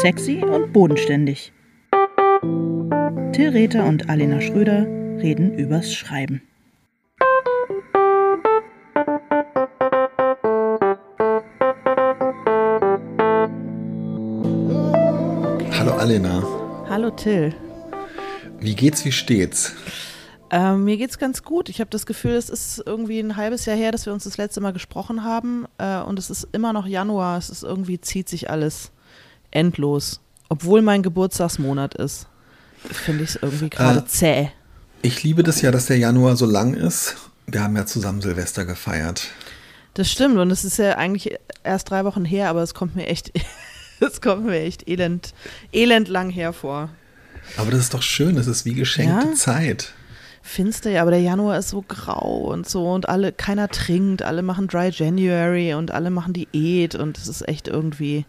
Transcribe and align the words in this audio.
Sexy 0.00 0.44
und 0.44 0.72
bodenständig. 0.72 1.52
Till 3.32 3.48
Rether 3.48 3.84
und 3.84 4.08
Alena 4.08 4.40
Schröder 4.40 4.86
reden 5.20 5.58
übers 5.58 5.92
Schreiben. 5.92 6.40
Hallo 15.72 15.94
Alena. 15.94 16.44
Hallo 16.88 17.10
Till. 17.10 17.52
Wie 18.60 18.76
geht's, 18.76 19.04
wie 19.04 19.10
steht's? 19.10 19.74
Ähm, 20.50 20.84
mir 20.84 20.96
geht's 20.96 21.18
ganz 21.18 21.42
gut. 21.42 21.68
Ich 21.68 21.80
habe 21.80 21.90
das 21.90 22.06
Gefühl, 22.06 22.34
es 22.36 22.48
ist 22.50 22.80
irgendwie 22.86 23.18
ein 23.18 23.36
halbes 23.36 23.66
Jahr 23.66 23.76
her, 23.76 23.90
dass 23.90 24.06
wir 24.06 24.12
uns 24.12 24.22
das 24.22 24.36
letzte 24.36 24.60
Mal 24.60 24.72
gesprochen 24.72 25.24
haben. 25.24 25.66
Äh, 25.78 25.98
und 26.02 26.20
es 26.20 26.30
ist 26.30 26.46
immer 26.52 26.72
noch 26.72 26.86
Januar. 26.86 27.36
Es 27.36 27.50
ist 27.50 27.64
irgendwie, 27.64 28.00
zieht 28.00 28.28
sich 28.28 28.48
alles 28.48 28.92
endlos. 29.50 30.20
Obwohl 30.48 30.82
mein 30.82 31.02
Geburtstagsmonat 31.02 31.94
ist, 31.94 32.26
finde 32.90 33.24
ich 33.24 33.30
es 33.30 33.36
irgendwie 33.36 33.70
gerade 33.70 34.00
äh, 34.00 34.06
zäh. 34.06 34.48
Ich 35.02 35.22
liebe 35.22 35.42
das 35.42 35.60
ja, 35.60 35.70
dass 35.70 35.86
der 35.86 35.98
Januar 35.98 36.36
so 36.36 36.46
lang 36.46 36.74
ist. 36.74 37.16
Wir 37.46 37.62
haben 37.62 37.76
ja 37.76 37.86
zusammen 37.86 38.20
Silvester 38.20 38.64
gefeiert. 38.64 39.28
Das 39.94 40.10
stimmt. 40.10 40.38
Und 40.38 40.50
es 40.50 40.64
ist 40.64 40.78
ja 40.78 40.96
eigentlich 40.96 41.36
erst 41.64 41.90
drei 41.90 42.04
Wochen 42.04 42.24
her, 42.24 42.48
aber 42.50 42.62
es 42.62 42.74
kommt 42.74 42.96
mir 42.96 43.06
echt, 43.06 43.32
es 44.00 44.20
kommt 44.20 44.46
mir 44.46 44.60
echt 44.60 44.88
elend, 44.88 45.34
elend 45.72 46.08
lang 46.08 46.30
hervor. 46.30 46.90
Aber 47.56 47.70
das 47.70 47.80
ist 47.80 47.94
doch 47.94 48.02
schön. 48.02 48.36
Das 48.36 48.46
ist 48.46 48.64
wie 48.64 48.74
geschenkte 48.74 49.28
ja? 49.28 49.34
Zeit 49.34 49.92
finster, 50.48 50.90
ja, 50.90 51.02
aber 51.02 51.10
der 51.10 51.20
Januar 51.20 51.58
ist 51.58 51.68
so 51.68 51.84
grau 51.86 52.38
und 52.50 52.68
so 52.68 52.90
und 52.90 53.08
alle, 53.08 53.32
keiner 53.32 53.68
trinkt, 53.68 54.22
alle 54.22 54.42
machen 54.42 54.66
Dry 54.66 54.88
January 54.88 55.74
und 55.74 55.90
alle 55.90 56.10
machen 56.10 56.32
Diät 56.32 56.94
und 56.94 57.18
es 57.18 57.28
ist 57.28 57.46
echt 57.46 57.68
irgendwie. 57.68 58.24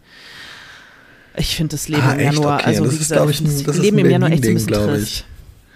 Ich 1.36 1.56
finde 1.56 1.76
das 1.76 1.88
Leben 1.88 2.02
ah, 2.02 2.14
im 2.14 2.20
Januar, 2.20 2.58
okay. 2.58 2.66
also 2.66 2.84
das 2.84 2.94
wie 2.94 2.98
gesagt, 2.98 3.30
ist, 3.30 3.40
ich, 3.40 3.64
das 3.64 3.78
Leben 3.78 3.98
im 3.98 4.10
Januar 4.10 4.30
echt 4.32 4.44
ein 4.44 4.54
bisschen 4.54 4.72
trist. 4.72 5.24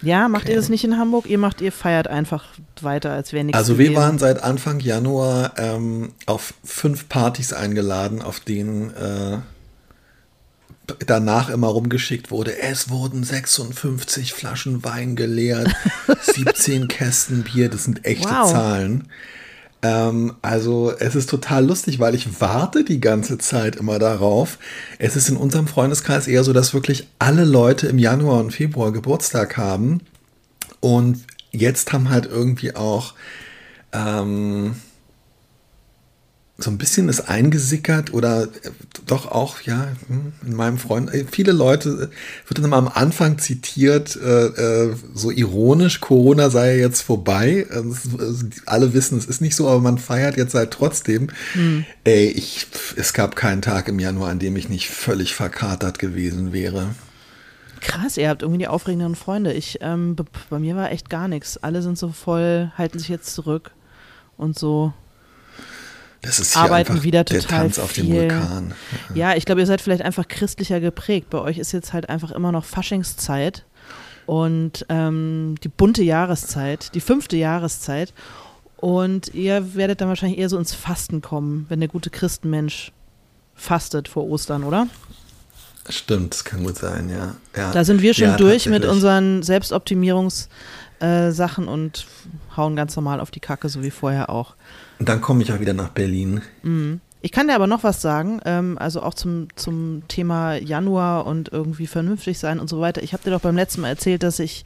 Ja, 0.03 0.29
macht 0.29 0.45
okay. 0.45 0.53
ihr 0.53 0.57
das 0.57 0.69
nicht 0.69 0.85
in 0.85 0.99
Hamburg? 0.99 1.27
Ihr 1.27 1.39
macht, 1.39 1.61
ihr 1.61 1.73
feiert 1.73 2.09
einfach 2.09 2.45
weiter, 2.83 3.13
als 3.13 3.33
wäre 3.33 3.45
nichts. 3.45 3.59
Also 3.59 3.79
wir 3.79 3.95
waren 3.95 4.19
seit 4.19 4.43
Anfang 4.43 4.81
Januar 4.81 5.55
ähm, 5.57 6.13
auf 6.27 6.55
fünf 6.63 7.09
Partys 7.09 7.53
eingeladen, 7.53 8.21
auf 8.21 8.41
denen 8.41 8.91
äh, 8.91 9.39
danach 11.07 11.49
immer 11.49 11.69
rumgeschickt 11.69 12.31
wurde, 12.31 12.59
es 12.59 12.91
wurden 12.91 13.25
56 13.25 14.33
Flaschen 14.33 14.85
Wein 14.85 15.17
geleert, 15.17 15.75
17 16.21 16.89
Kästen 16.89 17.45
Bier, 17.45 17.71
das 17.71 17.85
sind 17.85 18.05
echte 18.05 18.29
wow. 18.29 18.51
Zahlen. 18.51 19.09
Ähm, 19.85 20.35
also 20.41 20.95
es 20.99 21.15
ist 21.15 21.29
total 21.29 21.67
lustig, 21.67 22.01
weil 22.01 22.15
ich 22.15 22.41
warte 22.41 22.85
die 22.85 23.01
ganze 23.01 23.37
Zeit 23.37 23.77
immer 23.77 23.99
darauf. 23.99 24.59
Es 24.99 25.15
ist 25.15 25.29
in 25.29 25.37
unserem 25.37 25.69
Freundeskreis 25.69 26.27
eher 26.27 26.43
so, 26.43 26.55
dass 26.55 26.73
wirklich 26.73 27.07
alle 27.19 27.45
Leute 27.45 27.87
im 27.89 27.99
Januar 27.99 28.41
und 28.41 28.51
Februar 28.51 28.93
Geburtstag 28.93 29.59
haben. 29.59 30.01
Und 30.81 31.25
jetzt 31.53 31.93
haben 31.93 32.09
halt 32.09 32.27
irgendwie 32.27 32.75
auch... 32.75 33.15
Ähm, 33.93 34.75
so 36.57 36.71
ein 36.71 36.79
bisschen 36.79 37.09
ist 37.09 37.29
eingesickert 37.29 38.15
oder 38.15 38.45
äh, 38.45 38.71
doch 39.07 39.31
auch, 39.31 39.61
ja, 39.63 39.89
hm, 40.07 40.33
in 40.47 40.55
meinem 40.55 40.79
Freund, 40.79 41.13
äh, 41.13 41.25
viele 41.29 41.51
Leute, 41.51 41.89
äh, 41.89 42.49
wird 42.49 42.59
dann 42.59 42.65
immer 42.65 42.77
am 42.77 42.87
Anfang 42.87 43.39
zitiert, 43.39 44.15
äh, 44.15 44.95
so 45.15 45.33
ironisch, 45.33 46.01
Corona 46.01 46.51
sei 46.51 46.79
jetzt 46.79 47.03
vorbei. 47.03 47.67
alle 48.67 48.95
wissen, 48.95 49.19
es 49.19 49.27
ist 49.27 49.41
nicht 49.41 49.57
so, 49.57 49.69
aber 49.69 49.81
man 49.81 49.99
feiert 49.99 50.37
jetzt 50.37 50.55
halt 50.55 50.71
trotzdem. 50.71 51.29
Mhm. 51.55 51.87
Ey, 52.05 52.29
ich, 52.29 52.69
es 52.97 53.13
gab 53.13 53.35
keinen 53.35 53.63
Tag 53.63 53.89
im 53.89 53.99
Januar, 53.99 54.31
an 54.31 54.39
dem 54.39 54.57
ich 54.57 54.69
nicht 54.69 54.89
völlig 54.89 55.35
verkatert 55.35 55.99
gewesen 55.99 56.53
wäre. 56.53 56.95
Krass, 57.81 58.17
ihr 58.17 58.29
habt 58.29 58.43
irgendwie 58.43 58.61
die 58.61 58.69
aufregenden 58.69 59.17
Freunde. 59.17 59.53
Ich, 59.53 59.79
ähm, 59.81 60.17
bei 60.49 60.59
mir 60.59 60.77
war 60.77 60.93
echt 60.93 61.11
gar 61.11 61.27
nichts. 61.27 61.59
Alle 61.59 61.83
sind 61.83 61.99
so 61.99 62.09
voll, 62.13 62.73
halten 62.79 62.99
sich 62.99 63.09
jetzt 63.09 63.35
zurück 63.35 63.73
und 64.37 64.59
so 64.59 64.93
das 66.25 66.41
ist 66.41 66.55
hier 66.55 66.63
arbeiten 66.63 67.03
wieder 67.03 67.25
total 67.25 67.41
der 67.41 67.49
Tanz 67.49 67.79
auf 67.79 67.93
viel. 67.93 68.05
dem 68.05 68.15
Vulkan. 68.15 68.75
Ja. 69.11 69.31
ja, 69.31 69.37
ich 69.37 69.45
glaube, 69.45 69.61
ihr 69.61 69.67
seid 69.67 69.81
vielleicht 69.81 70.03
einfach 70.03 70.27
christlicher 70.27 70.81
geprägt. 70.81 71.31
Bei 71.31 71.39
euch 71.39 71.59
ist 71.59 71.73
jetzt 71.73 71.93
halt 71.93 72.09
einfach 72.09 72.31
immer 72.31 72.53
noch 72.53 72.65
Faschingszeit 72.65 73.65
und 74.27 74.87
ähm, 74.89 75.57
die 75.63 75.69
bunte 75.69 76.03
Jahreszeit, 76.03 76.95
die 76.95 77.01
fünfte 77.01 77.37
Jahreszeit. 77.37 78.13
Und 78.77 79.35
ihr 79.35 79.75
werdet 79.75 80.01
dann 80.01 80.09
wahrscheinlich 80.09 80.39
eher 80.39 80.49
so 80.49 80.59
ins 80.59 80.75
Fasten 80.75 81.23
kommen, 81.23 81.67
wenn 81.69 81.81
der 81.81 81.89
gute 81.89 82.11
Christenmensch 82.11 82.93
fastet 83.55 84.09
vor 84.09 84.29
Ostern, 84.29 84.65
oder? 84.65 84.89
Stimmt, 85.89 86.35
das 86.35 86.45
kann 86.45 86.65
gut 86.65 86.77
sein, 86.77 87.11
ja. 87.11 87.37
ja. 87.57 87.73
Da 87.73 87.85
sind 87.85 88.03
wir 88.03 88.15
schon 88.15 88.29
ja, 88.29 88.37
durch 88.37 88.67
mit 88.67 88.85
unseren 88.85 89.43
Selbstoptimierungssachen 89.43 90.49
äh, 91.01 91.71
und 91.71 92.07
hauen 92.57 92.77
ganz 92.77 92.97
normal 92.97 93.21
auf 93.21 93.31
die 93.31 93.41
Kacke, 93.41 93.69
so 93.69 93.83
wie 93.83 93.91
vorher 93.91 94.31
auch. 94.31 94.55
Und 94.99 95.09
dann 95.09 95.21
komme 95.21 95.43
ich 95.43 95.49
ja 95.49 95.61
wieder 95.61 95.75
nach 95.75 95.91
Berlin. 95.91 96.43
Mhm. 96.63 97.01
Ich 97.21 97.33
kann 97.33 97.49
dir 97.49 97.55
aber 97.55 97.67
noch 97.67 97.85
was 97.85 98.03
sagen, 98.03 98.41
ähm, 98.45 98.77
also 98.79 99.03
auch 99.03 99.15
zum, 99.15 99.49
zum 99.57 100.03
Thema 100.09 100.57
Januar 100.57 101.27
und 101.27 101.51
irgendwie 101.51 101.87
vernünftig 101.87 102.39
sein 102.39 102.61
und 102.61 102.69
so 102.69 102.81
weiter. 102.81 103.03
Ich 103.03 103.15
habe 103.15 103.23
dir 103.23 103.31
doch 103.31 103.41
beim 103.41 103.57
letzten 103.57 103.81
Mal 103.81 103.89
erzählt, 103.89 104.23
dass 104.23 104.39
ich 104.39 104.65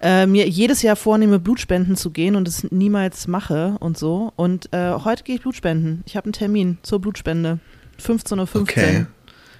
äh, 0.00 0.26
mir 0.26 0.48
jedes 0.48 0.82
Jahr 0.82 0.94
vornehme, 0.94 1.40
Blutspenden 1.40 1.96
zu 1.96 2.10
gehen 2.10 2.36
und 2.36 2.46
es 2.46 2.70
niemals 2.70 3.26
mache 3.26 3.76
und 3.80 3.98
so. 3.98 4.32
Und 4.36 4.72
äh, 4.72 4.92
heute 5.04 5.24
gehe 5.24 5.34
ich 5.34 5.42
Blutspenden. 5.42 6.04
Ich 6.06 6.16
habe 6.16 6.26
einen 6.26 6.32
Termin 6.32 6.78
zur 6.82 7.00
Blutspende. 7.00 7.58
15.15 8.00 8.36
Uhr 8.38 8.60
okay. 8.60 9.06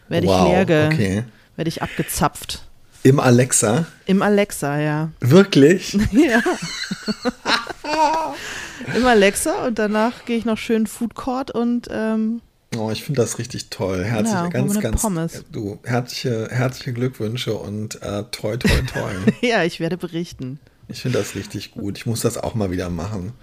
werde 0.08 0.26
wow, 0.26 0.40
ich 0.40 0.68
leer, 0.68 0.86
okay. 0.86 1.24
werde 1.56 1.68
ich 1.68 1.82
abgezapft. 1.82 2.63
Im 3.04 3.20
Alexa? 3.20 3.84
Im 4.06 4.22
Alexa, 4.22 4.80
ja. 4.80 5.10
Wirklich? 5.20 5.92
ja. 6.12 6.42
Im 8.96 9.04
Alexa 9.06 9.66
und 9.66 9.78
danach 9.78 10.24
gehe 10.24 10.38
ich 10.38 10.46
noch 10.46 10.56
schön 10.56 10.86
Food 10.86 11.14
Court 11.14 11.50
und 11.50 11.86
ähm, 11.90 12.40
Oh, 12.78 12.90
ich 12.90 13.04
finde 13.04 13.20
das 13.20 13.38
richtig 13.38 13.68
toll. 13.68 14.02
Herzliche, 14.04 14.36
ja, 14.36 14.48
ganz, 14.48 14.80
ganz, 14.80 15.02
Pommes. 15.02 15.44
du, 15.52 15.78
herzliche, 15.84 16.48
herzliche 16.50 16.94
Glückwünsche 16.94 17.54
und 17.54 18.00
äh, 18.02 18.24
toi, 18.32 18.56
toi, 18.56 18.80
toi. 18.92 19.12
ja, 19.46 19.62
ich 19.64 19.80
werde 19.80 19.98
berichten. 19.98 20.58
Ich 20.88 21.02
finde 21.02 21.18
das 21.18 21.34
richtig 21.34 21.72
gut. 21.72 21.98
Ich 21.98 22.06
muss 22.06 22.22
das 22.22 22.38
auch 22.38 22.54
mal 22.54 22.70
wieder 22.70 22.88
machen. 22.88 23.34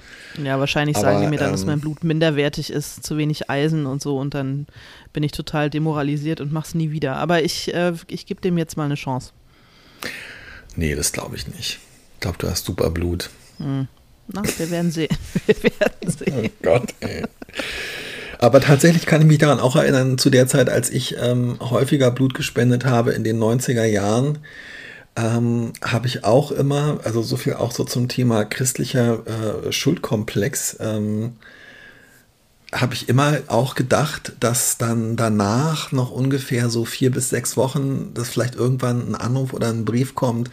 Ja, 0.44 0.60
wahrscheinlich 0.60 0.98
Aber, 0.98 1.06
sagen 1.06 1.22
die 1.22 1.28
mir 1.28 1.38
dann, 1.38 1.50
ähm, 1.50 1.54
dass 1.54 1.66
mein 1.66 1.80
Blut 1.80 2.04
minderwertig 2.04 2.72
ist, 2.72 3.04
zu 3.04 3.18
wenig 3.18 3.50
Eisen 3.50 3.86
und 3.86 4.02
so 4.02 4.18
und 4.18 4.34
dann 4.34 4.66
bin 5.14 5.22
ich 5.22 5.32
total 5.32 5.70
demoralisiert 5.70 6.42
und 6.42 6.52
mache 6.52 6.68
es 6.68 6.76
nie 6.76 6.92
wieder. 6.92 7.16
Aber 7.16 7.44
ich, 7.44 7.74
äh, 7.74 7.94
ich 8.08 8.26
gebe 8.26 8.42
dem 8.42 8.58
jetzt 8.58 8.76
mal 8.76 8.86
eine 8.86 8.96
Chance. 8.96 9.34
Nee, 10.76 10.96
das 10.96 11.12
glaube 11.12 11.36
ich 11.36 11.48
nicht. 11.48 11.80
Ich 12.16 12.20
glaube, 12.20 12.38
du 12.40 12.50
hast 12.50 12.66
super 12.66 12.90
Blut. 12.90 13.30
Hm. 13.58 13.88
Na, 14.28 14.44
wir 14.58 14.72
werden 14.72 14.92
sehen. 14.92 15.16
Wir 15.48 15.72
werden 15.80 16.12
sehen. 16.12 16.34
Oh 16.46 16.50
Gott, 16.62 16.94
ey. 17.02 17.24
Aber 18.40 18.62
tatsächlich 18.62 19.06
kann 19.06 19.22
ich 19.22 19.28
mich 19.28 19.38
daran 19.38 19.60
auch 19.60 19.76
erinnern, 19.76 20.18
zu 20.18 20.30
der 20.30 20.48
Zeit, 20.48 20.70
als 20.70 20.90
ich 20.90 21.16
ähm, 21.22 21.58
häufiger 21.60 22.12
Blut 22.12 22.34
gespendet 22.34 22.86
habe 22.86 23.12
in 23.12 23.24
den 23.24 23.40
90er 23.40 23.86
Jahren, 23.86 24.40
ähm, 25.16 25.74
habe 25.84 26.08
ich 26.08 26.24
auch 26.24 26.52
immer, 26.52 27.00
also 27.04 27.22
so 27.22 27.38
viel 27.38 27.54
auch 27.54 27.72
so 27.72 27.84
zum 27.84 28.08
Thema 28.08 28.46
christlicher 28.46 29.68
äh, 29.68 29.72
Schuldkomplex, 29.72 30.78
ähm, 30.80 31.34
habe 32.72 32.94
ich 32.94 33.10
immer 33.10 33.40
auch 33.48 33.76
gedacht, 33.76 34.34
dass 34.40 34.78
dann 34.78 35.18
danach 35.18 35.92
noch 35.92 36.10
ungefähr 36.10 36.70
so 36.70 36.86
vier 36.86 37.12
bis 37.12 37.30
sechs 37.30 37.58
Wochen, 37.58 38.14
dass 38.14 38.30
vielleicht 38.30 38.56
irgendwann 38.56 39.10
ein 39.10 39.16
Anruf 39.16 39.52
oder 39.52 39.70
ein 39.70 39.84
Brief 39.84 40.16
kommt, 40.16 40.50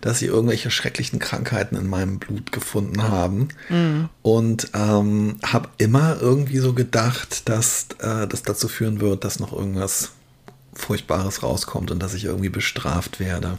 dass 0.00 0.18
sie 0.18 0.26
irgendwelche 0.26 0.70
schrecklichen 0.70 1.18
Krankheiten 1.18 1.76
in 1.76 1.86
meinem 1.86 2.18
Blut 2.18 2.52
gefunden 2.52 3.02
haben. 3.02 3.48
Mhm. 3.68 4.08
Und 4.22 4.70
ähm, 4.72 5.36
habe 5.44 5.68
immer 5.76 6.16
irgendwie 6.20 6.58
so 6.58 6.72
gedacht, 6.72 7.48
dass 7.50 7.88
äh, 7.98 8.26
das 8.26 8.42
dazu 8.42 8.66
führen 8.68 9.00
wird, 9.00 9.24
dass 9.24 9.38
noch 9.38 9.52
irgendwas 9.52 10.12
Furchtbares 10.72 11.42
rauskommt 11.42 11.90
und 11.90 12.02
dass 12.02 12.14
ich 12.14 12.24
irgendwie 12.24 12.48
bestraft 12.48 13.20
werde. 13.20 13.58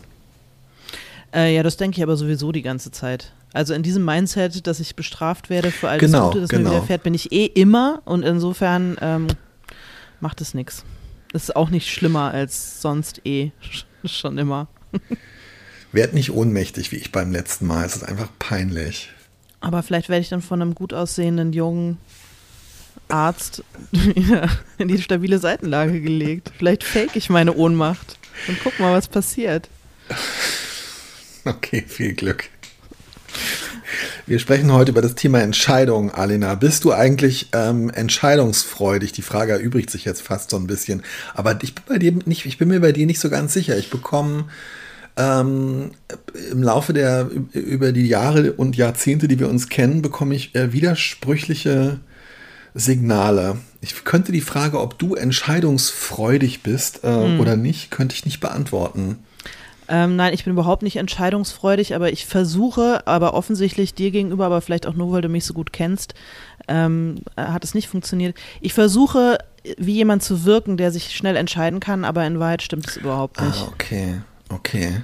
Äh, 1.33 1.55
ja, 1.55 1.61
das 1.61 1.77
denke 1.77 1.97
ich 1.97 2.03
aber 2.03 2.17
sowieso 2.17 2.51
die 2.51 2.63
ganze 2.63 2.89
Zeit. 2.89 3.33
Also 3.53 3.73
in 3.73 3.81
diesem 3.81 4.05
Mindset, 4.05 4.67
dass 4.67 4.79
ich 4.79 4.95
bestraft 4.95 5.49
werde 5.49 5.71
für 5.71 5.89
all 5.89 5.97
das 5.97 6.11
genau, 6.11 6.27
Gute, 6.27 6.41
das 6.41 6.49
genau. 6.49 6.69
mir 6.69 6.75
widerfährt, 6.75 7.03
bin 7.03 7.13
ich 7.13 7.31
eh 7.31 7.45
immer 7.45 8.01
und 8.05 8.23
insofern 8.23 8.97
ähm, 9.01 9.27
macht 10.19 10.41
es 10.41 10.53
nichts. 10.53 10.83
Ist 11.33 11.55
auch 11.55 11.69
nicht 11.69 11.89
schlimmer 11.89 12.31
als 12.31 12.81
sonst 12.81 13.21
eh 13.25 13.51
schon 14.05 14.37
immer. 14.37 14.67
Werd 15.91 16.13
nicht 16.13 16.31
ohnmächtig 16.31 16.91
wie 16.91 16.97
ich 16.97 17.11
beim 17.11 17.31
letzten 17.31 17.65
Mal. 17.65 17.85
Es 17.85 17.95
ist 17.95 18.03
einfach 18.03 18.29
peinlich. 18.37 19.09
Aber 19.61 19.83
vielleicht 19.83 20.09
werde 20.09 20.21
ich 20.21 20.29
dann 20.29 20.41
von 20.41 20.61
einem 20.61 20.75
gut 20.75 20.93
aussehenden 20.93 21.51
jungen 21.51 21.97
Arzt 23.07 23.63
in 24.77 24.87
die 24.87 25.01
stabile 25.01 25.39
Seitenlage 25.39 26.01
gelegt. 26.01 26.51
Vielleicht 26.57 26.83
fake 26.83 27.15
ich 27.15 27.29
meine 27.29 27.55
Ohnmacht 27.55 28.17
und 28.47 28.57
guck 28.63 28.79
mal, 28.79 28.93
was 28.93 29.07
passiert. 29.07 29.69
Okay, 31.45 31.85
viel 31.87 32.13
Glück. 32.13 32.49
Wir 34.25 34.39
sprechen 34.39 34.71
heute 34.71 34.91
über 34.91 35.01
das 35.01 35.15
Thema 35.15 35.41
Entscheidung, 35.41 36.11
Alena. 36.11 36.53
Bist 36.55 36.83
du 36.83 36.93
eigentlich 36.93 37.49
ähm, 37.53 37.89
entscheidungsfreudig? 37.89 39.11
Die 39.11 39.23
Frage 39.23 39.53
erübrigt 39.53 39.89
sich 39.89 40.05
jetzt 40.05 40.21
fast 40.21 40.51
so 40.51 40.57
ein 40.57 40.67
bisschen. 40.67 41.01
Aber 41.33 41.57
ich 41.63 41.73
bin, 41.73 41.83
bei 41.87 41.97
dir 41.97 42.13
nicht, 42.25 42.45
ich 42.45 42.57
bin 42.57 42.67
mir 42.67 42.79
bei 42.79 42.91
dir 42.91 43.07
nicht 43.07 43.19
so 43.19 43.29
ganz 43.29 43.53
sicher. 43.53 43.77
Ich 43.77 43.89
bekomme 43.89 44.45
ähm, 45.17 45.91
im 46.51 46.63
Laufe 46.63 46.93
der, 46.93 47.29
über 47.53 47.91
die 47.91 48.07
Jahre 48.07 48.53
und 48.53 48.77
Jahrzehnte, 48.77 49.27
die 49.27 49.39
wir 49.39 49.49
uns 49.49 49.67
kennen, 49.69 50.01
bekomme 50.01 50.35
ich 50.35 50.53
äh, 50.55 50.71
widersprüchliche 50.73 51.99
Signale. 52.73 53.57
Ich 53.81 54.03
könnte 54.03 54.31
die 54.31 54.41
Frage, 54.41 54.79
ob 54.79 54.99
du 54.99 55.15
entscheidungsfreudig 55.15 56.61
bist 56.63 57.03
äh, 57.03 57.07
hm. 57.07 57.39
oder 57.39 57.57
nicht, 57.57 57.91
könnte 57.91 58.15
ich 58.15 58.25
nicht 58.25 58.39
beantworten. 58.39 59.17
Ähm, 59.91 60.15
nein, 60.15 60.35
ich 60.35 60.43
bin 60.43 60.53
überhaupt 60.53 60.83
nicht 60.83 60.97
entscheidungsfreudig, 60.97 61.95
aber 61.95 62.11
ich 62.11 62.27
versuche, 62.27 63.07
aber 63.07 63.33
offensichtlich 63.33 63.95
dir 63.95 64.11
gegenüber, 64.11 64.45
aber 64.45 64.61
vielleicht 64.61 64.85
auch 64.85 64.93
nur, 64.93 65.11
weil 65.11 65.23
du 65.23 65.29
mich 65.29 65.45
so 65.45 65.55
gut 65.55 65.73
kennst, 65.73 66.13
ähm, 66.67 67.15
hat 67.35 67.63
es 67.63 67.73
nicht 67.73 67.87
funktioniert. 67.87 68.37
Ich 68.61 68.75
versuche, 68.75 69.39
wie 69.77 69.93
jemand 69.93 70.21
zu 70.21 70.45
wirken, 70.45 70.77
der 70.77 70.91
sich 70.91 71.15
schnell 71.15 71.35
entscheiden 71.35 71.79
kann, 71.79 72.05
aber 72.05 72.25
in 72.27 72.39
Wahrheit 72.39 72.61
stimmt 72.61 72.87
es 72.87 72.97
überhaupt 72.97 73.41
nicht. 73.41 73.59
Ah, 73.59 73.69
okay, 73.73 74.21
okay. 74.49 75.01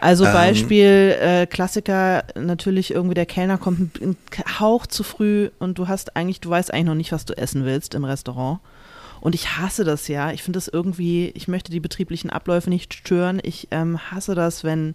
Also 0.00 0.24
ähm. 0.26 0.32
Beispiel 0.32 1.16
äh, 1.20 1.46
Klassiker, 1.46 2.24
natürlich 2.34 2.92
irgendwie 2.92 3.14
der 3.14 3.26
Kellner 3.26 3.58
kommt 3.58 4.02
ein 4.02 4.16
Hauch 4.58 4.88
zu 4.88 5.04
früh 5.04 5.50
und 5.60 5.78
du 5.78 5.86
hast 5.86 6.16
eigentlich, 6.16 6.40
du 6.40 6.50
weißt 6.50 6.74
eigentlich 6.74 6.86
noch 6.86 6.94
nicht, 6.94 7.12
was 7.12 7.24
du 7.26 7.38
essen 7.38 7.64
willst 7.64 7.94
im 7.94 8.04
Restaurant. 8.04 8.58
Und 9.24 9.34
ich 9.34 9.56
hasse 9.56 9.84
das 9.84 10.06
ja. 10.06 10.32
Ich 10.32 10.42
finde 10.42 10.58
das 10.58 10.68
irgendwie, 10.68 11.30
ich 11.30 11.48
möchte 11.48 11.72
die 11.72 11.80
betrieblichen 11.80 12.28
Abläufe 12.28 12.68
nicht 12.68 12.92
stören. 12.92 13.40
Ich 13.42 13.68
ähm, 13.70 13.98
hasse 14.10 14.34
das, 14.34 14.64
wenn. 14.64 14.92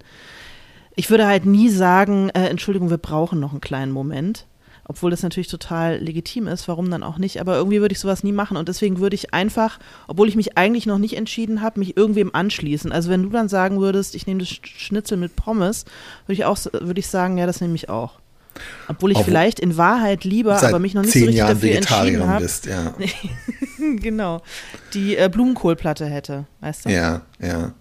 Ich 0.96 1.10
würde 1.10 1.26
halt 1.26 1.48
nie 1.48 1.70
sagen, 1.70 2.30
äh, 2.30 2.46
Entschuldigung, 2.46 2.92
wir 2.92 3.00
brauchen 3.00 3.40
noch 3.40 3.54
einen 3.54 3.60
kleinen 3.60 3.92
Moment. 3.92 4.46
Obwohl 4.86 5.10
das 5.10 5.24
natürlich 5.24 5.48
total 5.48 5.98
legitim 5.98 6.46
ist, 6.46 6.68
warum 6.68 6.92
dann 6.92 7.02
auch 7.02 7.18
nicht. 7.18 7.42
Aber 7.42 7.56
irgendwie 7.56 7.82
würde 7.82 7.94
ich 7.94 8.00
sowas 8.00 8.24
nie 8.24 8.32
machen. 8.32 8.56
Und 8.56 8.70
deswegen 8.70 9.00
würde 9.00 9.16
ich 9.16 9.34
einfach, 9.34 9.80
obwohl 10.08 10.28
ich 10.28 10.36
mich 10.36 10.60
eigentlich 10.60 10.86
noch 10.86 11.00
nicht 11.00 11.18
entschieden 11.18 11.64
habe, 11.64 11.80
mich 11.80 11.98
irgendwem 11.98 12.30
anschließen. 12.32 12.92
Also 12.92 13.10
wenn 13.10 13.24
du 13.24 13.30
dann 13.30 13.50
sagen 13.50 13.80
würdest, 13.82 14.14
ich 14.14 14.28
nehme 14.28 14.42
das 14.42 14.50
Schnitzel 14.50 15.18
mit 15.18 15.36
Pommes, 15.36 15.86
würde 16.28 16.34
ich 16.34 16.46
auch 16.46 16.58
würde 16.72 17.00
ich 17.00 17.08
sagen, 17.08 17.40
ja, 17.40 17.48
das 17.48 17.62
nehme 17.62 17.74
ich 17.74 17.90
auch. 17.90 18.20
Obwohl 18.88 19.12
ich 19.12 19.18
Obwohl 19.18 19.32
vielleicht 19.32 19.60
in 19.60 19.78
Wahrheit 19.78 20.24
lieber, 20.24 20.62
aber 20.62 20.80
mich 20.80 20.94
noch 20.94 21.04
nicht 21.04 21.14
so 21.14 21.20
richtig 21.20 21.36
Jahren 21.36 21.56
dafür 21.56 21.76
entschieden 21.76 22.28
habe. 22.28 22.48
Ja. 22.68 22.94
genau. 23.98 24.42
Die 24.94 25.18
äh, 25.18 25.30
Blumenkohlplatte 25.32 26.06
hätte, 26.06 26.46
weißt 26.62 26.86
du? 26.86 26.90
Ja, 26.90 27.22
ja. 27.40 27.74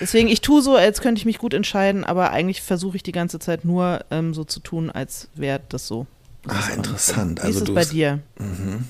Deswegen, 0.00 0.28
ich 0.28 0.40
tue 0.40 0.60
so, 0.60 0.76
als 0.76 1.00
könnte 1.00 1.18
ich 1.18 1.24
mich 1.24 1.38
gut 1.38 1.54
entscheiden, 1.54 2.04
aber 2.04 2.30
eigentlich 2.30 2.62
versuche 2.62 2.96
ich 2.96 3.02
die 3.02 3.12
ganze 3.12 3.38
Zeit 3.38 3.64
nur 3.64 4.04
ähm, 4.10 4.34
so 4.34 4.44
zu 4.44 4.60
tun, 4.60 4.90
als 4.90 5.28
wäre 5.34 5.60
das 5.68 5.86
so. 5.86 6.06
Ah, 6.46 6.68
interessant. 6.74 7.40
Wie 7.40 7.46
also 7.46 7.60
ist 7.60 7.68
es 7.68 7.74
bei 7.74 7.84
dir? 7.84 8.20
Mhm. 8.38 8.84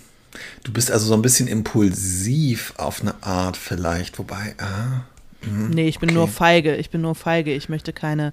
Du 0.65 0.73
bist 0.73 0.91
also 0.91 1.06
so 1.06 1.15
ein 1.15 1.23
bisschen 1.23 1.47
impulsiv 1.47 2.75
auf 2.76 3.03
eine 3.03 3.15
Art 3.23 3.56
vielleicht, 3.56 4.19
wobei, 4.19 4.55
ah, 4.59 5.05
mh, 5.46 5.75
Nee, 5.75 5.88
ich 5.88 5.99
bin 5.99 6.11
okay. 6.11 6.19
nur 6.19 6.29
feige. 6.29 6.76
Ich 6.76 6.91
bin 6.91 7.00
nur 7.00 7.14
feige. 7.14 7.52
Ich 7.52 7.69
möchte 7.69 7.93
keine 7.93 8.31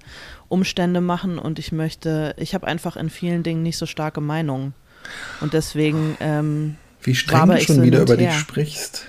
Umstände 0.48 1.00
machen 1.00 1.38
und 1.38 1.58
ich 1.58 1.72
möchte, 1.72 2.34
ich 2.38 2.54
habe 2.54 2.66
einfach 2.66 2.96
in 2.96 3.10
vielen 3.10 3.42
Dingen 3.42 3.62
nicht 3.62 3.78
so 3.78 3.86
starke 3.86 4.20
Meinungen. 4.20 4.74
Und 5.40 5.52
deswegen. 5.52 6.16
Ähm, 6.20 6.76
Wie 7.02 7.14
streng 7.14 7.48
du 7.48 7.60
schon 7.60 7.76
so 7.76 7.82
wieder 7.82 8.02
über 8.02 8.16
dich 8.16 8.32
sprichst. 8.32 9.06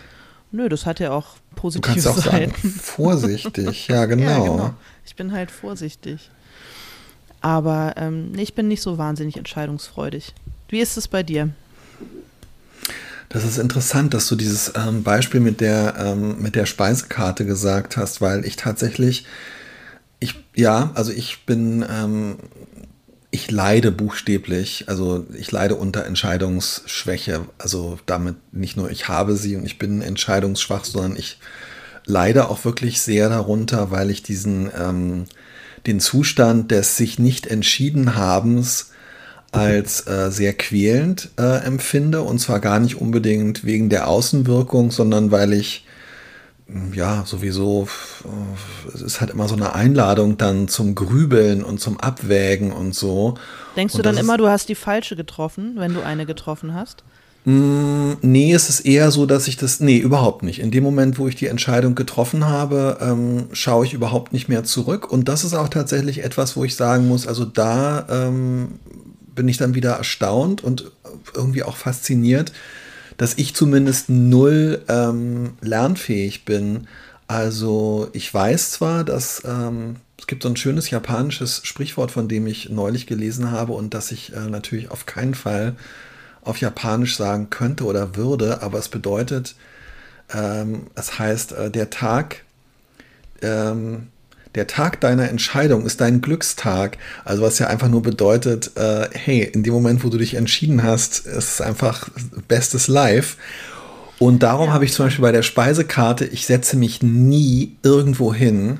Nö, 0.51 0.69
das 0.69 0.85
hat 0.85 0.99
ja 0.99 1.11
auch 1.11 1.35
positive 1.55 1.81
du 1.81 1.93
kannst 1.93 2.07
auch 2.07 2.31
Seiten. 2.31 2.53
Sagen, 2.55 2.79
vorsichtig, 2.79 3.87
ja 3.89 4.05
genau. 4.05 4.23
ja, 4.23 4.39
genau. 4.39 4.73
Ich 5.05 5.15
bin 5.15 5.31
halt 5.31 5.49
vorsichtig. 5.49 6.29
Aber 7.41 7.95
ähm, 7.97 8.31
ich 8.37 8.53
bin 8.53 8.67
nicht 8.67 8.81
so 8.81 8.97
wahnsinnig 8.97 9.35
entscheidungsfreudig. 9.35 10.33
Wie 10.69 10.79
ist 10.79 10.95
es 10.95 11.07
bei 11.07 11.23
dir? 11.23 11.49
Das 13.33 13.43
ist 13.43 13.57
interessant, 13.57 14.13
dass 14.13 14.27
du 14.27 14.35
dieses 14.35 14.71
ähm, 14.75 15.01
Beispiel 15.01 15.39
mit 15.39 15.59
der, 15.59 15.95
ähm, 15.97 16.39
mit 16.39 16.55
der 16.55 16.67
Speisekarte 16.67 17.45
gesagt 17.45 17.97
hast, 17.97 18.21
weil 18.21 18.45
ich 18.45 18.55
tatsächlich 18.55 19.25
ich, 20.23 20.35
ja, 20.55 20.91
also 20.93 21.11
ich 21.11 21.45
bin, 21.45 21.85
ähm, 21.89 22.37
ich 23.31 23.51
leide 23.51 23.91
buchstäblich, 23.91 24.85
also 24.87 25.25
ich 25.37 25.51
leide 25.51 25.75
unter 25.75 26.05
Entscheidungsschwäche. 26.05 27.45
Also 27.57 27.99
damit 28.05 28.35
nicht 28.53 28.77
nur 28.77 28.89
ich 28.89 29.07
habe 29.09 29.35
sie 29.35 29.55
und 29.57 29.65
ich 29.65 29.79
bin 29.79 30.01
entscheidungsschwach, 30.01 30.85
sondern 30.85 31.17
ich 31.17 31.39
leide 32.05 32.49
auch 32.49 32.63
wirklich 32.63 33.01
sehr 33.01 33.29
darunter, 33.29 33.91
weil 33.91 34.11
ich 34.11 34.23
diesen, 34.23 34.71
ähm, 34.79 35.25
den 35.87 35.99
Zustand 35.99 36.71
des 36.71 36.95
sich 36.95 37.17
nicht 37.17 37.47
entschieden 37.47 38.15
habens 38.15 38.92
als 39.53 40.07
äh, 40.07 40.31
sehr 40.31 40.53
quälend 40.53 41.29
äh, 41.37 41.63
empfinde 41.63 42.21
und 42.21 42.39
zwar 42.39 42.59
gar 42.59 42.79
nicht 42.79 42.99
unbedingt 42.99 43.63
wegen 43.63 43.89
der 43.89 44.07
Außenwirkung, 44.07 44.91
sondern 44.91 45.31
weil 45.31 45.53
ich 45.53 45.85
ja, 46.93 47.23
sowieso, 47.25 47.87
es 48.93 49.01
ist 49.01 49.21
halt 49.21 49.31
immer 49.31 49.47
so 49.47 49.55
eine 49.55 49.75
Einladung 49.75 50.37
dann 50.37 50.67
zum 50.67 50.95
Grübeln 50.95 51.63
und 51.63 51.79
zum 51.79 51.99
Abwägen 51.99 52.71
und 52.71 52.95
so. 52.95 53.35
Denkst 53.75 53.93
und 53.93 53.99
du 53.99 54.03
dann 54.03 54.17
immer, 54.17 54.37
du 54.37 54.47
hast 54.47 54.69
die 54.69 54.75
falsche 54.75 55.15
getroffen, 55.15 55.75
wenn 55.77 55.93
du 55.93 56.01
eine 56.01 56.25
getroffen 56.25 56.73
hast? 56.73 57.03
Mm, 57.45 58.13
nee, 58.21 58.53
es 58.53 58.69
ist 58.69 58.81
eher 58.81 59.11
so, 59.11 59.25
dass 59.25 59.47
ich 59.47 59.57
das, 59.57 59.81
nee, 59.81 59.97
überhaupt 59.97 60.43
nicht. 60.43 60.59
In 60.59 60.71
dem 60.71 60.83
Moment, 60.83 61.19
wo 61.19 61.27
ich 61.27 61.35
die 61.35 61.47
Entscheidung 61.47 61.93
getroffen 61.95 62.45
habe, 62.45 62.97
ähm, 63.01 63.47
schaue 63.51 63.85
ich 63.85 63.93
überhaupt 63.93 64.31
nicht 64.31 64.47
mehr 64.47 64.63
zurück. 64.63 65.11
Und 65.11 65.27
das 65.27 65.43
ist 65.43 65.53
auch 65.53 65.67
tatsächlich 65.67 66.23
etwas, 66.23 66.55
wo 66.55 66.63
ich 66.63 66.75
sagen 66.75 67.07
muss, 67.07 67.27
also 67.27 67.43
da 67.43 68.07
ähm, 68.09 68.79
bin 69.35 69.47
ich 69.47 69.57
dann 69.57 69.75
wieder 69.75 69.93
erstaunt 69.93 70.63
und 70.63 70.91
irgendwie 71.33 71.63
auch 71.63 71.77
fasziniert, 71.77 72.51
dass 73.17 73.35
ich 73.37 73.55
zumindest 73.55 74.09
null 74.09 74.81
ähm, 74.87 75.53
lernfähig 75.61 76.45
bin. 76.45 76.87
Also 77.27 78.09
ich 78.13 78.33
weiß 78.33 78.71
zwar, 78.71 79.03
dass 79.03 79.43
ähm, 79.45 79.97
es 80.17 80.27
gibt 80.27 80.43
so 80.43 80.49
ein 80.49 80.55
schönes 80.55 80.89
japanisches 80.89 81.61
Sprichwort, 81.63 82.11
von 82.11 82.27
dem 82.27 82.47
ich 82.47 82.69
neulich 82.69 83.07
gelesen 83.07 83.51
habe 83.51 83.73
und 83.73 83.93
das 83.93 84.11
ich 84.11 84.33
äh, 84.33 84.49
natürlich 84.49 84.91
auf 84.91 85.05
keinen 85.05 85.33
Fall 85.33 85.75
auf 86.43 86.57
Japanisch 86.57 87.15
sagen 87.15 87.49
könnte 87.49 87.85
oder 87.85 88.15
würde, 88.15 88.61
aber 88.61 88.79
es 88.79 88.89
bedeutet, 88.89 89.55
ähm, 90.33 90.87
es 90.95 91.19
heißt, 91.19 91.53
äh, 91.53 91.71
der 91.71 91.89
Tag, 91.89 92.43
ähm, 93.41 94.07
der 94.55 94.67
Tag 94.67 95.01
deiner 95.01 95.29
Entscheidung 95.29 95.85
ist 95.85 96.01
dein 96.01 96.21
Glückstag. 96.21 96.97
Also 97.25 97.41
was 97.41 97.59
ja 97.59 97.67
einfach 97.67 97.89
nur 97.89 98.03
bedeutet, 98.03 98.71
äh, 98.75 99.09
hey, 99.11 99.43
in 99.43 99.63
dem 99.63 99.73
Moment, 99.73 100.03
wo 100.03 100.09
du 100.09 100.17
dich 100.17 100.35
entschieden 100.35 100.83
hast, 100.83 101.25
ist 101.25 101.53
es 101.53 101.61
einfach 101.61 102.09
bestes 102.47 102.87
Live. 102.87 103.37
Und 104.19 104.43
darum 104.43 104.67
ja. 104.67 104.73
habe 104.73 104.85
ich 104.85 104.93
zum 104.93 105.07
Beispiel 105.07 105.23
bei 105.23 105.31
der 105.31 105.41
Speisekarte, 105.41 106.25
ich 106.25 106.45
setze 106.45 106.77
mich 106.77 107.01
nie 107.01 107.77
irgendwo 107.81 108.33
hin, 108.33 108.79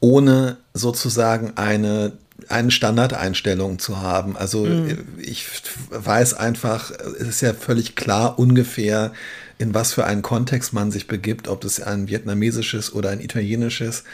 ohne 0.00 0.58
sozusagen 0.74 1.52
eine, 1.56 2.12
eine 2.48 2.70
Standardeinstellung 2.70 3.80
zu 3.80 4.00
haben. 4.00 4.36
Also 4.36 4.64
mhm. 4.64 4.98
ich 5.20 5.44
weiß 5.90 6.34
einfach, 6.34 6.92
es 7.18 7.28
ist 7.28 7.40
ja 7.40 7.52
völlig 7.52 7.96
klar 7.96 8.38
ungefähr, 8.38 9.12
in 9.58 9.74
was 9.74 9.92
für 9.92 10.04
einen 10.04 10.22
Kontext 10.22 10.72
man 10.72 10.92
sich 10.92 11.08
begibt, 11.08 11.48
ob 11.48 11.64
es 11.64 11.80
ein 11.80 12.08
vietnamesisches 12.08 12.92
oder 12.92 13.10
ein 13.10 13.20
italienisches 13.20 14.04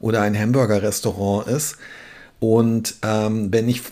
oder 0.00 0.22
ein 0.22 0.38
Hamburger-Restaurant 0.38 1.48
ist. 1.48 1.76
Und 2.40 2.96
ähm, 3.02 3.52
wenn 3.52 3.68
ich 3.68 3.82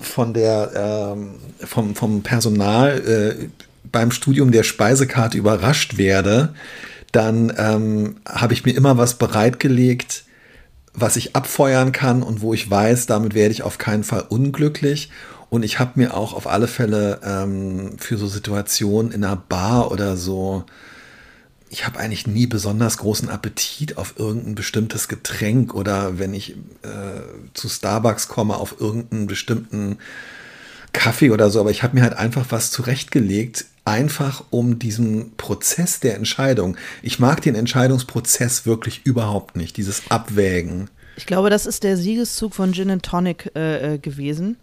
von 0.00 0.34
der, 0.34 1.14
ähm, 1.14 1.36
vom, 1.58 1.94
vom 1.94 2.22
Personal 2.22 3.00
äh, 3.00 3.48
beim 3.90 4.10
Studium 4.10 4.50
der 4.50 4.64
Speisekarte 4.64 5.38
überrascht 5.38 5.96
werde, 5.96 6.54
dann 7.12 7.52
ähm, 7.56 8.16
habe 8.28 8.54
ich 8.54 8.64
mir 8.64 8.72
immer 8.72 8.98
was 8.98 9.14
bereitgelegt, 9.14 10.24
was 10.94 11.16
ich 11.16 11.36
abfeuern 11.36 11.92
kann 11.92 12.22
und 12.22 12.40
wo 12.40 12.54
ich 12.54 12.70
weiß, 12.70 13.06
damit 13.06 13.34
werde 13.34 13.52
ich 13.52 13.62
auf 13.62 13.78
keinen 13.78 14.04
Fall 14.04 14.24
unglücklich. 14.28 15.10
Und 15.48 15.62
ich 15.62 15.78
habe 15.78 15.92
mir 15.94 16.16
auch 16.16 16.34
auf 16.34 16.48
alle 16.48 16.66
Fälle 16.66 17.20
ähm, 17.24 17.96
für 17.98 18.16
so 18.16 18.26
Situationen 18.26 19.12
in 19.12 19.24
einer 19.24 19.36
Bar 19.36 19.92
oder 19.92 20.16
so 20.16 20.64
ich 21.74 21.84
habe 21.84 21.98
eigentlich 21.98 22.28
nie 22.28 22.46
besonders 22.46 22.98
großen 22.98 23.28
Appetit 23.28 23.98
auf 23.98 24.14
irgendein 24.16 24.54
bestimmtes 24.54 25.08
Getränk 25.08 25.74
oder 25.74 26.20
wenn 26.20 26.32
ich 26.32 26.52
äh, 26.82 27.20
zu 27.52 27.68
Starbucks 27.68 28.28
komme 28.28 28.54
auf 28.54 28.80
irgendeinen 28.80 29.26
bestimmten 29.26 29.98
Kaffee 30.92 31.32
oder 31.32 31.50
so, 31.50 31.58
aber 31.58 31.72
ich 31.72 31.82
habe 31.82 31.96
mir 31.96 32.04
halt 32.04 32.14
einfach 32.14 32.46
was 32.50 32.70
zurechtgelegt, 32.70 33.64
einfach 33.84 34.44
um 34.50 34.78
diesen 34.78 35.36
Prozess 35.36 35.98
der 35.98 36.14
Entscheidung. 36.14 36.76
Ich 37.02 37.18
mag 37.18 37.42
den 37.42 37.56
Entscheidungsprozess 37.56 38.66
wirklich 38.66 39.00
überhaupt 39.04 39.56
nicht, 39.56 39.76
dieses 39.76 40.02
Abwägen. 40.10 40.90
Ich 41.16 41.26
glaube, 41.26 41.50
das 41.50 41.66
ist 41.66 41.82
der 41.82 41.96
Siegeszug 41.96 42.54
von 42.54 42.72
Gin 42.72 42.90
and 42.90 43.02
Tonic 43.02 43.50
äh, 43.56 43.94
äh 43.94 43.98
gewesen. 43.98 44.58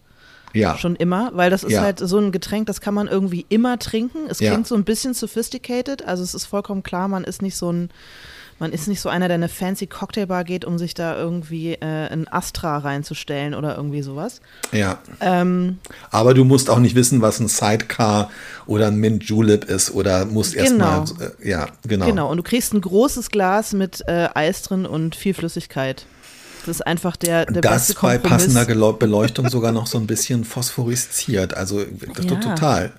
Ja. 0.54 0.78
Schon 0.78 0.96
immer, 0.96 1.32
weil 1.34 1.50
das 1.50 1.64
ist 1.64 1.74
ja. 1.74 1.82
halt 1.82 2.00
so 2.00 2.18
ein 2.18 2.32
Getränk, 2.32 2.68
das 2.68 2.82
kann 2.82 2.94
man 2.94 3.08
irgendwie 3.08 3.46
immer 3.50 3.80
trinken. 3.80 4.20
Es 4.30 4.40
klingt 4.40 4.54
ja. 4.54 4.66
so 4.66 4.76
ein 4.76 4.84
bisschen 4.84 5.14
sophisticated, 5.14 6.06
also 6.06 6.24
es 6.24 6.34
ist 6.34 6.46
vollkommen 6.46 6.84
klar, 6.84 7.08
man 7.08 7.24
ist 7.24 7.42
nicht 7.42 7.56
so 7.56 7.72
ein 7.72 7.90
Man 8.60 8.74
ist 8.74 8.88
nicht 8.88 9.02
so 9.02 9.10
einer, 9.10 9.28
der 9.28 9.38
in 9.38 9.42
eine 9.42 9.50
fancy 9.50 9.88
Cocktailbar 9.88 10.44
geht, 10.44 10.66
um 10.66 10.78
sich 10.78 10.94
da 10.94 11.18
irgendwie 11.18 11.74
äh, 11.74 12.12
ein 12.12 12.28
Astra 12.28 12.78
reinzustellen 12.78 13.56
oder 13.56 13.76
irgendwie 13.76 14.04
sowas. 14.04 14.40
Ja. 14.72 15.00
Ähm, 15.20 15.80
Aber 16.12 16.36
du 16.36 16.44
musst 16.46 16.70
auch 16.70 16.78
nicht 16.78 16.94
wissen, 16.94 17.24
was 17.24 17.40
ein 17.40 17.48
Sidecar 17.48 18.30
oder 18.68 18.90
ein 18.90 18.98
Mint 18.98 19.24
Julep 19.24 19.64
ist 19.64 19.96
oder 19.96 20.26
musst 20.26 20.54
erstmal, 20.54 21.06
genau. 21.06 21.32
äh, 21.42 21.50
ja, 21.50 21.68
genau. 21.88 22.06
Genau, 22.06 22.30
und 22.30 22.38
du 22.38 22.44
kriegst 22.44 22.76
ein 22.76 22.82
großes 22.82 23.32
Glas 23.32 23.74
mit 23.74 24.04
äh, 24.08 24.30
Eis 24.36 24.62
drin 24.62 24.86
und 24.86 25.16
viel 25.16 25.34
Flüssigkeit. 25.34 26.06
Das 26.66 26.78
ist 26.78 26.88
einfach 26.88 27.16
der, 27.16 27.46
der 27.46 27.62
das 27.62 27.88
beste 27.88 27.94
Kompromiss. 27.96 28.24
bei 28.24 28.30
passender 28.30 28.94
Beleuchtung 28.94 29.50
sogar 29.50 29.72
noch 29.72 29.88
so 29.88 29.98
ein 29.98 30.08
bisschen 30.08 30.46
phosphorisziert. 30.46 31.56
Also 31.56 31.82
ja. 31.82 32.36
total. 32.36 32.94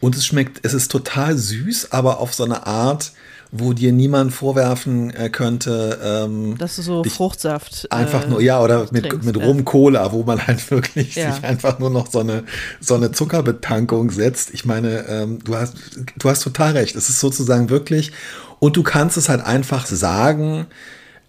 Und 0.00 0.16
es 0.16 0.26
schmeckt, 0.26 0.60
es 0.62 0.72
ist 0.72 0.90
total 0.90 1.36
süß, 1.36 1.92
aber 1.92 2.20
auf 2.20 2.32
so 2.32 2.44
eine 2.44 2.66
Art, 2.66 3.12
wo 3.52 3.72
dir 3.72 3.92
niemand 3.92 4.32
vorwerfen 4.32 5.10
äh, 5.10 5.28
könnte, 5.28 5.98
ähm, 6.02 6.56
dass 6.56 6.76
du 6.76 6.82
so 6.82 7.04
Fruchtsaft 7.04 7.90
einfach 7.90 8.26
nur 8.26 8.40
ja 8.40 8.62
oder 8.62 8.86
mit 8.92 9.08
trinkst, 9.08 9.26
mit 9.26 9.36
Rum 9.36 9.64
Cola, 9.64 10.12
wo 10.12 10.22
man 10.22 10.46
halt 10.46 10.70
wirklich 10.70 11.16
ja. 11.16 11.32
sich 11.32 11.44
einfach 11.44 11.78
nur 11.78 11.90
noch 11.90 12.10
so 12.10 12.20
eine 12.20 12.44
so 12.80 12.94
eine 12.94 13.12
Zuckerbetankung 13.12 14.10
setzt. 14.10 14.54
Ich 14.54 14.64
meine, 14.64 15.06
ähm, 15.08 15.40
du 15.44 15.56
hast 15.56 15.76
du 16.16 16.30
hast 16.30 16.40
total 16.40 16.72
recht. 16.72 16.94
Es 16.94 17.08
ist 17.08 17.20
sozusagen 17.20 17.70
wirklich 17.70 18.12
und 18.60 18.76
du 18.76 18.82
kannst 18.82 19.16
es 19.16 19.28
halt 19.28 19.42
einfach 19.42 19.84
sagen 19.86 20.66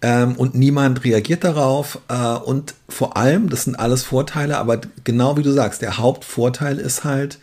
ähm, 0.02 0.36
und 0.36 0.54
niemand 0.54 1.04
reagiert 1.04 1.44
darauf 1.44 2.00
äh, 2.08 2.34
und 2.34 2.74
vor 2.88 3.16
allem, 3.16 3.48
das 3.48 3.64
sind 3.64 3.76
alles 3.76 4.02
Vorteile, 4.02 4.58
aber 4.58 4.80
genau 5.04 5.36
wie 5.36 5.42
du 5.42 5.52
sagst, 5.52 5.80
der 5.80 5.98
Hauptvorteil 5.98 6.78
ist 6.78 7.04
halt 7.04 7.38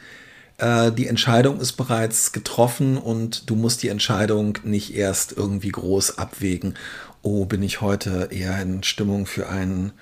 äh, 0.59 0.91
die 0.91 1.07
Entscheidung 1.07 1.59
ist 1.59 1.73
bereits 1.73 2.31
getroffen 2.31 2.97
und 2.97 3.49
du 3.49 3.55
musst 3.55 3.81
die 3.81 3.87
Entscheidung 3.87 4.59
nicht 4.63 4.93
erst 4.93 5.31
irgendwie 5.31 5.69
groß 5.69 6.17
abwägen. 6.17 6.75
Oh, 7.21 7.45
bin 7.45 7.63
ich 7.63 7.81
heute 7.81 8.29
eher 8.31 8.61
in 8.61 8.83
Stimmung 8.83 9.25
für 9.25 9.49
einen 9.49 9.93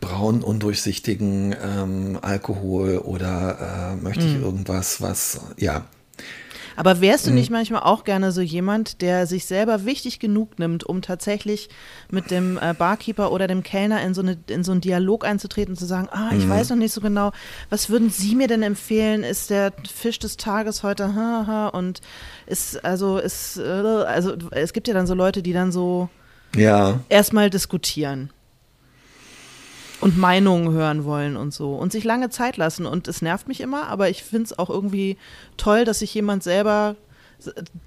braun 0.00 0.42
undurchsichtigen 0.42 1.54
ähm, 1.62 2.18
Alkohol 2.20 2.98
oder 2.98 3.92
äh, 3.92 4.02
möchte 4.02 4.24
ich 4.24 4.38
mm. 4.38 4.42
irgendwas, 4.42 5.00
was, 5.00 5.40
ja, 5.56 5.84
aber 6.76 7.00
wärst 7.00 7.26
du 7.26 7.30
mhm. 7.30 7.36
nicht 7.36 7.50
manchmal 7.50 7.82
auch 7.82 8.04
gerne 8.04 8.32
so 8.32 8.40
jemand, 8.40 9.02
der 9.02 9.26
sich 9.26 9.46
selber 9.46 9.84
wichtig 9.84 10.18
genug 10.18 10.58
nimmt, 10.58 10.84
um 10.84 11.02
tatsächlich 11.02 11.68
mit 12.10 12.30
dem 12.30 12.58
äh, 12.58 12.74
Barkeeper 12.74 13.32
oder 13.32 13.46
dem 13.46 13.62
Kellner 13.62 14.02
in 14.02 14.14
so, 14.14 14.22
eine, 14.22 14.38
in 14.48 14.64
so 14.64 14.72
einen 14.72 14.80
Dialog 14.80 15.24
einzutreten 15.24 15.72
und 15.72 15.78
zu 15.78 15.86
sagen, 15.86 16.08
ah, 16.10 16.30
ich 16.36 16.46
mhm. 16.46 16.50
weiß 16.50 16.70
noch 16.70 16.76
nicht 16.76 16.92
so 16.92 17.00
genau, 17.00 17.32
was 17.70 17.90
würden 17.90 18.10
Sie 18.10 18.34
mir 18.34 18.48
denn 18.48 18.62
empfehlen? 18.62 19.22
Ist 19.22 19.50
der 19.50 19.72
Fisch 19.92 20.18
des 20.18 20.36
Tages 20.36 20.82
heute, 20.82 21.14
haha, 21.14 21.68
und 21.68 22.00
ist, 22.46 22.84
also, 22.84 23.18
ist, 23.18 23.58
äh, 23.58 23.62
also, 23.62 24.34
es 24.50 24.72
gibt 24.72 24.88
ja 24.88 24.94
dann 24.94 25.06
so 25.06 25.14
Leute, 25.14 25.42
die 25.42 25.52
dann 25.52 25.72
so 25.72 26.08
ja. 26.54 27.00
erstmal 27.08 27.50
diskutieren 27.50 28.30
und 30.02 30.18
Meinungen 30.18 30.72
hören 30.72 31.04
wollen 31.04 31.36
und 31.36 31.54
so 31.54 31.74
und 31.74 31.92
sich 31.92 32.04
lange 32.04 32.28
Zeit 32.28 32.56
lassen. 32.56 32.86
Und 32.86 33.08
es 33.08 33.22
nervt 33.22 33.48
mich 33.48 33.60
immer, 33.60 33.86
aber 33.86 34.10
ich 34.10 34.24
finde 34.24 34.44
es 34.44 34.58
auch 34.58 34.68
irgendwie 34.68 35.16
toll, 35.56 35.84
dass 35.84 36.00
sich 36.00 36.12
jemand 36.12 36.42
selber 36.42 36.96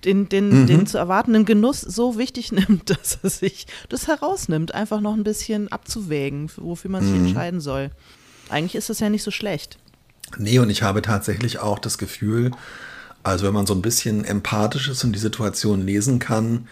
den, 0.03 0.27
den, 0.29 0.61
mhm. 0.61 0.67
den 0.67 0.87
zu 0.87 0.97
erwartenden 0.97 1.45
Genuss 1.45 1.81
so 1.81 2.17
wichtig 2.17 2.51
nimmt, 2.51 2.89
dass 2.89 3.19
er 3.21 3.29
sich 3.29 3.67
das 3.89 4.07
herausnimmt, 4.07 4.73
einfach 4.73 5.01
noch 5.01 5.13
ein 5.13 5.23
bisschen 5.23 5.71
abzuwägen, 5.71 6.49
wofür 6.57 6.89
man 6.89 7.03
sich 7.03 7.13
mhm. 7.13 7.27
entscheiden 7.27 7.59
soll. 7.61 7.91
Eigentlich 8.49 8.75
ist 8.75 8.89
das 8.89 8.99
ja 8.99 9.09
nicht 9.09 9.23
so 9.23 9.31
schlecht. 9.31 9.77
Nee, 10.37 10.59
und 10.59 10.69
ich 10.69 10.83
habe 10.83 11.01
tatsächlich 11.01 11.59
auch 11.59 11.79
das 11.79 11.97
Gefühl, 11.97 12.51
also 13.23 13.45
wenn 13.45 13.53
man 13.53 13.65
so 13.65 13.73
ein 13.73 13.81
bisschen 13.81 14.23
empathisch 14.23 14.87
ist 14.87 15.03
und 15.03 15.13
die 15.13 15.19
Situation 15.19 15.85
lesen 15.85 16.19
kann, 16.19 16.67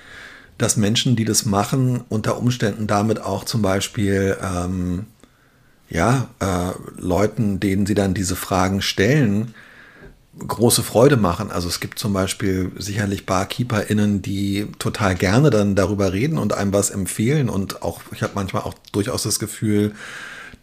dass 0.57 0.77
Menschen, 0.77 1.15
die 1.15 1.25
das 1.25 1.45
machen, 1.45 2.03
unter 2.09 2.37
Umständen 2.37 2.87
damit 2.87 3.21
auch 3.21 3.43
zum 3.43 3.61
Beispiel 3.61 4.37
ähm, 4.41 5.07
ja, 5.93 6.27
äh, 6.39 6.71
Leuten, 6.99 7.59
denen 7.59 7.85
sie 7.85 7.93
dann 7.93 8.15
diese 8.15 8.35
Fragen 8.35 8.81
stellen, 8.81 9.53
große 10.39 10.81
Freude 10.81 11.17
machen. 11.17 11.51
Also 11.51 11.67
es 11.67 11.79
gibt 11.79 11.99
zum 11.99 12.13
Beispiel 12.13 12.71
sicherlich 12.77 13.27
BarkeeperInnen, 13.27 14.23
die 14.23 14.67
total 14.79 15.13
gerne 15.13 15.51
dann 15.51 15.75
darüber 15.75 16.11
reden 16.11 16.39
und 16.39 16.53
einem 16.53 16.73
was 16.73 16.89
empfehlen. 16.89 17.47
Und 17.47 17.83
auch, 17.83 18.01
ich 18.11 18.23
habe 18.23 18.33
manchmal 18.33 18.63
auch 18.63 18.73
durchaus 18.91 19.21
das 19.21 19.37
Gefühl, 19.37 19.93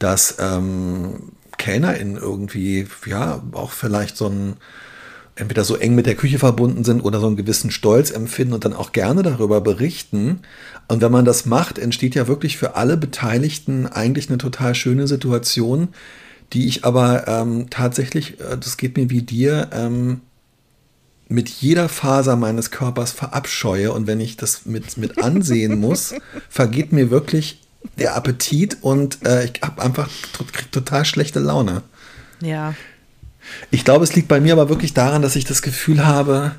dass 0.00 0.37
ähm, 0.40 1.30
KellnerInnen 1.58 2.16
irgendwie, 2.16 2.88
ja, 3.06 3.40
auch 3.52 3.70
vielleicht 3.70 4.16
so 4.16 4.26
ein 4.26 4.56
entweder 5.37 5.64
so 5.64 5.76
eng 5.76 5.94
mit 5.94 6.06
der 6.06 6.16
Küche 6.16 6.38
verbunden 6.38 6.84
sind 6.84 7.00
oder 7.00 7.20
so 7.20 7.26
einen 7.26 7.37
gewissen 7.37 7.70
Stolz 7.70 8.10
empfinden 8.10 8.52
und 8.52 8.64
dann 8.64 8.75
auch 8.75 8.92
gerne 8.92 9.22
darüber 9.22 9.60
berichten. 9.60 10.40
Und 10.90 11.02
wenn 11.02 11.12
man 11.12 11.25
das 11.25 11.47
macht, 11.47 11.78
entsteht 11.78 12.16
ja 12.16 12.26
wirklich 12.26 12.59
für 12.59 12.75
alle 12.75 12.97
Beteiligten 12.97 13.87
eigentlich 13.87 14.28
eine 14.28 14.38
total 14.38 14.75
schöne 14.75 15.06
Situation, 15.06 15.90
die 16.52 16.66
ich 16.66 16.85
aber 16.85 17.28
ähm, 17.28 17.70
tatsächlich, 17.70 18.40
äh, 18.40 18.59
das 18.59 18.76
geht 18.76 18.97
mir 18.97 19.09
wie 19.09 19.23
dir, 19.23 19.68
ähm, 19.73 20.20
mit 21.28 21.49
jeder 21.49 21.88
Faser 21.88 22.35
meines 22.35 22.73
Körpers 22.73 23.12
verabscheue. 23.12 23.92
Und 23.92 24.09
wenn 24.09 24.18
ich 24.18 24.37
das 24.37 24.66
mit, 24.66 24.97
mit 24.97 25.23
ansehen 25.23 25.78
muss, 25.78 26.12
vergeht 26.49 26.90
mir 26.90 27.09
wirklich 27.12 27.61
der 28.00 28.16
Appetit 28.16 28.78
und 28.80 29.25
äh, 29.25 29.44
ich 29.44 29.62
habe 29.62 29.80
einfach 29.80 30.11
total 30.73 31.04
schlechte 31.04 31.38
Laune. 31.38 31.82
Ja. 32.42 32.75
Ich 33.70 33.85
glaube, 33.85 34.02
es 34.02 34.16
liegt 34.16 34.26
bei 34.26 34.40
mir 34.40 34.54
aber 34.54 34.68
wirklich 34.68 34.92
daran, 34.92 35.23
dass 35.23 35.37
ich 35.37 35.44
das 35.44 35.62
Gefühl 35.62 36.04
habe, 36.04 36.56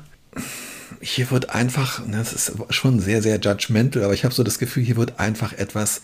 hier 1.02 1.30
wird 1.30 1.50
einfach, 1.50 2.06
ne, 2.06 2.18
das 2.18 2.32
ist 2.32 2.52
schon 2.70 3.00
sehr, 3.00 3.22
sehr 3.22 3.38
judgmental, 3.38 4.04
aber 4.04 4.14
ich 4.14 4.24
habe 4.24 4.34
so 4.34 4.42
das 4.44 4.58
Gefühl, 4.58 4.84
hier 4.84 4.96
wird 4.96 5.18
einfach 5.18 5.52
etwas 5.52 6.02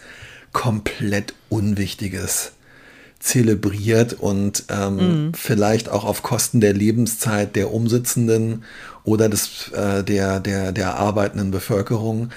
komplett 0.53 1.35
Unwichtiges 1.49 2.53
zelebriert 3.21 4.15
und 4.15 4.65
ähm, 4.69 4.97
mhm. 5.27 5.35
vielleicht 5.35 5.89
auch 5.89 6.05
auf 6.05 6.23
Kosten 6.23 6.61
der 6.61 6.73
Lebenszeit 6.73 7.57
der 7.57 7.73
Umsitzenden 7.73 8.65
oder 9.05 9.29
des, 9.29 9.71
äh, 9.73 10.05
der, 10.05 10.41
der, 10.41 10.73
der 10.73 10.97
arbeitenden 10.97 11.51
Bevölkerung. 11.51 12.31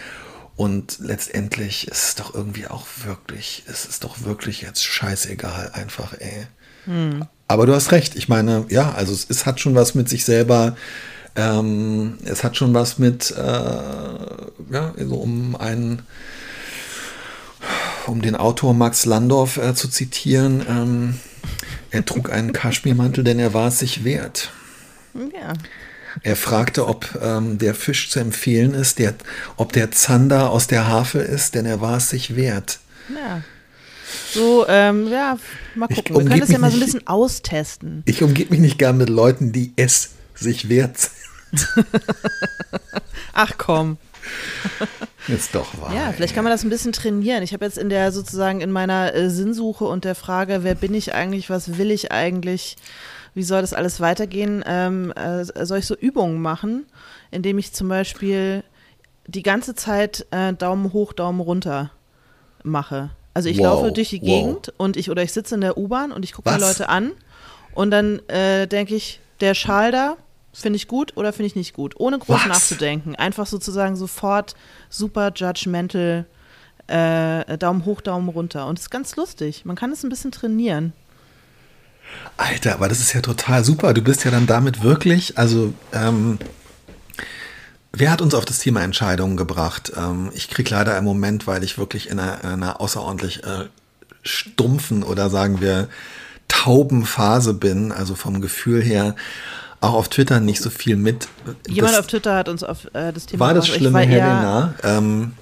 Und 0.55 0.99
letztendlich 0.99 1.87
ist 1.87 2.03
es 2.03 2.15
doch 2.15 2.35
irgendwie 2.35 2.67
auch 2.67 2.85
wirklich, 3.05 3.63
es 3.67 3.85
ist 3.85 4.03
doch 4.03 4.23
wirklich 4.23 4.61
jetzt 4.61 4.83
scheißegal, 4.83 5.71
einfach, 5.73 6.13
ey. 6.19 6.47
Mhm. 6.85 7.25
Aber 7.47 7.65
du 7.65 7.73
hast 7.73 7.91
recht. 7.91 8.15
Ich 8.15 8.29
meine, 8.29 8.65
ja, 8.69 8.91
also 8.93 9.13
es, 9.13 9.25
es 9.29 9.45
hat 9.45 9.59
schon 9.59 9.75
was 9.75 9.93
mit 9.95 10.07
sich 10.07 10.23
selber. 10.23 10.75
Ähm, 11.35 12.17
es 12.25 12.43
hat 12.43 12.57
schon 12.57 12.73
was 12.73 12.97
mit, 12.99 13.31
äh, 13.31 13.41
ja, 13.41 14.93
also 14.97 15.15
um 15.15 15.55
einen, 15.55 16.01
um 18.07 18.21
den 18.21 18.35
Autor 18.35 18.73
Max 18.73 19.05
Landorf 19.05 19.57
äh, 19.57 19.73
zu 19.73 19.87
zitieren. 19.87 20.65
Ähm, 20.67 21.19
er 21.89 22.05
trug 22.05 22.31
einen 22.31 22.53
Kaschmirmantel, 22.53 23.23
denn 23.23 23.39
er 23.39 23.53
war 23.53 23.69
es 23.69 23.79
sich 23.79 24.03
wert. 24.03 24.51
Ja. 25.13 25.53
Er 26.23 26.35
fragte, 26.35 26.87
ob 26.87 27.17
ähm, 27.21 27.57
der 27.57 27.73
Fisch 27.73 28.09
zu 28.09 28.19
empfehlen 28.19 28.73
ist, 28.73 28.99
der, 28.99 29.13
ob 29.55 29.71
der 29.71 29.91
Zander 29.91 30.49
aus 30.49 30.67
der 30.67 30.87
Havel 30.87 31.21
ist, 31.21 31.55
denn 31.55 31.65
er 31.65 31.79
war 31.81 31.97
es 31.97 32.09
sich 32.09 32.35
wert. 32.35 32.79
Ja. 33.09 33.41
So, 34.33 34.65
ähm, 34.67 35.07
ja, 35.07 35.37
mal 35.75 35.87
gucken. 35.87 36.15
Wir 36.17 36.25
können 36.25 36.39
das 36.41 36.49
ja 36.49 36.57
mal 36.57 36.69
so 36.69 36.77
ein 36.77 36.81
bisschen 36.81 37.07
austesten. 37.07 38.03
Ich 38.05 38.21
umgebe 38.23 38.51
mich 38.51 38.59
nicht 38.59 38.77
gern 38.77 38.97
mit 38.97 39.09
Leuten, 39.09 39.53
die 39.53 39.71
es 39.77 40.11
sich 40.35 40.67
wert 40.67 40.97
sind. 40.97 41.11
Ach 43.33 43.53
komm. 43.57 43.97
Ist 45.27 45.55
doch 45.55 45.79
wahr. 45.79 45.93
Ja, 45.93 46.11
vielleicht 46.11 46.33
kann 46.33 46.43
man 46.43 46.51
das 46.51 46.63
ein 46.63 46.69
bisschen 46.69 46.93
trainieren. 46.93 47.43
Ich 47.43 47.53
habe 47.53 47.65
jetzt 47.65 47.77
in 47.77 47.89
der 47.89 48.11
sozusagen 48.11 48.61
in 48.61 48.71
meiner 48.71 49.13
äh, 49.13 49.29
Sinnsuche 49.29 49.85
und 49.85 50.05
der 50.05 50.15
Frage, 50.15 50.63
wer 50.63 50.75
bin 50.75 50.93
ich 50.93 51.13
eigentlich, 51.13 51.49
was 51.49 51.77
will 51.77 51.91
ich 51.91 52.11
eigentlich, 52.11 52.75
wie 53.33 53.43
soll 53.43 53.61
das 53.61 53.73
alles 53.73 53.99
weitergehen, 53.99 54.63
ähm, 54.65 55.11
äh, 55.11 55.43
soll 55.65 55.79
ich 55.79 55.85
so 55.85 55.95
Übungen 55.95 56.41
machen, 56.41 56.85
indem 57.29 57.57
ich 57.57 57.73
zum 57.73 57.87
Beispiel 57.87 58.63
die 59.27 59.43
ganze 59.43 59.75
Zeit 59.75 60.25
äh, 60.31 60.53
Daumen 60.53 60.93
hoch, 60.93 61.13
Daumen 61.13 61.39
runter 61.39 61.91
mache. 62.63 63.11
Also 63.33 63.47
ich 63.47 63.59
wow, 63.59 63.65
laufe 63.65 63.91
durch 63.91 64.09
die 64.09 64.19
Gegend 64.19 64.67
wow. 64.67 64.75
und 64.77 64.97
ich 64.97 65.09
oder 65.09 65.23
ich 65.23 65.31
sitze 65.31 65.55
in 65.55 65.61
der 65.61 65.77
U-Bahn 65.77 66.11
und 66.11 66.25
ich 66.25 66.33
gucke 66.33 66.51
mir 66.51 66.59
Leute 66.59 66.89
an 66.89 67.11
und 67.73 67.91
dann 67.91 68.19
äh, 68.27 68.67
denke 68.67 68.95
ich, 68.95 69.21
der 69.39 69.53
Schal 69.53 69.91
da 69.91 70.17
finde 70.53 70.77
ich 70.77 70.87
gut 70.87 71.15
oder 71.17 71.33
finde 71.33 71.47
ich 71.47 71.55
nicht 71.55 71.73
gut, 71.73 71.95
ohne 71.97 72.19
groß 72.19 72.41
Was? 72.41 72.47
nachzudenken. 72.47 73.15
Einfach 73.15 73.47
sozusagen 73.47 73.95
sofort 73.95 74.55
super 74.89 75.31
judgmental 75.33 76.25
äh, 76.87 77.57
Daumen 77.57 77.85
hoch, 77.85 78.01
Daumen 78.01 78.29
runter. 78.29 78.67
Und 78.67 78.77
es 78.77 78.85
ist 78.85 78.89
ganz 78.89 79.15
lustig. 79.15 79.65
Man 79.65 79.75
kann 79.75 79.91
es 79.91 80.03
ein 80.03 80.09
bisschen 80.09 80.31
trainieren. 80.31 80.93
Alter, 82.35 82.73
aber 82.73 82.89
das 82.89 82.99
ist 82.99 83.13
ja 83.13 83.21
total 83.21 83.63
super. 83.63 83.93
Du 83.93 84.01
bist 84.01 84.25
ja 84.25 84.31
dann 84.31 84.47
damit 84.47 84.83
wirklich, 84.83 85.37
also 85.37 85.73
ähm, 85.93 86.37
Wer 87.93 88.09
hat 88.09 88.21
uns 88.21 88.33
auf 88.33 88.45
das 88.45 88.59
Thema 88.59 88.83
Entscheidungen 88.83 89.35
gebracht? 89.35 89.91
Ähm, 89.97 90.31
ich 90.33 90.49
kriege 90.49 90.69
leider 90.69 90.97
im 90.97 91.03
Moment, 91.03 91.45
weil 91.45 91.63
ich 91.63 91.77
wirklich 91.77 92.09
in 92.09 92.19
einer, 92.19 92.43
einer 92.43 92.79
außerordentlich 92.79 93.43
äh, 93.43 93.65
stumpfen 94.23 95.03
oder 95.03 95.29
sagen 95.29 95.59
wir 95.59 95.89
tauben 96.47 97.05
Phase 97.05 97.53
bin, 97.53 97.91
also 97.91 98.15
vom 98.15 98.39
Gefühl 98.39 98.81
her, 98.81 99.15
auch 99.81 99.93
auf 99.93 100.09
Twitter 100.09 100.39
nicht 100.39 100.61
so 100.61 100.69
viel 100.69 100.95
mit. 100.95 101.27
Jemand 101.67 101.93
das, 101.93 101.99
auf 101.99 102.07
Twitter 102.07 102.35
hat 102.35 102.47
uns 102.47 102.63
auf 102.63 102.85
äh, 102.93 103.11
das 103.11 103.25
Thema. 103.25 103.47
War 103.47 103.53
das 103.53 103.67
schlimme, 103.67 103.93
war 103.93 104.01
Helena? 104.01 104.75
Ähm, 104.83 105.33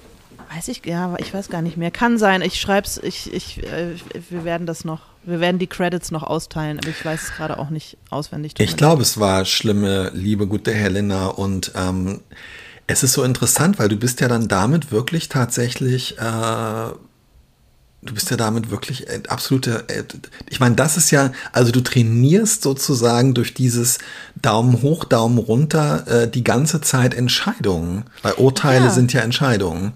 weiß 0.54 0.68
ich, 0.68 0.84
ja, 0.84 1.14
ich 1.18 1.32
weiß 1.32 1.48
gar 1.50 1.62
nicht 1.62 1.76
mehr. 1.76 1.90
Kann 1.90 2.18
sein. 2.18 2.42
Ich 2.42 2.60
schreib's, 2.60 2.98
ich, 3.02 3.32
ich, 3.32 3.62
äh, 3.62 3.94
wir 4.30 4.44
werden 4.44 4.66
das 4.66 4.84
noch, 4.84 5.00
wir 5.24 5.40
werden 5.40 5.58
die 5.58 5.66
Credits 5.66 6.10
noch 6.10 6.22
austeilen, 6.22 6.78
aber 6.78 6.88
ich 6.88 7.04
weiß 7.04 7.22
es 7.22 7.32
gerade 7.36 7.58
auch 7.58 7.70
nicht 7.70 7.98
auswendig. 8.08 8.54
Ich 8.58 8.76
glaube, 8.76 9.02
es 9.02 9.20
war 9.20 9.44
schlimme, 9.44 10.10
liebe, 10.14 10.46
gute 10.46 10.72
Helena 10.72 11.26
und 11.28 11.72
ähm, 11.76 12.20
es 12.86 13.02
ist 13.02 13.12
so 13.12 13.22
interessant, 13.22 13.78
weil 13.78 13.88
du 13.88 13.96
bist 13.96 14.20
ja 14.20 14.28
dann 14.28 14.48
damit 14.48 14.90
wirklich 14.90 15.28
tatsächlich 15.28 16.18
äh, 16.18 16.90
du 18.02 18.14
bist 18.14 18.30
ja 18.30 18.36
damit 18.36 18.70
wirklich 18.70 19.08
äh, 19.08 19.22
absolute, 19.28 19.84
äh, 19.88 20.04
ich 20.48 20.60
meine, 20.60 20.74
das 20.74 20.96
ist 20.96 21.10
ja, 21.10 21.32
also 21.52 21.70
du 21.72 21.80
trainierst 21.80 22.62
sozusagen 22.62 23.34
durch 23.34 23.54
dieses 23.54 23.98
Daumen 24.40 24.82
hoch, 24.82 25.04
Daumen 25.04 25.38
runter 25.38 26.06
äh, 26.06 26.30
die 26.30 26.44
ganze 26.44 26.80
Zeit 26.80 27.14
Entscheidungen, 27.14 28.04
weil 28.22 28.34
Urteile 28.34 28.86
ja. 28.86 28.90
sind 28.90 29.12
ja 29.12 29.20
Entscheidungen. 29.20 29.92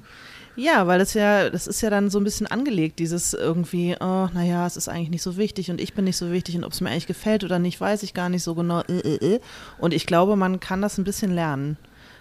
Ja, 0.57 0.87
weil 0.87 1.01
das 1.01 1.15
ja, 1.15 1.51
das 1.51 1.67
ist 1.67 1.81
ja 1.81 1.91
dann 1.91 2.11
so 2.11 2.21
ein 2.21 2.25
bisschen 2.25 2.47
angelegt, 2.47 3.01
dieses 3.01 3.35
irgendwie, 3.35 3.97
oh, 3.99 4.29
naja, 4.33 4.67
es 4.67 4.77
ist 4.77 4.89
eigentlich 4.89 5.11
nicht 5.11 5.23
so 5.23 5.37
wichtig 5.37 5.71
und 5.71 5.81
ich 5.81 5.95
bin 5.95 6.05
nicht 6.05 6.17
so 6.17 6.31
wichtig 6.31 6.57
und 6.57 6.63
ob 6.63 6.73
es 6.73 6.81
mir 6.81 6.91
eigentlich 6.91 7.09
gefällt 7.09 7.43
oder 7.43 7.59
nicht, 7.59 7.81
weiß 7.81 8.05
ich 8.05 8.15
gar 8.15 8.29
nicht 8.29 8.45
so 8.45 8.55
genau. 8.55 8.85
Und 9.79 9.95
ich 9.95 10.07
glaube, 10.07 10.37
man 10.37 10.61
kann 10.61 10.81
das 10.81 10.97
ein 10.97 11.05
bisschen 11.05 11.35
lernen. 11.35 11.77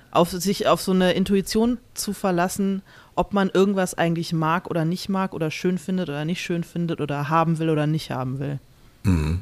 Auf 0.09 0.31
sich 0.31 0.67
auf 0.67 0.81
so 0.81 0.93
eine 0.93 1.13
Intuition 1.13 1.77
zu 1.93 2.13
verlassen 2.13 2.81
ob 3.15 3.33
man 3.33 3.49
irgendwas 3.49 3.97
eigentlich 3.97 4.33
mag 4.33 4.69
oder 4.69 4.85
nicht 4.85 5.09
mag 5.09 5.33
oder 5.33 5.51
schön 5.51 5.77
findet 5.77 6.09
oder 6.09 6.25
nicht 6.25 6.41
schön 6.41 6.63
findet 6.63 7.01
oder 7.01 7.29
haben 7.29 7.59
will 7.59 7.69
oder 7.69 7.87
nicht 7.87 8.11
haben 8.11 8.39
will. 8.39 8.59
Mhm. 9.03 9.41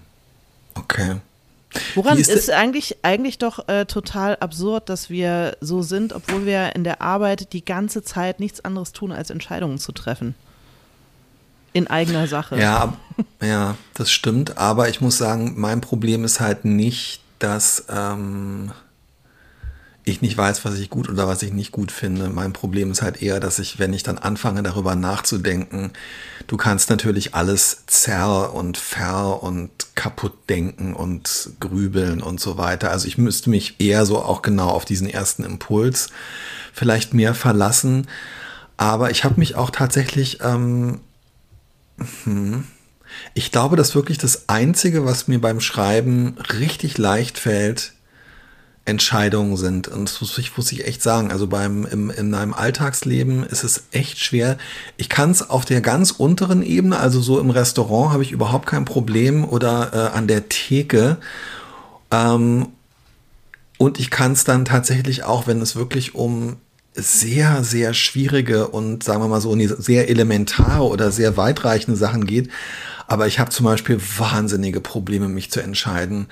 Okay. 0.75 1.17
Woran 1.95 2.17
ist, 2.17 2.29
ist 2.29 2.49
eigentlich, 2.49 2.97
eigentlich 3.01 3.37
doch 3.37 3.67
äh, 3.69 3.85
total 3.85 4.35
absurd, 4.37 4.89
dass 4.89 5.09
wir 5.09 5.55
so 5.61 5.81
sind, 5.81 6.11
obwohl 6.13 6.45
wir 6.45 6.75
in 6.75 6.83
der 6.83 7.01
Arbeit 7.01 7.53
die 7.53 7.63
ganze 7.63 8.03
Zeit 8.03 8.39
nichts 8.39 8.63
anderes 8.65 8.91
tun, 8.91 9.11
als 9.11 9.29
Entscheidungen 9.29 9.77
zu 9.77 9.93
treffen. 9.93 10.35
In 11.73 11.87
eigener 11.87 12.27
Sache. 12.27 12.59
Ja, 12.59 12.97
ja, 13.41 13.77
das 13.93 14.11
stimmt. 14.11 14.57
Aber 14.57 14.89
ich 14.89 14.99
muss 14.99 15.17
sagen, 15.17 15.53
mein 15.55 15.79
Problem 15.79 16.25
ist 16.25 16.41
halt 16.41 16.65
nicht, 16.65 17.21
dass 17.39 17.85
ähm, 17.89 18.71
ich 20.03 20.21
nicht 20.21 20.37
weiß, 20.37 20.65
was 20.65 20.79
ich 20.79 20.89
gut 20.89 21.09
oder 21.09 21.27
was 21.27 21.43
ich 21.43 21.53
nicht 21.53 21.71
gut 21.71 21.91
finde. 21.91 22.29
Mein 22.29 22.53
Problem 22.53 22.91
ist 22.91 23.01
halt 23.01 23.21
eher, 23.21 23.39
dass 23.39 23.59
ich, 23.59 23.77
wenn 23.77 23.93
ich 23.93 24.03
dann 24.03 24.17
anfange, 24.17 24.63
darüber 24.63 24.95
nachzudenken, 24.95 25.91
du 26.47 26.57
kannst 26.57 26.89
natürlich 26.89 27.35
alles 27.35 27.83
zerr 27.85 28.53
und 28.53 28.77
ver 28.77 29.43
und 29.43 29.69
kaputt 29.95 30.33
denken 30.49 30.93
und 30.95 31.51
grübeln 31.59 32.21
und 32.21 32.39
so 32.39 32.57
weiter. 32.57 32.89
Also 32.89 33.07
ich 33.07 33.17
müsste 33.17 33.51
mich 33.51 33.79
eher 33.79 34.05
so 34.05 34.19
auch 34.19 34.41
genau 34.41 34.69
auf 34.69 34.85
diesen 34.85 35.07
ersten 35.07 35.43
Impuls 35.43 36.09
vielleicht 36.73 37.13
mehr 37.13 37.35
verlassen. 37.35 38.07
Aber 38.77 39.11
ich 39.11 39.23
habe 39.23 39.39
mich 39.39 39.55
auch 39.55 39.69
tatsächlich, 39.69 40.39
ähm, 40.41 41.01
hm, 42.23 42.63
ich 43.35 43.51
glaube, 43.51 43.75
dass 43.75 43.93
wirklich 43.93 44.17
das 44.17 44.49
Einzige, 44.49 45.05
was 45.05 45.27
mir 45.27 45.39
beim 45.39 45.59
Schreiben 45.59 46.37
richtig 46.59 46.97
leicht 46.97 47.37
fällt, 47.37 47.93
Entscheidungen 48.85 49.57
sind. 49.57 49.87
Und 49.87 50.09
das 50.09 50.21
muss 50.21 50.37
ich, 50.37 50.57
muss 50.57 50.71
ich 50.71 50.87
echt 50.87 51.03
sagen. 51.03 51.31
Also 51.31 51.47
beim, 51.47 51.85
im, 51.85 52.09
in 52.09 52.33
einem 52.33 52.53
Alltagsleben 52.53 53.43
ist 53.43 53.63
es 53.63 53.83
echt 53.91 54.19
schwer. 54.19 54.57
Ich 54.97 55.07
kann 55.07 55.31
es 55.31 55.47
auf 55.47 55.65
der 55.65 55.81
ganz 55.81 56.11
unteren 56.11 56.63
Ebene, 56.63 56.97
also 56.97 57.21
so 57.21 57.39
im 57.39 57.51
Restaurant, 57.51 58.11
habe 58.11 58.23
ich 58.23 58.31
überhaupt 58.31 58.65
kein 58.65 58.85
Problem 58.85 59.47
oder 59.47 59.91
äh, 59.93 60.17
an 60.17 60.27
der 60.27 60.49
Theke. 60.49 61.17
Ähm, 62.09 62.67
und 63.77 63.99
ich 63.99 64.09
kann 64.09 64.31
es 64.31 64.43
dann 64.43 64.65
tatsächlich 64.65 65.23
auch, 65.23 65.47
wenn 65.47 65.61
es 65.61 65.75
wirklich 65.75 66.15
um 66.15 66.57
sehr, 66.93 67.63
sehr 67.63 67.93
schwierige 67.93 68.67
und 68.67 69.03
sagen 69.03 69.21
wir 69.21 69.27
mal 69.27 69.41
so 69.41 69.55
sehr 69.77 70.09
elementare 70.09 70.83
oder 70.83 71.11
sehr 71.11 71.37
weitreichende 71.37 71.97
Sachen 71.97 72.25
geht. 72.25 72.49
Aber 73.07 73.27
ich 73.27 73.39
habe 73.39 73.49
zum 73.49 73.65
Beispiel 73.65 73.99
wahnsinnige 74.17 74.81
Probleme, 74.81 75.29
mich 75.29 75.51
zu 75.51 75.61
entscheiden 75.61 76.27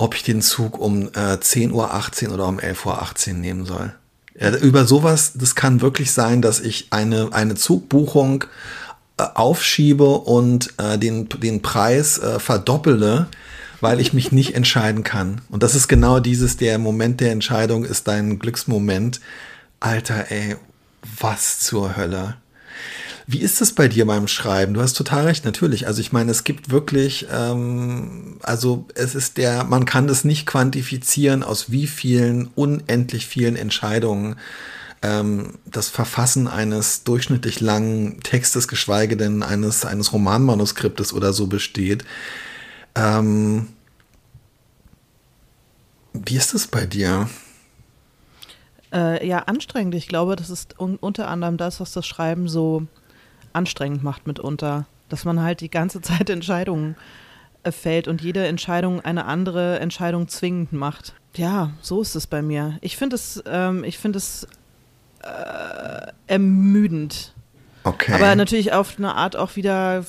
ob 0.00 0.14
ich 0.14 0.22
den 0.22 0.40
Zug 0.40 0.78
um 0.78 1.08
äh, 1.08 1.36
10.18 1.36 2.28
Uhr 2.28 2.34
oder 2.34 2.48
um 2.48 2.58
11.18 2.58 3.28
Uhr 3.28 3.34
nehmen 3.34 3.66
soll. 3.66 3.92
Ja, 4.38 4.56
über 4.56 4.86
sowas, 4.86 5.32
das 5.34 5.54
kann 5.54 5.82
wirklich 5.82 6.12
sein, 6.12 6.40
dass 6.40 6.58
ich 6.58 6.86
eine, 6.88 7.34
eine 7.34 7.54
Zugbuchung 7.54 8.44
äh, 9.18 9.24
aufschiebe 9.34 10.06
und 10.06 10.72
äh, 10.78 10.96
den, 10.96 11.28
den 11.28 11.60
Preis 11.60 12.16
äh, 12.16 12.38
verdoppele, 12.38 13.28
weil 13.82 14.00
ich 14.00 14.14
mich 14.14 14.32
nicht 14.32 14.54
entscheiden 14.54 15.04
kann. 15.04 15.42
Und 15.50 15.62
das 15.62 15.74
ist 15.74 15.86
genau 15.86 16.18
dieses, 16.18 16.56
der 16.56 16.78
Moment 16.78 17.20
der 17.20 17.32
Entscheidung 17.32 17.84
ist 17.84 18.08
dein 18.08 18.38
Glücksmoment. 18.38 19.20
Alter, 19.80 20.30
ey, 20.30 20.56
was 21.18 21.60
zur 21.60 21.98
Hölle. 21.98 22.36
Wie 23.32 23.38
ist 23.38 23.60
es 23.60 23.72
bei 23.72 23.86
dir 23.86 24.06
beim 24.06 24.26
Schreiben? 24.26 24.74
Du 24.74 24.80
hast 24.80 24.94
total 24.94 25.26
recht, 25.26 25.44
natürlich. 25.44 25.86
Also 25.86 26.00
ich 26.00 26.10
meine, 26.10 26.32
es 26.32 26.42
gibt 26.42 26.70
wirklich, 26.70 27.28
ähm, 27.30 28.38
also 28.42 28.86
es 28.96 29.14
ist 29.14 29.36
der, 29.36 29.62
man 29.62 29.84
kann 29.84 30.08
das 30.08 30.24
nicht 30.24 30.46
quantifizieren, 30.46 31.44
aus 31.44 31.70
wie 31.70 31.86
vielen, 31.86 32.48
unendlich 32.56 33.28
vielen 33.28 33.54
Entscheidungen 33.54 34.34
ähm, 35.02 35.58
das 35.64 35.88
Verfassen 35.88 36.48
eines 36.48 37.04
durchschnittlich 37.04 37.60
langen 37.60 38.20
Textes, 38.24 38.66
geschweige 38.66 39.16
denn 39.16 39.44
eines, 39.44 39.84
eines 39.84 40.12
Romanmanuskriptes 40.12 41.12
oder 41.12 41.32
so 41.32 41.46
besteht. 41.46 42.04
Ähm, 42.96 43.68
wie 46.14 46.34
ist 46.34 46.52
es 46.52 46.66
bei 46.66 46.84
dir? 46.84 47.30
Äh, 48.92 49.24
ja, 49.24 49.38
anstrengend. 49.44 49.94
Ich 49.94 50.08
glaube, 50.08 50.34
das 50.34 50.50
ist 50.50 50.80
un 50.80 50.96
unter 50.96 51.28
anderem 51.28 51.58
das, 51.58 51.78
was 51.78 51.92
das 51.92 52.08
Schreiben 52.08 52.48
so 52.48 52.88
anstrengend 53.52 54.02
macht 54.02 54.26
mitunter. 54.26 54.86
Dass 55.08 55.24
man 55.24 55.40
halt 55.42 55.60
die 55.60 55.70
ganze 55.70 56.00
Zeit 56.02 56.30
Entscheidungen 56.30 56.96
äh, 57.62 57.72
fällt 57.72 58.08
und 58.08 58.20
jede 58.20 58.46
Entscheidung 58.46 59.00
eine 59.00 59.24
andere 59.26 59.80
Entscheidung 59.80 60.28
zwingend 60.28 60.72
macht. 60.72 61.14
Ja, 61.34 61.72
so 61.80 62.02
ist 62.02 62.16
es 62.16 62.26
bei 62.26 62.42
mir. 62.42 62.78
Ich 62.80 62.96
finde 62.96 63.16
es, 63.16 63.42
ähm, 63.46 63.84
ich 63.84 63.98
finde 63.98 64.18
es 64.18 64.46
äh, 65.22 66.06
ermüdend. 66.26 67.34
Okay. 67.84 68.12
Aber 68.12 68.34
natürlich 68.34 68.72
auf 68.72 68.98
eine 68.98 69.14
Art 69.14 69.36
auch 69.36 69.56
wieder 69.56 70.04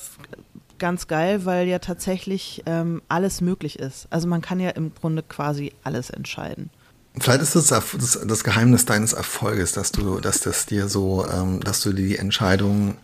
ganz 0.80 1.08
geil, 1.08 1.46
weil 1.46 1.68
ja 1.68 1.80
tatsächlich 1.80 2.64
ähm, 2.66 3.02
alles 3.08 3.40
möglich 3.40 3.80
ist. 3.80 4.08
Also 4.10 4.28
man 4.28 4.42
kann 4.42 4.60
ja 4.60 4.72
im 4.72 4.94
Grunde 4.94 5.24
quasi 5.24 5.74
alles 5.84 6.10
entscheiden. 6.10 6.70
Vielleicht 7.20 7.42
ist 7.42 7.56
das, 7.56 7.68
das, 8.26 8.44
Geheimnis 8.44 8.86
deines 8.86 9.14
Erfolges, 9.14 9.74
dass 9.74 9.92
du, 9.92 10.20
dass 10.20 10.40
das 10.40 10.66
dir 10.66 10.88
so, 10.88 11.26
ähm, 11.28 11.60
dass 11.60 11.82
du 11.82 11.92
die 11.94 12.18
Entscheidung 12.18 12.98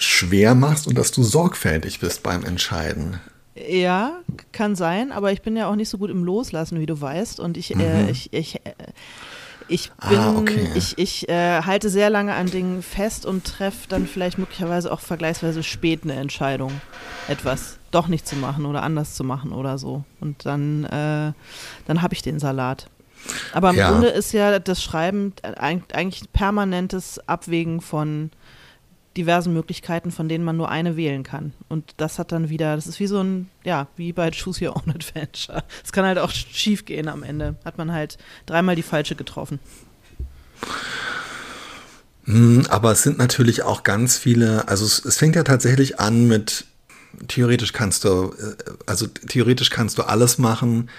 schwer 0.00 0.54
machst 0.54 0.86
und 0.86 0.96
dass 0.96 1.12
du 1.12 1.22
sorgfältig 1.22 2.00
bist 2.00 2.22
beim 2.22 2.44
Entscheiden. 2.44 3.20
Ja, 3.68 4.20
kann 4.52 4.74
sein, 4.74 5.12
aber 5.12 5.32
ich 5.32 5.42
bin 5.42 5.56
ja 5.56 5.68
auch 5.68 5.76
nicht 5.76 5.90
so 5.90 5.98
gut 5.98 6.10
im 6.10 6.24
Loslassen, 6.24 6.80
wie 6.80 6.86
du 6.86 7.00
weißt. 7.00 7.38
Und 7.40 7.56
ich, 7.56 7.72
äh, 7.72 7.76
mhm. 7.76 7.82
äh, 7.82 8.10
ich, 8.10 8.32
ich, 8.32 8.56
äh, 8.64 8.72
ich 9.68 9.92
bin, 10.08 10.18
ah, 10.18 10.36
okay. 10.36 10.68
ich, 10.74 10.96
ich 10.96 11.28
äh, 11.28 11.62
halte 11.62 11.90
sehr 11.90 12.08
lange 12.08 12.34
an 12.34 12.46
Dingen 12.46 12.82
fest 12.82 13.26
und 13.26 13.44
treffe 13.44 13.88
dann 13.88 14.06
vielleicht 14.06 14.38
möglicherweise 14.38 14.90
auch 14.90 15.00
vergleichsweise 15.00 15.62
spät 15.62 16.00
eine 16.04 16.14
Entscheidung, 16.14 16.80
etwas 17.28 17.78
doch 17.90 18.08
nicht 18.08 18.26
zu 18.26 18.36
machen 18.36 18.64
oder 18.66 18.82
anders 18.82 19.14
zu 19.14 19.22
machen 19.22 19.52
oder 19.52 19.76
so. 19.76 20.04
Und 20.20 20.46
dann, 20.46 20.84
äh, 20.84 21.32
dann 21.86 22.02
habe 22.02 22.14
ich 22.14 22.22
den 22.22 22.38
Salat. 22.38 22.88
Aber 23.52 23.70
im 23.70 23.76
ja. 23.76 23.90
Grunde 23.90 24.08
ist 24.08 24.32
ja 24.32 24.58
das 24.58 24.82
Schreiben 24.82 25.34
eigentlich 25.42 26.32
permanentes 26.32 27.20
Abwägen 27.28 27.82
von 27.82 28.30
diversen 29.16 29.52
Möglichkeiten, 29.52 30.10
von 30.10 30.28
denen 30.28 30.44
man 30.44 30.56
nur 30.56 30.70
eine 30.70 30.96
wählen 30.96 31.22
kann. 31.22 31.52
Und 31.68 31.94
das 31.96 32.18
hat 32.18 32.32
dann 32.32 32.48
wieder, 32.48 32.76
das 32.76 32.86
ist 32.86 33.00
wie 33.00 33.06
so 33.06 33.22
ein, 33.22 33.50
ja, 33.64 33.88
wie 33.96 34.12
bei 34.12 34.30
Choose 34.30 34.64
Your 34.64 34.76
Own 34.76 34.90
Adventure. 34.94 35.64
Es 35.84 35.92
kann 35.92 36.04
halt 36.04 36.18
auch 36.18 36.30
schief 36.30 36.84
gehen 36.84 37.08
am 37.08 37.22
Ende. 37.22 37.56
Hat 37.64 37.78
man 37.78 37.92
halt 37.92 38.18
dreimal 38.46 38.76
die 38.76 38.82
falsche 38.82 39.16
getroffen. 39.16 39.58
Hm, 42.24 42.66
aber 42.68 42.92
es 42.92 43.02
sind 43.02 43.18
natürlich 43.18 43.62
auch 43.62 43.82
ganz 43.82 44.16
viele, 44.16 44.68
also 44.68 44.84
es, 44.84 45.04
es 45.04 45.16
fängt 45.16 45.36
ja 45.36 45.42
tatsächlich 45.42 45.98
an 45.98 46.28
mit, 46.28 46.66
theoretisch 47.26 47.72
kannst 47.72 48.04
du, 48.04 48.34
äh, 48.38 48.54
also 48.86 49.06
theoretisch 49.06 49.70
kannst 49.70 49.98
du 49.98 50.02
alles 50.02 50.38
machen, 50.38 50.90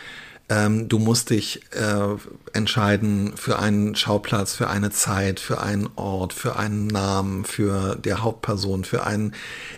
ähm, 0.52 0.90
du 0.90 1.00
musst 1.00 1.30
dich 1.30 1.62
äh, 1.72 2.18
entscheiden 2.52 3.32
für 3.38 3.58
einen 3.58 3.96
Schauplatz, 3.96 4.54
für 4.54 4.70
eine 4.70 4.92
Zeit, 4.92 5.40
für 5.40 5.62
einen 5.62 5.88
Ort, 5.96 6.34
für 6.34 6.58
einen 6.58 6.88
Namen, 6.88 7.46
für 7.46 7.96
der 7.96 8.22
Hauptperson, 8.22 8.84
für 8.84 9.06
einen 9.06 9.34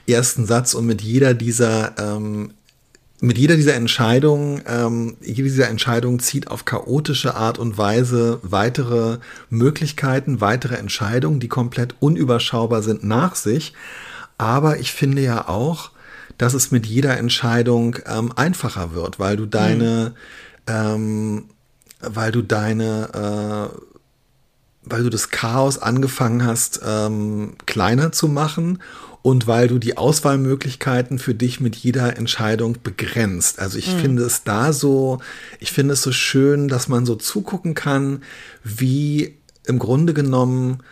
ersten 0.07 0.47
Satz 0.47 0.73
und 0.73 0.87
mit 0.87 1.01
jeder 1.01 1.35
dieser 1.35 1.93
ähm, 1.99 2.53
mit 3.19 3.37
jeder 3.37 3.55
dieser 3.55 3.75
Entscheidungen, 3.75 4.63
ähm, 4.67 5.15
jede 5.21 5.43
dieser 5.43 5.69
Entscheidungen 5.69 6.19
zieht 6.19 6.49
auf 6.49 6.65
chaotische 6.65 7.35
Art 7.35 7.57
und 7.57 7.77
Weise 7.77 8.39
weitere 8.41 9.19
Möglichkeiten, 9.49 10.41
weitere 10.41 10.75
Entscheidungen, 10.75 11.39
die 11.39 11.47
komplett 11.47 11.95
unüberschaubar 12.01 12.81
sind, 12.81 13.05
nach 13.05 13.35
sich. 13.35 13.73
Aber 14.37 14.79
ich 14.79 14.91
finde 14.91 15.21
ja 15.21 15.47
auch, 15.47 15.91
dass 16.37 16.53
es 16.53 16.71
mit 16.71 16.85
jeder 16.85 17.17
Entscheidung 17.17 17.95
ähm, 18.07 18.33
einfacher 18.35 18.93
wird, 18.93 19.19
weil 19.19 19.37
du 19.37 19.45
deine, 19.45 20.15
ähm, 20.67 21.45
weil 21.99 22.31
du 22.31 22.41
deine, 22.41 23.71
äh, 23.73 23.77
weil 24.83 25.03
du 25.03 25.09
das 25.09 25.29
Chaos 25.29 25.77
angefangen 25.77 26.45
hast, 26.45 26.81
ähm, 26.85 27.55
kleiner 27.65 28.11
zu 28.11 28.27
machen 28.27 28.79
und 29.21 29.47
weil 29.47 29.69
du 29.69 29.79
die 29.79 29.97
Auswahlmöglichkeiten 29.97 31.17
für 31.17 31.33
dich 31.33 31.61
mit 31.61 31.77
jeder 31.77 32.17
Entscheidung 32.17 32.77
begrenzt. 32.83 33.59
Also 33.59 33.77
ich 33.77 33.93
mhm. 33.93 33.99
finde 33.99 34.23
es 34.23 34.43
da 34.43 34.73
so, 34.73 35.19
ich 35.59 35.71
finde 35.71 35.93
es 35.93 36.01
so 36.01 36.11
schön, 36.11 36.67
dass 36.67 36.89
man 36.89 37.05
so 37.05 37.15
zugucken 37.15 37.73
kann, 37.73 38.21
wie 38.63 39.37
im 39.65 39.79
Grunde 39.79 40.13
genommen 40.13 40.83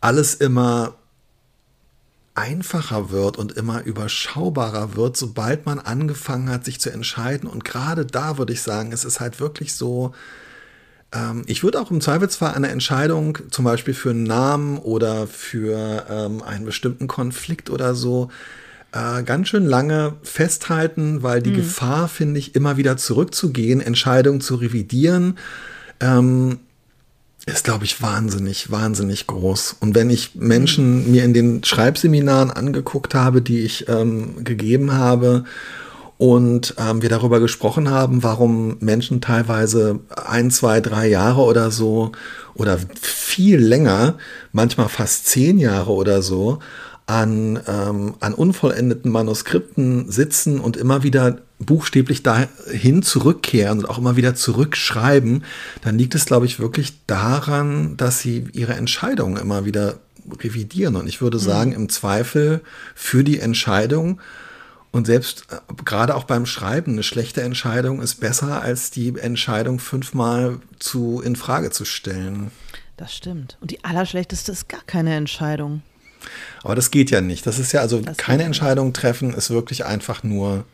alles 0.00 0.34
immer 0.34 0.94
einfacher 2.36 3.10
wird 3.10 3.36
und 3.38 3.52
immer 3.52 3.82
überschaubarer 3.82 4.94
wird, 4.94 5.16
sobald 5.16 5.66
man 5.66 5.78
angefangen 5.78 6.50
hat, 6.50 6.64
sich 6.64 6.80
zu 6.80 6.90
entscheiden. 6.90 7.48
Und 7.48 7.64
gerade 7.64 8.04
da 8.04 8.38
würde 8.38 8.52
ich 8.52 8.62
sagen, 8.62 8.92
es 8.92 9.04
ist 9.04 9.20
halt 9.20 9.40
wirklich 9.40 9.74
so, 9.74 10.12
ähm, 11.12 11.42
ich 11.46 11.62
würde 11.62 11.80
auch 11.80 11.90
im 11.90 12.00
Zweifelsfall 12.00 12.54
eine 12.54 12.68
Entscheidung, 12.68 13.38
zum 13.50 13.64
Beispiel 13.64 13.94
für 13.94 14.10
einen 14.10 14.24
Namen 14.24 14.78
oder 14.78 15.26
für 15.26 16.06
ähm, 16.10 16.42
einen 16.42 16.66
bestimmten 16.66 17.06
Konflikt 17.06 17.70
oder 17.70 17.94
so, 17.94 18.28
äh, 18.92 19.22
ganz 19.22 19.48
schön 19.48 19.66
lange 19.66 20.14
festhalten, 20.22 21.22
weil 21.22 21.42
die 21.42 21.50
mhm. 21.50 21.56
Gefahr, 21.56 22.08
finde 22.08 22.38
ich, 22.38 22.54
immer 22.54 22.76
wieder 22.76 22.96
zurückzugehen, 22.96 23.80
Entscheidungen 23.80 24.40
zu 24.40 24.56
revidieren, 24.56 25.38
ähm, 26.00 26.58
ist, 27.46 27.64
glaube 27.64 27.84
ich, 27.84 28.02
wahnsinnig, 28.02 28.70
wahnsinnig 28.70 29.26
groß. 29.28 29.76
Und 29.80 29.94
wenn 29.94 30.10
ich 30.10 30.34
Menschen 30.34 31.10
mir 31.10 31.24
in 31.24 31.32
den 31.32 31.62
Schreibseminaren 31.62 32.50
angeguckt 32.50 33.14
habe, 33.14 33.40
die 33.40 33.60
ich 33.60 33.88
ähm, 33.88 34.44
gegeben 34.44 34.92
habe, 34.92 35.44
und 36.18 36.74
ähm, 36.78 37.02
wir 37.02 37.10
darüber 37.10 37.40
gesprochen 37.40 37.90
haben, 37.90 38.22
warum 38.22 38.78
Menschen 38.80 39.20
teilweise 39.20 40.00
ein, 40.26 40.50
zwei, 40.50 40.80
drei 40.80 41.08
Jahre 41.08 41.42
oder 41.42 41.70
so 41.70 42.12
oder 42.54 42.78
viel 43.00 43.58
länger, 43.58 44.16
manchmal 44.52 44.88
fast 44.88 45.26
zehn 45.26 45.58
Jahre 45.58 45.92
oder 45.92 46.22
so, 46.22 46.58
an, 47.04 47.60
ähm, 47.68 48.14
an 48.20 48.34
unvollendeten 48.34 49.12
Manuskripten 49.12 50.10
sitzen 50.10 50.58
und 50.58 50.76
immer 50.76 51.02
wieder 51.02 51.38
buchstäblich 51.58 52.22
dahin 52.22 53.02
zurückkehren 53.02 53.78
und 53.78 53.86
auch 53.86 53.98
immer 53.98 54.16
wieder 54.16 54.34
zurückschreiben, 54.34 55.44
dann 55.82 55.98
liegt 55.98 56.14
es, 56.14 56.26
glaube 56.26 56.46
ich, 56.46 56.58
wirklich 56.60 56.94
daran, 57.06 57.96
dass 57.96 58.20
sie 58.20 58.46
ihre 58.52 58.74
Entscheidungen 58.74 59.36
immer 59.38 59.64
wieder 59.64 59.98
revidieren. 60.42 60.96
Und 60.96 61.06
ich 61.06 61.20
würde 61.20 61.38
mhm. 61.38 61.42
sagen, 61.42 61.72
im 61.72 61.88
Zweifel 61.88 62.60
für 62.94 63.24
die 63.24 63.40
Entscheidung 63.40 64.20
und 64.96 65.06
selbst 65.06 65.46
äh, 65.50 65.56
gerade 65.84 66.14
auch 66.14 66.24
beim 66.24 66.46
Schreiben, 66.46 66.92
eine 66.92 67.02
schlechte 67.02 67.42
Entscheidung 67.42 68.00
ist 68.00 68.16
besser, 68.16 68.62
als 68.62 68.90
die 68.90 69.18
Entscheidung 69.18 69.78
fünfmal 69.78 70.60
zu 70.78 71.20
in 71.20 71.36
Frage 71.36 71.70
zu 71.70 71.84
stellen. 71.84 72.50
Das 72.96 73.14
stimmt. 73.14 73.58
Und 73.60 73.70
die 73.70 73.84
allerschlechteste 73.84 74.52
ist 74.52 74.68
gar 74.68 74.82
keine 74.86 75.14
Entscheidung. 75.14 75.82
Aber 76.62 76.74
das 76.74 76.90
geht 76.90 77.10
ja 77.10 77.20
nicht. 77.20 77.46
Das 77.46 77.58
ist 77.58 77.72
ja 77.72 77.80
also 77.80 78.00
das 78.00 78.16
keine 78.16 78.44
Entscheidung 78.44 78.92
treffen, 78.94 79.34
ist 79.34 79.50
wirklich 79.50 79.84
einfach 79.84 80.22
nur 80.22 80.64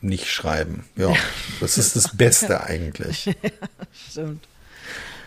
nicht 0.00 0.26
schreiben. 0.28 0.84
Ja, 0.96 1.12
das 1.60 1.78
ist 1.78 1.96
das 1.96 2.16
Beste 2.16 2.60
eigentlich. 2.64 3.26
ja, 3.42 3.50
stimmt. 3.92 4.46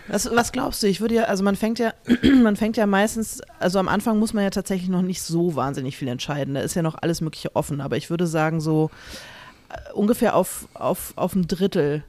Was, 0.07 0.29
was, 0.29 0.51
glaubst 0.51 0.83
du? 0.83 0.87
Ich 0.87 0.99
würde 0.99 1.15
ja, 1.15 1.23
also 1.23 1.43
man 1.43 1.55
fängt 1.55 1.79
ja, 1.79 1.93
man 2.43 2.55
fängt 2.55 2.75
ja 2.75 2.85
meistens, 2.85 3.41
also 3.59 3.79
am 3.79 3.87
Anfang 3.87 4.19
muss 4.19 4.33
man 4.33 4.43
ja 4.43 4.49
tatsächlich 4.49 4.89
noch 4.89 5.01
nicht 5.01 5.21
so 5.21 5.55
wahnsinnig 5.55 5.95
viel 5.95 6.09
entscheiden. 6.09 6.55
Da 6.55 6.61
ist 6.61 6.75
ja 6.75 6.81
noch 6.81 6.95
alles 7.01 7.21
Mögliche 7.21 7.55
offen. 7.55 7.79
Aber 7.79 7.97
ich 7.97 8.09
würde 8.09 8.27
sagen, 8.27 8.59
so 8.59 8.91
äh, 9.69 9.93
ungefähr 9.93 10.35
auf, 10.35 10.67
auf, 10.73 11.13
auf 11.15 11.35
ein 11.35 11.47
Drittel 11.47 12.03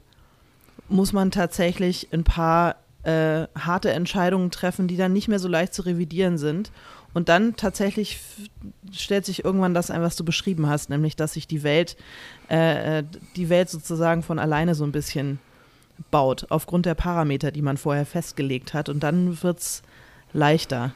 muss 0.89 1.13
man 1.13 1.31
tatsächlich 1.31 2.09
ein 2.11 2.23
paar 2.23 2.75
äh, 3.03 3.47
harte 3.57 3.91
Entscheidungen 3.91 4.51
treffen, 4.51 4.87
die 4.87 4.97
dann 4.97 5.13
nicht 5.13 5.27
mehr 5.27 5.39
so 5.39 5.47
leicht 5.47 5.73
zu 5.73 5.83
revidieren 5.83 6.37
sind. 6.37 6.71
Und 7.15 7.29
dann 7.29 7.55
tatsächlich 7.55 8.19
stellt 8.91 9.25
sich 9.25 9.45
irgendwann 9.45 9.73
das 9.73 9.89
ein, 9.89 10.01
was 10.01 10.17
du 10.17 10.25
beschrieben 10.25 10.67
hast, 10.67 10.89
nämlich 10.89 11.15
dass 11.15 11.31
sich 11.31 11.47
die 11.47 11.63
Welt, 11.63 11.95
äh, 12.49 12.99
äh, 12.99 13.03
die 13.37 13.47
Welt 13.47 13.69
sozusagen 13.69 14.21
von 14.21 14.37
alleine 14.37 14.75
so 14.75 14.83
ein 14.83 14.91
bisschen 14.91 15.39
baut, 16.11 16.47
aufgrund 16.49 16.85
der 16.85 16.93
Parameter, 16.93 17.51
die 17.51 17.61
man 17.61 17.77
vorher 17.77 18.05
festgelegt 18.05 18.73
hat. 18.73 18.89
Und 18.89 19.01
dann 19.01 19.41
wird 19.41 19.59
es 19.59 19.81
leichter. 20.33 20.93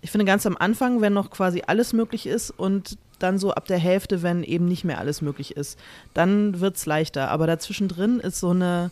Ich 0.00 0.10
finde 0.10 0.24
ganz 0.24 0.46
am 0.46 0.56
Anfang, 0.56 1.02
wenn 1.02 1.12
noch 1.12 1.30
quasi 1.30 1.62
alles 1.66 1.92
möglich 1.92 2.26
ist 2.26 2.50
und 2.50 2.96
dann 3.18 3.38
so 3.38 3.52
ab 3.52 3.66
der 3.66 3.78
Hälfte, 3.78 4.22
wenn 4.22 4.42
eben 4.42 4.64
nicht 4.64 4.84
mehr 4.84 4.98
alles 4.98 5.20
möglich 5.20 5.54
ist, 5.54 5.78
dann 6.14 6.60
wird 6.60 6.76
es 6.76 6.86
leichter. 6.86 7.30
Aber 7.30 7.46
dazwischen 7.46 7.88
drin 7.88 8.20
ist 8.20 8.40
so 8.40 8.50
eine, 8.52 8.90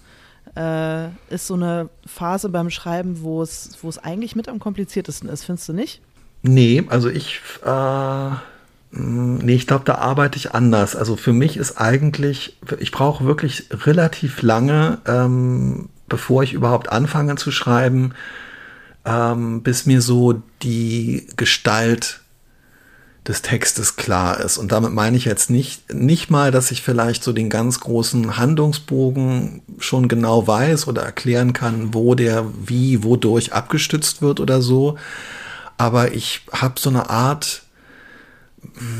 äh, 0.56 1.08
ist 1.32 1.46
so 1.46 1.54
eine 1.54 1.88
Phase 2.04 2.50
beim 2.50 2.68
Schreiben, 2.68 3.22
wo 3.22 3.40
es, 3.40 3.78
wo 3.80 3.88
es 3.88 3.96
eigentlich 3.96 4.36
mit 4.36 4.50
am 4.50 4.58
kompliziertesten 4.58 5.30
ist, 5.30 5.44
findest 5.44 5.70
du 5.70 5.72
nicht? 5.72 6.02
Nee, 6.46 6.84
also 6.88 7.08
ich, 7.08 7.40
äh, 7.64 8.30
nee, 8.90 9.54
ich 9.54 9.66
glaube, 9.66 9.86
da 9.86 9.94
arbeite 9.94 10.36
ich 10.36 10.52
anders. 10.54 10.94
Also 10.94 11.16
für 11.16 11.32
mich 11.32 11.56
ist 11.56 11.78
eigentlich, 11.78 12.58
ich 12.80 12.92
brauche 12.92 13.24
wirklich 13.24 13.68
relativ 13.70 14.42
lange, 14.42 14.98
ähm, 15.06 15.88
bevor 16.06 16.42
ich 16.42 16.52
überhaupt 16.52 16.92
anfange 16.92 17.36
zu 17.36 17.50
schreiben, 17.50 18.12
ähm, 19.06 19.62
bis 19.62 19.86
mir 19.86 20.02
so 20.02 20.42
die 20.62 21.26
Gestalt 21.38 22.20
des 23.26 23.40
Textes 23.40 23.96
klar 23.96 24.38
ist. 24.40 24.58
Und 24.58 24.70
damit 24.70 24.92
meine 24.92 25.16
ich 25.16 25.24
jetzt 25.24 25.48
nicht, 25.48 25.94
nicht 25.94 26.28
mal, 26.28 26.50
dass 26.50 26.70
ich 26.70 26.82
vielleicht 26.82 27.24
so 27.24 27.32
den 27.32 27.48
ganz 27.48 27.80
großen 27.80 28.36
Handlungsbogen 28.36 29.62
schon 29.78 30.08
genau 30.08 30.46
weiß 30.46 30.88
oder 30.88 31.04
erklären 31.04 31.54
kann, 31.54 31.94
wo 31.94 32.14
der 32.14 32.44
wie, 32.66 33.02
wodurch 33.02 33.54
abgestützt 33.54 34.20
wird 34.20 34.40
oder 34.40 34.60
so, 34.60 34.98
aber 35.76 36.12
ich 36.12 36.42
habe 36.52 36.78
so 36.78 36.90
eine 36.90 37.10
Art 37.10 37.62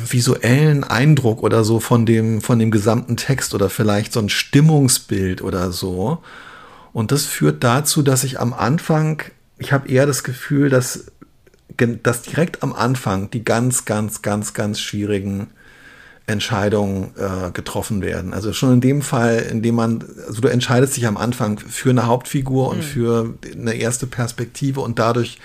visuellen 0.07 0.85
Eindruck 0.85 1.43
oder 1.43 1.65
so 1.65 1.81
von 1.81 2.07
dem, 2.07 2.41
von 2.41 2.59
dem 2.59 2.71
gesamten 2.71 3.17
Text 3.17 3.55
oder 3.55 3.71
vielleicht 3.71 4.13
so 4.13 4.21
ein 4.21 4.29
Stimmungsbild 4.29 5.43
oder 5.43 5.73
so. 5.73 6.23
Und 6.93 7.11
das 7.11 7.25
führt 7.25 7.65
dazu, 7.65 8.03
dass 8.03 8.25
ich 8.25 8.39
am 8.39 8.53
Anfang, 8.53 9.23
ich 9.59 9.73
habe 9.73 9.89
eher 9.89 10.07
das 10.07 10.23
Gefühl, 10.23 10.69
dass, 10.69 11.07
dass 11.77 12.23
direkt 12.23 12.63
am 12.63 12.73
Anfang 12.73 13.31
die 13.31 13.45
ganz, 13.45 13.85
ganz, 13.85 14.23
ganz, 14.23 14.55
ganz 14.55 14.81
schwierigen 14.81 15.49
Entscheidungen 16.27 17.13
äh, 17.19 17.51
getroffen 17.51 18.01
werden. 18.01 18.33
Also 18.33 18.55
schon 18.55 18.75
in 18.75 18.81
dem 18.81 19.03
Fall, 19.03 19.41
in 19.51 19.63
dem 19.63 19.75
man, 19.75 20.03
also 20.27 20.41
du 20.41 20.49
entscheidest 20.49 20.97
dich 20.97 21.07
am 21.07 21.19
Anfang 21.19 21.59
für 21.59 21.91
eine 21.91 22.07
Hauptfigur 22.07 22.69
und 22.69 22.79
mhm. 22.79 22.83
für 22.83 23.35
eine 23.53 23.75
erste 23.75 24.07
Perspektive 24.07 24.81
und 24.81 24.99
dadurch 24.99 25.39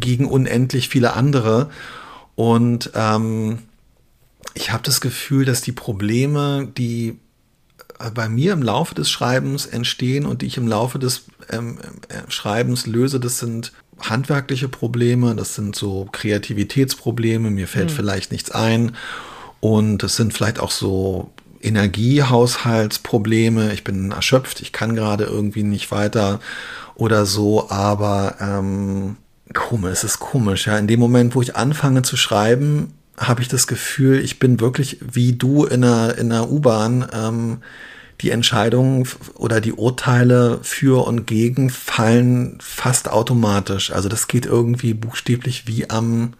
gegen 0.00 0.26
unendlich 0.26 0.88
viele 0.88 1.12
andere. 1.12 1.68
Und 2.34 2.92
ähm, 2.94 3.58
ich 4.54 4.72
habe 4.72 4.82
das 4.82 5.02
Gefühl, 5.02 5.44
dass 5.44 5.60
die 5.60 5.72
Probleme, 5.72 6.66
die 6.78 7.18
äh, 7.98 8.10
bei 8.10 8.30
mir 8.30 8.54
im 8.54 8.62
Laufe 8.62 8.94
des 8.94 9.10
Schreibens 9.10 9.66
entstehen 9.66 10.24
und 10.24 10.40
die 10.40 10.46
ich 10.46 10.56
im 10.56 10.66
Laufe 10.66 10.98
des 10.98 11.24
ähm, 11.50 11.78
äh, 12.08 12.30
Schreibens 12.30 12.86
löse, 12.86 13.20
das 13.20 13.38
sind 13.38 13.72
handwerkliche 13.98 14.68
Probleme, 14.70 15.34
das 15.34 15.54
sind 15.54 15.76
so 15.76 16.08
Kreativitätsprobleme, 16.10 17.50
mir 17.50 17.68
fällt 17.68 17.90
mhm. 17.90 17.94
vielleicht 17.94 18.32
nichts 18.32 18.50
ein 18.50 18.92
und 19.60 20.02
es 20.02 20.16
sind 20.16 20.34
vielleicht 20.34 20.58
auch 20.58 20.70
so 20.70 21.30
Energiehaushaltsprobleme. 21.60 23.72
Ich 23.72 23.84
bin 23.84 24.12
erschöpft, 24.12 24.60
ich 24.60 24.72
kann 24.72 24.96
gerade 24.96 25.24
irgendwie 25.24 25.62
nicht 25.62 25.90
weiter 25.90 26.40
oder 26.94 27.26
so, 27.26 27.70
aber 27.70 28.36
ähm, 28.40 29.16
komisch, 29.54 29.92
es 29.92 30.04
ist 30.04 30.20
komisch. 30.20 30.66
Ja, 30.66 30.78
in 30.78 30.86
dem 30.86 31.00
Moment, 31.00 31.34
wo 31.34 31.42
ich 31.42 31.56
anfange 31.56 32.02
zu 32.02 32.16
schreiben, 32.16 32.94
habe 33.16 33.42
ich 33.42 33.48
das 33.48 33.66
Gefühl, 33.66 34.20
ich 34.20 34.38
bin 34.38 34.60
wirklich 34.60 34.98
wie 35.00 35.34
du 35.34 35.64
in 35.64 35.84
einer, 35.84 36.16
in 36.16 36.32
einer 36.32 36.50
U-Bahn. 36.50 37.06
Ähm, 37.12 37.58
die 38.20 38.30
Entscheidungen 38.30 39.08
oder 39.34 39.60
die 39.60 39.72
Urteile 39.72 40.58
für 40.62 41.06
und 41.06 41.26
gegen 41.26 41.70
fallen 41.70 42.58
fast 42.60 43.08
automatisch. 43.08 43.92
Also 43.92 44.08
das 44.08 44.28
geht 44.28 44.46
irgendwie 44.46 44.94
buchstäblich 44.94 45.66
wie 45.66 45.88
am 45.88 46.34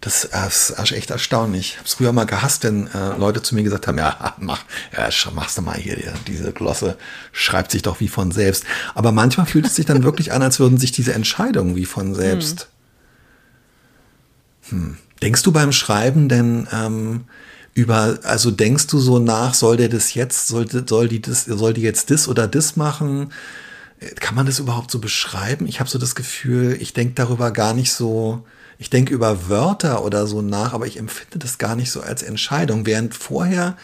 das 0.00 0.24
ist 0.24 0.92
echt 0.92 1.10
erstaunlich. 1.10 1.70
Ich 1.70 1.76
habe 1.76 1.86
es 1.86 1.94
früher 1.94 2.12
mal 2.12 2.24
gehasst, 2.24 2.62
wenn 2.62 2.86
äh, 2.88 3.16
Leute 3.16 3.42
zu 3.42 3.54
mir 3.54 3.64
gesagt 3.64 3.88
haben, 3.88 3.98
ja, 3.98 4.34
mach, 4.38 4.62
ja, 4.96 5.08
machst 5.32 5.58
du 5.58 5.62
mal 5.62 5.76
hier, 5.76 5.96
diese 6.26 6.52
Glosse 6.52 6.96
schreibt 7.32 7.72
sich 7.72 7.82
doch 7.82 8.00
wie 8.00 8.08
von 8.08 8.30
selbst. 8.30 8.64
Aber 8.94 9.10
manchmal 9.10 9.46
fühlt 9.46 9.66
es 9.66 9.74
sich 9.74 9.86
dann 9.86 10.04
wirklich 10.04 10.32
an, 10.32 10.42
als 10.42 10.60
würden 10.60 10.78
sich 10.78 10.92
diese 10.92 11.14
Entscheidungen 11.14 11.74
wie 11.74 11.84
von 11.84 12.14
selbst. 12.14 12.68
Hm. 14.68 14.80
Hm. 14.82 14.96
Denkst 15.22 15.42
du 15.42 15.50
beim 15.50 15.72
Schreiben 15.72 16.28
denn 16.28 16.68
ähm, 16.72 17.24
über, 17.74 18.18
also 18.22 18.52
denkst 18.52 18.86
du 18.86 18.98
so 18.98 19.18
nach, 19.18 19.54
soll 19.54 19.76
der 19.76 19.88
das 19.88 20.14
jetzt, 20.14 20.46
soll, 20.46 20.66
soll, 20.86 21.08
die, 21.08 21.20
das, 21.20 21.44
soll 21.44 21.74
die 21.74 21.82
jetzt 21.82 22.10
das 22.10 22.28
oder 22.28 22.46
das 22.46 22.76
machen? 22.76 23.32
Kann 24.20 24.36
man 24.36 24.46
das 24.46 24.60
überhaupt 24.60 24.92
so 24.92 25.00
beschreiben? 25.00 25.66
Ich 25.66 25.80
habe 25.80 25.90
so 25.90 25.98
das 25.98 26.14
Gefühl, 26.14 26.76
ich 26.80 26.92
denke 26.92 27.14
darüber 27.14 27.50
gar 27.50 27.74
nicht 27.74 27.92
so 27.92 28.44
ich 28.78 28.90
denke 28.90 29.12
über 29.12 29.48
Wörter 29.48 30.04
oder 30.04 30.26
so 30.26 30.40
nach, 30.40 30.72
aber 30.72 30.86
ich 30.86 30.98
empfinde 30.98 31.38
das 31.38 31.58
gar 31.58 31.74
nicht 31.74 31.90
so 31.90 32.00
als 32.00 32.22
Entscheidung. 32.22 32.86
Während 32.86 33.14
vorher 33.14 33.76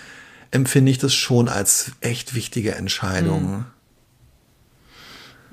empfinde 0.52 0.90
ich 0.90 0.98
das 0.98 1.12
schon 1.12 1.48
als 1.48 1.92
echt 2.00 2.35
wichtige 2.35 2.76
Entscheidung. 2.76 3.66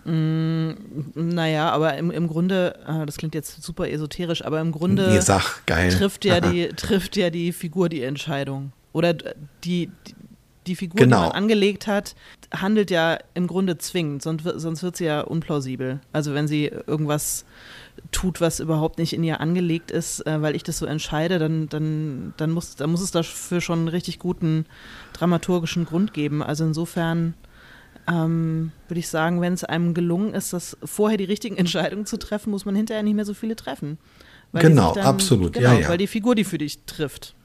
Mm, 0.06 0.72
naja, 1.16 1.72
aber 1.72 1.98
im, 1.98 2.12
im 2.12 2.28
Grunde, 2.28 2.80
ah, 2.86 3.06
das 3.06 3.18
klingt 3.18 3.36
jetzt 3.36 3.64
super 3.64 3.90
esoterisch, 3.90 4.44
aber 4.44 4.62
im 4.62 4.72
Grunde 4.72 5.10
nee, 5.10 5.20
sag. 5.20 5.66
Trifft, 5.66 6.26
ja 6.26 6.40
die, 6.52 6.70
trifft 6.70 7.18
ja 7.18 7.32
die 7.32 7.52
Figur 7.52 7.90
die 7.90 8.04
Entscheidung. 8.04 8.74
Oder 8.94 9.14
die, 9.14 9.32
die, 9.64 10.16
die 10.68 10.76
Figur, 10.76 11.00
genau. 11.00 11.18
die 11.18 11.28
man 11.30 11.32
angelegt 11.32 11.88
hat, 11.88 12.16
handelt 12.54 12.92
ja 12.92 13.18
im 13.34 13.48
Grunde 13.48 13.78
zwingend, 13.78 14.22
sonst, 14.22 14.44
sonst 14.44 14.84
wird 14.84 14.98
sie 14.98 15.06
ja 15.06 15.22
unplausibel. 15.22 16.00
Also 16.12 16.34
wenn 16.34 16.48
sie 16.48 16.66
irgendwas 16.66 17.46
tut, 18.12 18.42
was 18.42 18.60
überhaupt 18.60 18.98
nicht 18.98 19.14
in 19.14 19.24
ihr 19.24 19.40
angelegt 19.40 19.92
ist, 19.92 20.26
äh, 20.26 20.42
weil 20.42 20.56
ich 20.56 20.64
das 20.64 20.78
so 20.78 20.86
entscheide, 20.86 21.40
dann, 21.40 21.70
dann, 21.70 22.34
dann, 22.38 22.52
muss, 22.52 22.76
dann 22.76 22.92
muss 22.92 23.02
es 23.02 23.12
dafür 23.12 23.62
schon 23.62 23.80
einen 23.80 23.88
richtig 23.88 24.20
guten 24.20 24.66
dramaturgischen 25.14 25.86
Grund 25.86 26.14
geben. 26.14 26.44
Also 26.44 26.66
insofern 26.66 27.34
ähm, 28.08 28.72
würde 28.88 29.00
ich 29.00 29.08
sagen, 29.08 29.42
wenn 29.42 29.54
es 29.54 29.64
einem 29.64 29.94
gelungen 29.94 30.34
ist, 30.34 30.54
das 30.54 30.78
vorher 30.84 31.18
die 31.18 31.26
richtigen 31.26 31.58
Entscheidungen 31.58 32.06
zu 32.06 32.18
treffen, 32.18 32.52
muss 32.52 32.66
man 32.66 32.76
hinterher 32.76 33.04
nicht 33.04 33.16
mehr 33.16 33.26
so 33.26 33.34
viele 33.34 33.56
treffen. 33.56 33.98
genau, 34.54 34.94
dann, 34.94 35.06
absolut. 35.06 35.54
Genau, 35.54 35.74
ja, 35.74 35.80
ja. 35.80 35.90
Weil 35.90 35.98
die 35.98 36.08
Figur, 36.08 36.36
die 36.36 36.44
für 36.44 36.58
dich 36.58 36.84
trifft. 36.86 37.36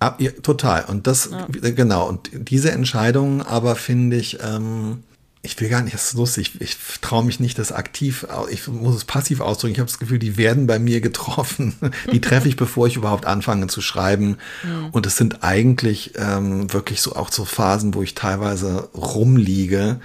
Ab, 0.00 0.20
ja, 0.20 0.32
total. 0.32 0.84
Und 0.86 1.06
das, 1.06 1.30
ja. 1.30 1.70
genau, 1.70 2.08
und 2.08 2.30
diese 2.32 2.72
Entscheidungen 2.72 3.40
aber 3.40 3.76
finde 3.76 4.16
ich, 4.16 4.38
ähm, 4.42 5.02
ich 5.44 5.60
will 5.60 5.68
gar 5.68 5.82
nicht, 5.82 5.92
das 5.92 6.08
ist 6.08 6.14
lustig, 6.14 6.52
ich 6.58 6.76
traue 7.02 7.22
mich 7.22 7.38
nicht, 7.38 7.58
das 7.58 7.70
aktiv, 7.70 8.26
ich 8.50 8.66
muss 8.66 8.96
es 8.96 9.04
passiv 9.04 9.40
ausdrücken. 9.40 9.74
Ich 9.74 9.78
habe 9.78 9.90
das 9.90 9.98
Gefühl, 9.98 10.18
die 10.18 10.38
werden 10.38 10.66
bei 10.66 10.78
mir 10.78 11.00
getroffen. 11.02 11.74
Die 12.12 12.20
treffe 12.20 12.48
ich, 12.48 12.56
bevor 12.56 12.86
ich 12.86 12.96
überhaupt 12.96 13.26
anfange 13.26 13.66
zu 13.66 13.82
schreiben. 13.82 14.38
Mhm. 14.62 14.88
Und 14.92 15.06
es 15.06 15.16
sind 15.16 15.44
eigentlich 15.44 16.12
ähm, 16.16 16.72
wirklich 16.72 17.02
so 17.02 17.14
auch 17.14 17.30
so 17.30 17.44
Phasen, 17.44 17.94
wo 17.94 18.02
ich 18.02 18.14
teilweise 18.14 18.88
rumliege 18.94 20.00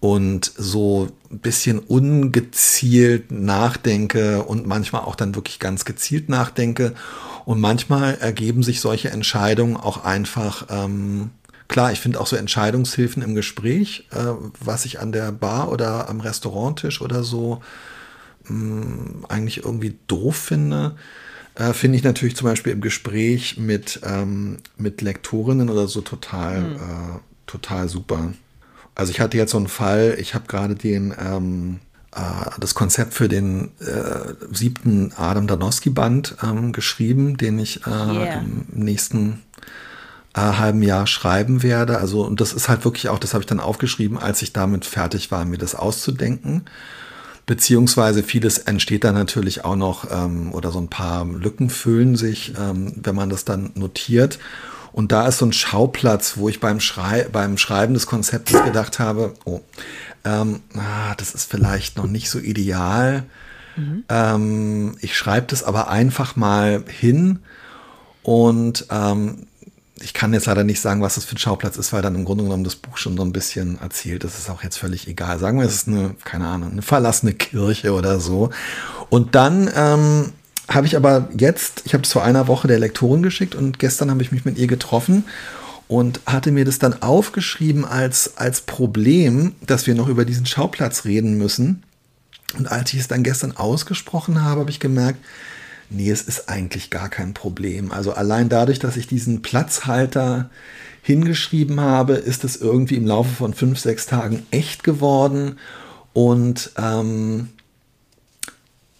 und 0.00 0.52
so 0.56 1.08
ein 1.30 1.40
bisschen 1.40 1.80
ungezielt 1.80 3.32
nachdenke 3.32 4.44
und 4.44 4.66
manchmal 4.66 5.02
auch 5.02 5.16
dann 5.16 5.34
wirklich 5.34 5.58
ganz 5.58 5.84
gezielt 5.84 6.28
nachdenke. 6.28 6.94
Und 7.44 7.60
manchmal 7.60 8.14
ergeben 8.14 8.62
sich 8.62 8.80
solche 8.80 9.10
Entscheidungen 9.10 9.76
auch 9.76 10.04
einfach 10.04 10.66
ähm, 10.70 11.30
Klar, 11.68 11.92
ich 11.92 12.00
finde 12.00 12.20
auch 12.20 12.26
so 12.26 12.36
Entscheidungshilfen 12.36 13.22
im 13.22 13.34
Gespräch, 13.34 14.08
äh, 14.10 14.32
was 14.58 14.86
ich 14.86 15.00
an 15.00 15.12
der 15.12 15.32
Bar 15.32 15.70
oder 15.70 16.08
am 16.08 16.20
Restauranttisch 16.20 17.02
oder 17.02 17.22
so 17.22 17.60
mh, 18.44 18.54
mm, 18.54 19.26
eigentlich 19.28 19.64
irgendwie 19.64 19.98
doof 20.06 20.36
finde. 20.36 20.96
Äh, 21.54 21.74
finde 21.74 21.98
ich 21.98 22.04
natürlich 22.04 22.36
zum 22.36 22.46
Beispiel 22.46 22.72
im 22.72 22.80
Gespräch 22.80 23.58
mit, 23.58 24.00
ähm, 24.04 24.58
mit 24.76 25.02
Lektorinnen 25.02 25.68
oder 25.68 25.88
so 25.88 26.00
total, 26.00 26.60
mhm. 26.60 26.76
äh, 26.76 27.18
total 27.46 27.88
super. 27.88 28.32
Also 28.94 29.10
ich 29.10 29.20
hatte 29.20 29.36
jetzt 29.36 29.52
so 29.52 29.58
einen 29.58 29.68
Fall, 29.68 30.16
ich 30.18 30.34
habe 30.34 30.46
gerade 30.46 30.74
den 30.74 31.14
ähm, 31.18 31.80
äh, 32.14 32.50
das 32.58 32.74
Konzept 32.74 33.14
für 33.14 33.28
den 33.28 33.72
äh, 33.80 34.34
siebten 34.52 35.12
Adam 35.16 35.46
Danowski-Band 35.46 36.36
ähm, 36.42 36.72
geschrieben, 36.72 37.36
den 37.36 37.58
ich 37.58 37.86
äh, 37.86 37.90
yeah. 37.90 38.40
im 38.40 38.66
nächsten 38.72 39.42
äh, 40.38 40.58
halben 40.58 40.82
Jahr 40.82 41.06
schreiben 41.06 41.62
werde. 41.62 41.98
Also, 41.98 42.22
und 42.24 42.40
das 42.40 42.52
ist 42.52 42.68
halt 42.68 42.84
wirklich 42.84 43.08
auch, 43.08 43.18
das 43.18 43.34
habe 43.34 43.42
ich 43.42 43.46
dann 43.46 43.60
aufgeschrieben, 43.60 44.18
als 44.18 44.40
ich 44.42 44.52
damit 44.52 44.84
fertig 44.84 45.30
war, 45.30 45.44
mir 45.44 45.58
das 45.58 45.74
auszudenken. 45.74 46.64
Beziehungsweise 47.46 48.22
vieles 48.22 48.58
entsteht 48.58 49.04
dann 49.04 49.14
natürlich 49.14 49.64
auch 49.64 49.76
noch 49.76 50.06
ähm, 50.10 50.52
oder 50.52 50.70
so 50.70 50.78
ein 50.78 50.88
paar 50.88 51.24
Lücken 51.24 51.70
füllen 51.70 52.14
sich, 52.14 52.52
ähm, 52.58 52.92
wenn 52.96 53.14
man 53.14 53.30
das 53.30 53.44
dann 53.44 53.72
notiert. 53.74 54.38
Und 54.92 55.12
da 55.12 55.26
ist 55.26 55.38
so 55.38 55.46
ein 55.46 55.52
Schauplatz, 55.52 56.36
wo 56.36 56.48
ich 56.48 56.60
beim, 56.60 56.78
Schrei 56.78 57.26
beim 57.30 57.58
Schreiben 57.58 57.94
des 57.94 58.06
Konzeptes 58.06 58.62
gedacht 58.64 58.98
habe, 58.98 59.34
oh, 59.44 59.60
ähm, 60.24 60.60
ah, 60.76 61.14
das 61.16 61.34
ist 61.34 61.50
vielleicht 61.50 61.96
noch 61.96 62.06
nicht 62.06 62.30
so 62.30 62.38
ideal. 62.38 63.24
Mhm. 63.76 64.04
Ähm, 64.08 64.96
ich 65.00 65.16
schreibe 65.16 65.46
das 65.48 65.64
aber 65.64 65.88
einfach 65.88 66.36
mal 66.36 66.84
hin 66.86 67.40
und 68.22 68.86
ähm, 68.90 69.46
ich 70.00 70.14
kann 70.14 70.32
jetzt 70.32 70.46
leider 70.46 70.64
nicht 70.64 70.80
sagen, 70.80 71.02
was 71.02 71.16
das 71.16 71.24
für 71.24 71.34
ein 71.34 71.38
Schauplatz 71.38 71.76
ist, 71.76 71.92
weil 71.92 72.02
dann 72.02 72.14
im 72.14 72.24
Grunde 72.24 72.44
genommen 72.44 72.64
das 72.64 72.76
Buch 72.76 72.96
schon 72.96 73.16
so 73.16 73.22
ein 73.22 73.32
bisschen 73.32 73.80
erzählt. 73.80 74.24
Das 74.24 74.38
ist 74.38 74.50
auch 74.50 74.62
jetzt 74.62 74.78
völlig 74.78 75.08
egal. 75.08 75.38
Sagen 75.38 75.58
wir, 75.58 75.66
es 75.66 75.74
ist 75.74 75.88
eine, 75.88 76.14
keine 76.24 76.46
Ahnung, 76.46 76.72
eine 76.72 76.82
verlassene 76.82 77.32
Kirche 77.32 77.92
oder 77.92 78.20
so. 78.20 78.50
Und 79.10 79.34
dann 79.34 79.70
ähm, 79.74 80.32
habe 80.68 80.86
ich 80.86 80.96
aber 80.96 81.28
jetzt, 81.36 81.82
ich 81.84 81.94
habe 81.94 82.04
es 82.04 82.12
vor 82.12 82.24
einer 82.24 82.46
Woche 82.46 82.68
der 82.68 82.78
Lektorin 82.78 83.22
geschickt 83.22 83.54
und 83.54 83.78
gestern 83.78 84.10
habe 84.10 84.22
ich 84.22 84.32
mich 84.32 84.44
mit 84.44 84.58
ihr 84.58 84.66
getroffen 84.66 85.24
und 85.88 86.20
hatte 86.26 86.52
mir 86.52 86.64
das 86.64 86.78
dann 86.78 87.02
aufgeschrieben 87.02 87.84
als, 87.84 88.36
als 88.36 88.60
Problem, 88.60 89.54
dass 89.66 89.86
wir 89.86 89.94
noch 89.94 90.08
über 90.08 90.24
diesen 90.24 90.46
Schauplatz 90.46 91.06
reden 91.06 91.38
müssen. 91.38 91.82
Und 92.56 92.70
als 92.70 92.92
ich 92.92 93.00
es 93.00 93.08
dann 93.08 93.22
gestern 93.22 93.56
ausgesprochen 93.56 94.42
habe, 94.42 94.60
habe 94.60 94.70
ich 94.70 94.80
gemerkt, 94.80 95.18
Nee, 95.90 96.10
es 96.10 96.22
ist 96.22 96.48
eigentlich 96.48 96.90
gar 96.90 97.08
kein 97.08 97.34
Problem. 97.34 97.92
Also 97.92 98.12
allein 98.12 98.48
dadurch, 98.48 98.78
dass 98.78 98.96
ich 98.96 99.06
diesen 99.06 99.40
Platzhalter 99.42 100.50
hingeschrieben 101.02 101.80
habe, 101.80 102.14
ist 102.14 102.44
es 102.44 102.56
irgendwie 102.56 102.96
im 102.96 103.06
Laufe 103.06 103.34
von 103.34 103.54
fünf, 103.54 103.78
sechs 103.78 104.06
Tagen 104.06 104.46
echt 104.50 104.84
geworden. 104.84 105.58
Und 106.12 106.72
ähm, 106.76 107.48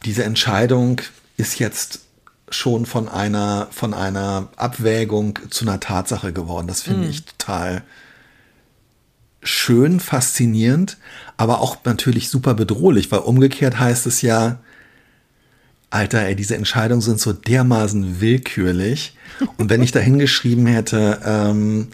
diese 0.04 0.24
Entscheidung 0.24 1.02
ist 1.36 1.58
jetzt 1.58 2.00
schon 2.48 2.86
von 2.86 3.08
einer, 3.08 3.68
von 3.70 3.92
einer 3.92 4.48
Abwägung 4.56 5.38
zu 5.50 5.66
einer 5.66 5.80
Tatsache 5.80 6.32
geworden. 6.32 6.66
Das 6.66 6.80
finde 6.80 7.06
mm. 7.06 7.10
ich 7.10 7.24
total 7.26 7.82
schön, 9.42 10.00
faszinierend, 10.00 10.96
aber 11.36 11.60
auch 11.60 11.84
natürlich 11.84 12.30
super 12.30 12.54
bedrohlich, 12.54 13.10
weil 13.12 13.20
umgekehrt 13.20 13.78
heißt 13.78 14.06
es 14.06 14.22
ja, 14.22 14.58
Alter, 15.90 16.22
ey, 16.22 16.36
diese 16.36 16.54
Entscheidungen 16.54 17.00
sind 17.00 17.18
so 17.18 17.32
dermaßen 17.32 18.20
willkürlich. 18.20 19.16
Und 19.56 19.70
wenn 19.70 19.82
ich 19.82 19.92
da 19.92 20.00
hingeschrieben 20.00 20.66
hätte, 20.66 21.20
ähm, 21.24 21.88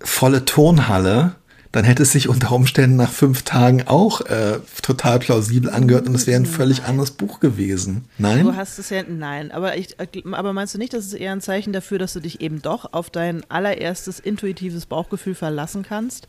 volle 0.00 0.44
Turnhalle, 0.44 1.36
dann 1.72 1.84
hätte 1.84 2.02
es 2.02 2.12
sich 2.12 2.28
unter 2.28 2.52
Umständen 2.52 2.96
nach 2.96 3.10
fünf 3.10 3.42
Tagen 3.42 3.86
auch 3.86 4.22
äh, 4.22 4.58
total 4.82 5.18
plausibel 5.18 5.70
angehört 5.70 6.08
und 6.08 6.14
es 6.14 6.26
wäre 6.26 6.40
ein 6.40 6.46
völlig 6.46 6.78
nein. 6.78 6.90
anderes 6.90 7.10
Buch 7.10 7.40
gewesen. 7.40 8.06
Nein? 8.16 8.44
Du 8.44 8.56
hast 8.56 8.78
es 8.78 8.88
ja, 8.90 9.02
nein, 9.02 9.50
aber, 9.50 9.76
ich, 9.76 9.96
aber 10.32 10.52
meinst 10.52 10.74
du 10.74 10.78
nicht, 10.78 10.94
das 10.94 11.06
ist 11.06 11.12
eher 11.12 11.32
ein 11.32 11.42
Zeichen 11.42 11.72
dafür, 11.72 11.98
dass 11.98 12.14
du 12.14 12.20
dich 12.20 12.40
eben 12.40 12.62
doch 12.62 12.92
auf 12.92 13.10
dein 13.10 13.48
allererstes 13.50 14.18
intuitives 14.18 14.86
Bauchgefühl 14.86 15.34
verlassen 15.34 15.82
kannst? 15.82 16.26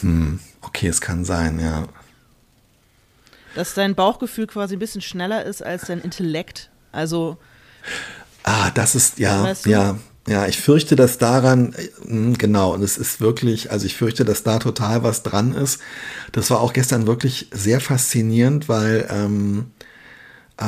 Hm, 0.00 0.40
okay, 0.60 0.88
es 0.88 1.00
kann 1.00 1.24
sein, 1.24 1.60
ja 1.60 1.86
dass 3.60 3.74
dein 3.74 3.94
Bauchgefühl 3.94 4.46
quasi 4.46 4.76
ein 4.76 4.78
bisschen 4.78 5.02
schneller 5.02 5.44
ist 5.44 5.62
als 5.62 5.82
dein 5.86 6.00
Intellekt. 6.00 6.70
Also. 6.92 7.36
Ah, 8.42 8.70
das 8.70 8.94
ist, 8.94 9.18
ja, 9.18 9.44
weißt 9.44 9.66
du? 9.66 9.70
ja. 9.70 9.98
Ja, 10.28 10.46
ich 10.46 10.60
fürchte, 10.60 10.96
dass 10.96 11.18
daran, 11.18 11.74
hm, 12.04 12.36
genau, 12.36 12.74
und 12.74 12.82
es 12.82 12.98
ist 12.98 13.20
wirklich, 13.20 13.72
also 13.72 13.86
ich 13.86 13.96
fürchte, 13.96 14.24
dass 14.24 14.42
da 14.42 14.58
total 14.58 15.02
was 15.02 15.22
dran 15.22 15.54
ist. 15.54 15.80
Das 16.32 16.50
war 16.50 16.60
auch 16.60 16.72
gestern 16.72 17.06
wirklich 17.06 17.48
sehr 17.52 17.80
faszinierend, 17.80 18.68
weil 18.68 19.08
ähm, 19.10 19.72
äh, 20.58 20.64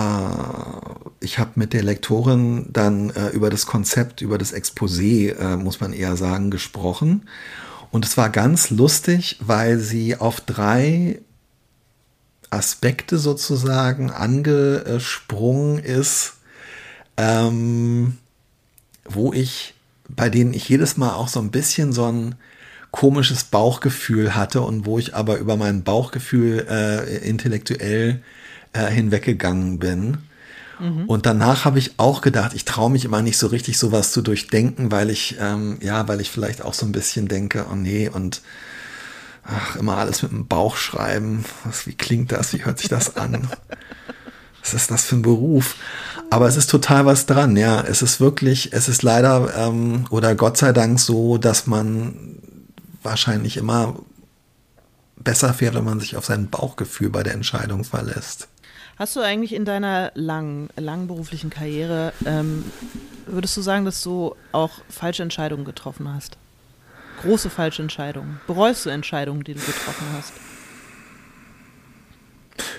ich 1.21 1.39
habe 1.39 1.53
mit 1.57 1.75
der 1.75 1.85
Lektorin 1.85 2.67
dann 2.73 3.11
äh, 3.11 3.29
über 3.29 3.51
das 3.51 3.67
Konzept, 3.67 4.21
über 4.21 4.39
das 4.39 4.55
Exposé, 4.55 5.37
äh, 5.39 5.57
muss 5.57 5.81
man 5.81 5.93
eher 5.93 6.17
sagen, 6.17 6.51
gesprochen. 6.51 7.29
Und 7.91 8.05
es 8.05 8.17
war 8.17 8.31
ganz 8.31 8.71
lustig, 8.71 9.39
weil 9.41 9.79
sie 9.79 10.17
auf 10.17 10.41
drei 10.41 11.21
Aspekte 12.53 13.19
sozusagen 13.19 14.11
angesprungen 14.11 15.79
ist, 15.79 16.35
ähm, 17.17 18.19
wo 19.05 19.33
ich, 19.33 19.75
bei 20.09 20.29
denen 20.29 20.55
ich 20.55 20.69
jedes 20.69 20.97
Mal 20.97 21.15
auch 21.15 21.29
so 21.29 21.41
ein 21.41 21.51
bisschen 21.51 21.93
so 21.93 22.07
ein 22.07 22.35
komisches 22.91 23.45
Bauchgefühl 23.45 24.35
hatte 24.35 24.61
und 24.61 24.85
wo 24.85 24.99
ich 24.99 25.15
aber 25.15 25.39
über 25.39 25.57
mein 25.57 25.83
Bauchgefühl 25.83 26.67
äh, 26.69 27.27
intellektuell 27.27 28.23
äh, 28.75 28.87
hinweggegangen 28.91 29.79
bin. 29.79 30.19
Mhm. 30.79 31.07
Und 31.07 31.25
danach 31.25 31.65
habe 31.65 31.79
ich 31.79 31.93
auch 31.99 32.21
gedacht, 32.21 32.53
ich 32.55 32.67
traue 32.67 32.91
mich 32.91 33.05
immer 33.05 33.23
nicht 33.23 33.39
so 33.39 33.47
richtig 33.47 33.79
sowas 33.79 34.13
zu 34.13 34.21
durchdenken, 34.21 34.91
weil 34.91 35.09
ich, 35.09 35.37
ähm, 35.41 35.79
ja, 35.81 36.07
weil 36.07 36.21
ich 36.21 36.31
vielleicht 36.31 36.63
auch 36.63 36.75
so 36.75 36.85
ein 36.85 36.93
bisschen 36.93 37.29
denke, 37.29 37.67
oh 37.73 37.77
nee, 37.77 38.09
und 38.09 38.43
ach, 39.45 39.77
immer 39.77 39.99
alles 39.99 40.23
mit 40.23 40.33
dem 40.33 40.47
Bauch 40.47 40.77
schreiben. 40.77 41.45
Was, 41.65 41.87
wie 41.87 41.95
klingt 41.95 42.33
das? 42.33 42.53
Wie 42.53 42.65
hört 42.65 42.79
sich 42.79 42.89
das 42.89 43.17
an? 43.17 43.49
Was 44.61 44.75
ist 44.75 44.91
das 44.91 45.05
für 45.05 45.17
ein 45.17 45.23
Beruf? 45.23 45.77
Aber 46.31 46.47
es 46.47 46.57
ist 46.57 46.71
total 46.71 47.05
was 47.05 47.27
dran, 47.27 47.57
ja. 47.57 47.81
Es 47.81 48.01
ist 48.01 48.21
wirklich, 48.21 48.73
es 48.73 48.89
ist 48.89 49.03
leider 49.03 49.55
ähm, 49.57 50.07
oder 50.11 50.35
Gott 50.35 50.57
sei 50.57 50.73
Dank 50.73 51.01
so, 51.01 51.37
dass 51.37 51.67
man 51.67 52.39
wahrscheinlich 53.03 53.57
immer 53.57 53.97
besser 55.17 55.53
fährt, 55.53 55.75
wenn 55.75 55.85
man 55.85 56.01
sich 56.01 56.17
auf 56.17 56.25
sein 56.25 56.49
Bauchgefühl 56.49 57.11
bei 57.11 57.23
der 57.23 57.35
Entscheidung 57.35 57.85
verlässt. 57.85 58.49
Hast 58.97 59.17
du 59.17 59.21
eigentlich 59.21 59.55
in 59.55 59.65
deiner 59.65 60.13
langen, 60.15 60.69
langen 60.77 61.09
beruflichen 61.09 61.51
Karriere, 61.51 62.13
ähm, 62.25 62.65
würdest 63.27 63.57
du 63.57 63.63
sagen, 63.63 63.85
dass 63.85 64.03
du 64.03 64.35
auch 64.53 64.71
falsche 64.89 65.23
Entscheidungen 65.23 65.65
getroffen 65.65 66.13
hast? 66.13 66.37
Große 67.23 67.51
falsche 67.51 67.83
Entscheidungen. 67.83 68.41
Bereust 68.47 68.87
du 68.87 68.91
Entscheidungen, 68.91 69.45
die 69.45 69.55
du 69.55 69.61
getroffen 69.61 70.07
hast? 70.17 70.33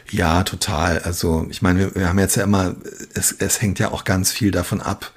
Ja, 0.10 0.43
total. 0.43 0.99
Also 0.99 1.47
ich 1.49 1.62
meine, 1.62 1.79
wir, 1.79 1.95
wir 1.95 2.10
haben 2.10 2.19
jetzt 2.19 2.36
ja 2.36 2.43
immer, 2.43 2.75
es, 3.13 3.32
es 3.32 3.62
hängt 3.62 3.79
ja 3.79 3.91
auch 3.91 4.03
ganz 4.03 4.32
viel 4.32 4.51
davon 4.51 4.82
ab. 4.82 5.12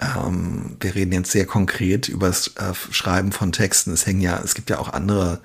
Ähm, 0.00 0.76
wir 0.80 0.94
reden 0.94 1.12
jetzt 1.12 1.30
sehr 1.30 1.46
konkret 1.46 2.08
über 2.08 2.28
das 2.28 2.48
äh, 2.56 2.72
Schreiben 2.90 3.32
von 3.32 3.52
Texten. 3.52 3.92
Es 3.92 4.06
hängen 4.06 4.20
ja, 4.20 4.40
es 4.42 4.54
gibt 4.54 4.70
ja 4.70 4.78
auch 4.78 4.92
andere, 4.92 5.40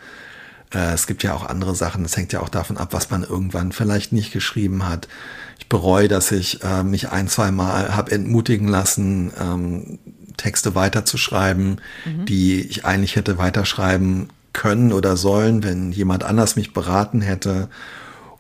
äh, 0.73 0.93
es 0.93 1.07
gibt 1.07 1.23
ja 1.23 1.33
auch 1.33 1.45
andere 1.45 1.75
Sachen. 1.75 2.05
Es 2.05 2.17
hängt 2.17 2.33
ja 2.33 2.39
auch 2.39 2.49
davon 2.49 2.77
ab, 2.77 2.93
was 2.93 3.09
man 3.09 3.23
irgendwann 3.23 3.71
vielleicht 3.71 4.11
nicht 4.11 4.31
geschrieben 4.31 4.87
hat. 4.87 5.07
Ich 5.59 5.69
bereue, 5.69 6.07
dass 6.07 6.31
ich 6.31 6.63
äh, 6.63 6.83
mich 6.83 7.09
ein, 7.09 7.27
zwei 7.27 7.51
Mal 7.51 7.95
habe 7.95 8.11
entmutigen 8.11 8.67
lassen, 8.67 9.31
ähm, 9.39 9.99
Texte 10.43 10.75
weiterzuschreiben, 10.75 11.79
mhm. 12.03 12.25
die 12.25 12.59
ich 12.61 12.83
eigentlich 12.83 13.15
hätte 13.15 13.37
weiterschreiben 13.37 14.27
können 14.51 14.91
oder 14.91 15.15
sollen, 15.15 15.63
wenn 15.63 15.93
jemand 15.93 16.25
anders 16.25 16.57
mich 16.57 16.73
beraten 16.73 17.21
hätte. 17.21 17.69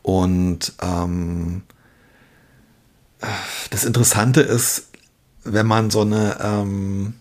Und 0.01 0.73
ähm, 0.81 1.61
das 3.69 3.85
Interessante 3.85 4.41
ist, 4.41 4.89
wenn 5.45 5.65
man 5.65 5.91
so 5.91 6.01
eine, 6.01 6.37
ähm, 6.41 7.13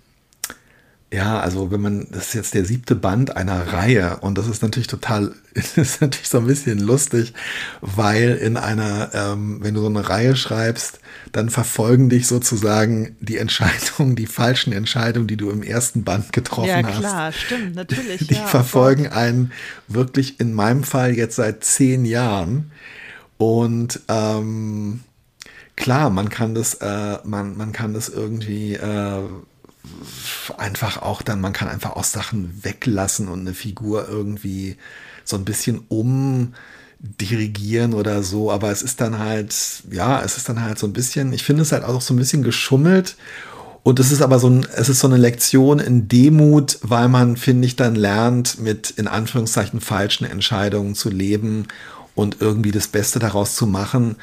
ja, 1.12 1.40
also 1.40 1.70
wenn 1.70 1.83
man, 1.83 2.07
das 2.11 2.29
ist 2.29 2.35
jetzt 2.35 2.55
der 2.55 2.64
siebte 2.64 2.94
Band 2.94 3.37
einer 3.37 3.75
Reihe 3.75 4.16
und 4.22 4.38
das 4.38 4.48
ist 4.48 4.62
natürlich 4.62 4.87
total, 4.87 5.35
ist 5.53 6.01
natürlich 6.01 6.29
so 6.29 6.38
ein 6.38 6.46
bisschen 6.46 6.79
lustig, 6.79 7.35
weil 7.83 8.37
in 8.37 8.57
einer, 8.57 9.11
ähm, 9.12 9.59
wenn 9.62 9.75
du 9.75 9.83
so 9.83 9.88
eine 9.88 10.09
Reihe 10.09 10.37
schreibst, 10.37 11.01
dann 11.31 11.51
verfolgen 11.51 12.09
dich 12.09 12.27
sozusagen 12.27 13.14
die 13.20 13.37
Entscheidungen, 13.37 14.16
die 14.16 14.27
falschen 14.27 14.72
Entscheidungen, 14.72 15.27
die 15.27 15.37
du 15.37 15.51
im 15.51 15.62
ersten 15.62 16.03
Band 16.03 16.33
getroffen 16.33 16.87
hast. 16.87 16.94
Ja, 16.94 16.98
klar, 17.01 17.27
hast. 17.27 17.40
stimmt, 17.40 17.75
natürlich. 17.75 18.27
Die 18.29 18.35
ja, 18.35 18.46
verfolgen 18.46 19.09
einen 19.09 19.53
wirklich 19.88 20.40
in 20.40 20.55
meinem 20.55 20.83
Fall 20.83 21.14
jetzt 21.14 21.37
seit 21.37 21.62
zehn 21.62 22.07
Jahren. 22.07 22.70
Und 23.37 24.01
ähm, 24.09 25.01
klar, 25.77 26.09
man 26.09 26.31
kann 26.31 26.55
das, 26.55 26.75
äh, 26.75 27.18
man, 27.25 27.57
man 27.57 27.72
kann 27.72 27.92
das 27.92 28.09
irgendwie 28.09 28.75
äh, 28.75 29.22
einfach 30.59 31.02
auch 31.02 31.22
dann, 31.22 31.40
man 31.40 31.52
kann 31.52 31.68
einfach 31.68 31.92
auch 31.92 32.05
Sachen 32.05 32.59
weglassen 32.62 33.28
und 33.28 33.40
eine 33.40 33.55
Figur 33.55 34.09
irgendwie 34.09 34.76
so 35.24 35.37
ein 35.37 35.44
bisschen 35.44 35.83
umdirigieren 35.88 37.94
oder 37.94 38.22
so, 38.22 38.50
aber 38.50 38.70
es 38.70 38.83
ist 38.83 39.00
dann 39.00 39.18
halt, 39.18 39.55
ja, 39.90 40.22
es 40.22 40.37
ist 40.37 40.48
dann 40.48 40.62
halt 40.62 40.78
so 40.78 40.87
ein 40.87 40.92
bisschen, 40.92 41.33
ich 41.33 41.44
finde 41.44 41.62
es 41.62 41.72
halt 41.72 41.85
auch 41.85 42.00
so 42.00 42.14
ein 42.14 42.18
bisschen 42.18 42.42
geschummelt 42.42 43.16
und 43.83 43.98
es 43.98 44.12
ist 44.12 44.22
aber 44.22 44.38
so 44.38 44.48
ein, 44.48 44.66
es 44.76 44.88
ist 44.88 45.00
so 45.00 45.09
eine 45.09 45.16
Lektion 45.16 45.81
in 45.81 46.07
Demut, 46.07 46.78
weil 46.83 47.09
man, 47.09 47.37
finde 47.37 47.66
ich, 47.66 47.74
dann 47.74 47.96
lernt, 47.96 48.61
mit 48.61 48.90
in 48.90 49.09
Anführungszeichen 49.09 49.81
falschen 49.81 50.24
Entscheidungen 50.24 50.94
zu 50.94 51.11
leben 51.11 51.66
und 52.14 52.37
irgendwie 52.40 52.70
das 52.70 52.87
Beste 52.87 53.18
daraus 53.18 53.57
zu 53.57 53.66
machen. 53.66 54.16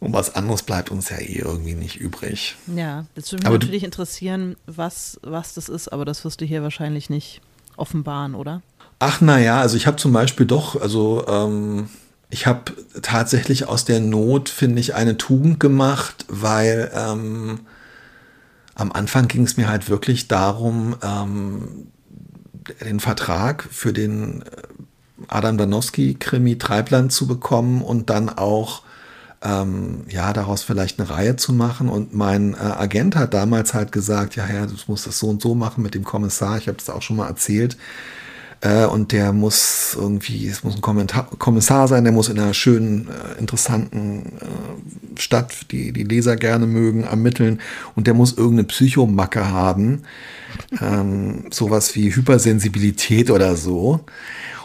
Und 0.00 0.14
was 0.14 0.34
anderes 0.34 0.62
bleibt 0.62 0.90
uns 0.90 1.10
ja 1.10 1.18
eh 1.18 1.40
irgendwie 1.44 1.74
nicht 1.74 1.96
übrig. 2.00 2.56
Ja, 2.74 3.04
jetzt 3.14 3.32
würde 3.32 3.42
mich 3.42 3.46
aber 3.46 3.58
natürlich 3.58 3.84
interessieren, 3.84 4.56
was, 4.66 5.20
was 5.22 5.54
das 5.54 5.68
ist, 5.68 5.88
aber 5.88 6.06
das 6.06 6.24
wirst 6.24 6.40
du 6.40 6.46
hier 6.46 6.62
wahrscheinlich 6.62 7.10
nicht 7.10 7.42
offenbaren, 7.76 8.34
oder? 8.34 8.62
Ach 8.98 9.20
naja, 9.20 9.60
also 9.60 9.76
ich 9.76 9.86
habe 9.86 9.98
zum 9.98 10.12
Beispiel 10.12 10.46
doch, 10.46 10.80
also 10.80 11.26
ähm, 11.28 11.90
ich 12.30 12.46
habe 12.46 12.72
tatsächlich 13.02 13.68
aus 13.68 13.84
der 13.84 14.00
Not, 14.00 14.48
finde 14.48 14.80
ich, 14.80 14.94
eine 14.94 15.18
Tugend 15.18 15.60
gemacht, 15.60 16.24
weil 16.28 16.90
ähm, 16.94 17.60
am 18.74 18.92
Anfang 18.92 19.28
ging 19.28 19.42
es 19.42 19.56
mir 19.58 19.68
halt 19.68 19.90
wirklich 19.90 20.28
darum, 20.28 20.96
ähm, 21.02 21.88
den 22.82 23.00
Vertrag 23.00 23.68
für 23.70 23.92
den 23.92 24.42
äh, 24.42 24.46
Adam 25.28 25.58
Danowski-Krimi 25.58 26.56
Treibland 26.56 27.12
zu 27.12 27.26
bekommen 27.26 27.82
und 27.82 28.08
dann 28.08 28.30
auch 28.30 28.82
ähm, 29.42 30.02
ja, 30.08 30.32
daraus 30.32 30.62
vielleicht 30.62 31.00
eine 31.00 31.08
Reihe 31.08 31.36
zu 31.36 31.52
machen. 31.52 31.88
Und 31.88 32.14
mein 32.14 32.54
äh, 32.54 32.58
Agent 32.58 33.16
hat 33.16 33.34
damals 33.34 33.74
halt 33.74 33.92
gesagt, 33.92 34.36
ja, 34.36 34.46
ja, 34.52 34.66
du 34.66 34.74
musst 34.86 35.06
das 35.06 35.18
so 35.18 35.28
und 35.28 35.40
so 35.40 35.54
machen 35.54 35.82
mit 35.82 35.94
dem 35.94 36.04
Kommissar. 36.04 36.58
Ich 36.58 36.68
habe 36.68 36.76
das 36.78 36.90
auch 36.90 37.02
schon 37.02 37.16
mal 37.16 37.28
erzählt. 37.28 37.76
Äh, 38.60 38.84
und 38.84 39.12
der 39.12 39.32
muss 39.32 39.96
irgendwie, 39.98 40.46
es 40.48 40.62
muss 40.62 40.74
ein 40.74 40.82
Kommentar, 40.82 41.28
Kommissar 41.38 41.88
sein, 41.88 42.04
der 42.04 42.12
muss 42.12 42.28
in 42.28 42.38
einer 42.38 42.52
schönen, 42.52 43.08
äh, 43.08 43.38
interessanten 43.38 44.32
äh, 44.40 45.18
Stadt, 45.18 45.70
die 45.70 45.92
die 45.92 46.04
Leser 46.04 46.36
gerne 46.36 46.66
mögen, 46.66 47.04
ermitteln. 47.04 47.60
Und 47.96 48.06
der 48.06 48.14
muss 48.14 48.36
irgendeine 48.36 48.68
Psychomacke 48.68 49.50
haben. 49.50 50.02
ähm, 50.80 51.44
sowas 51.50 51.94
wie 51.94 52.14
Hypersensibilität 52.14 53.30
oder 53.30 53.56
so. 53.56 54.00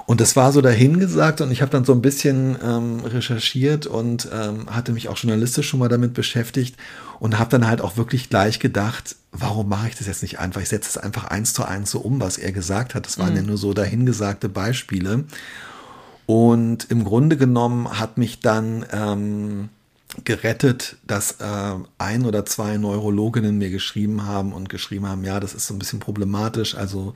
Und 0.05 0.21
das 0.21 0.35
war 0.35 0.51
so 0.51 0.61
dahingesagt 0.61 1.41
und 1.41 1.51
ich 1.51 1.61
habe 1.63 1.71
dann 1.71 1.83
so 1.83 1.91
ein 1.91 2.01
bisschen 2.01 2.57
ähm, 2.63 2.99
recherchiert 2.99 3.87
und 3.87 4.29
ähm, 4.31 4.67
hatte 4.69 4.91
mich 4.91 5.09
auch 5.09 5.17
journalistisch 5.17 5.67
schon 5.67 5.79
mal 5.79 5.89
damit 5.89 6.13
beschäftigt 6.13 6.75
und 7.19 7.39
habe 7.39 7.49
dann 7.49 7.65
halt 7.67 7.81
auch 7.81 7.97
wirklich 7.97 8.29
gleich 8.29 8.59
gedacht, 8.59 9.15
warum 9.31 9.67
mache 9.67 9.87
ich 9.87 9.95
das 9.95 10.05
jetzt 10.05 10.21
nicht 10.21 10.37
einfach? 10.39 10.61
Ich 10.61 10.69
setze 10.69 10.89
es 10.89 10.97
einfach 10.97 11.25
eins 11.25 11.53
zu 11.53 11.65
eins 11.65 11.89
so 11.89 11.99
um, 11.99 12.21
was 12.21 12.37
er 12.37 12.51
gesagt 12.51 12.93
hat. 12.93 13.07
Das 13.07 13.17
waren 13.17 13.31
mhm. 13.31 13.37
ja 13.37 13.41
nur 13.43 13.57
so 13.57 13.73
dahingesagte 13.73 14.47
Beispiele. 14.47 15.23
Und 16.27 16.89
im 16.91 17.03
Grunde 17.03 17.35
genommen 17.35 17.99
hat 17.99 18.19
mich 18.19 18.41
dann 18.41 18.85
ähm, 18.91 19.69
gerettet, 20.23 20.97
dass 21.05 21.39
äh, 21.39 21.73
ein 21.97 22.25
oder 22.25 22.45
zwei 22.45 22.77
Neurologinnen 22.77 23.57
mir 23.57 23.69
geschrieben 23.69 24.25
haben 24.25 24.53
und 24.53 24.69
geschrieben 24.69 25.07
haben, 25.07 25.23
ja, 25.23 25.39
das 25.39 25.53
ist 25.53 25.67
so 25.67 25.73
ein 25.73 25.79
bisschen 25.79 25.99
problematisch. 25.99 26.75
Also 26.75 27.15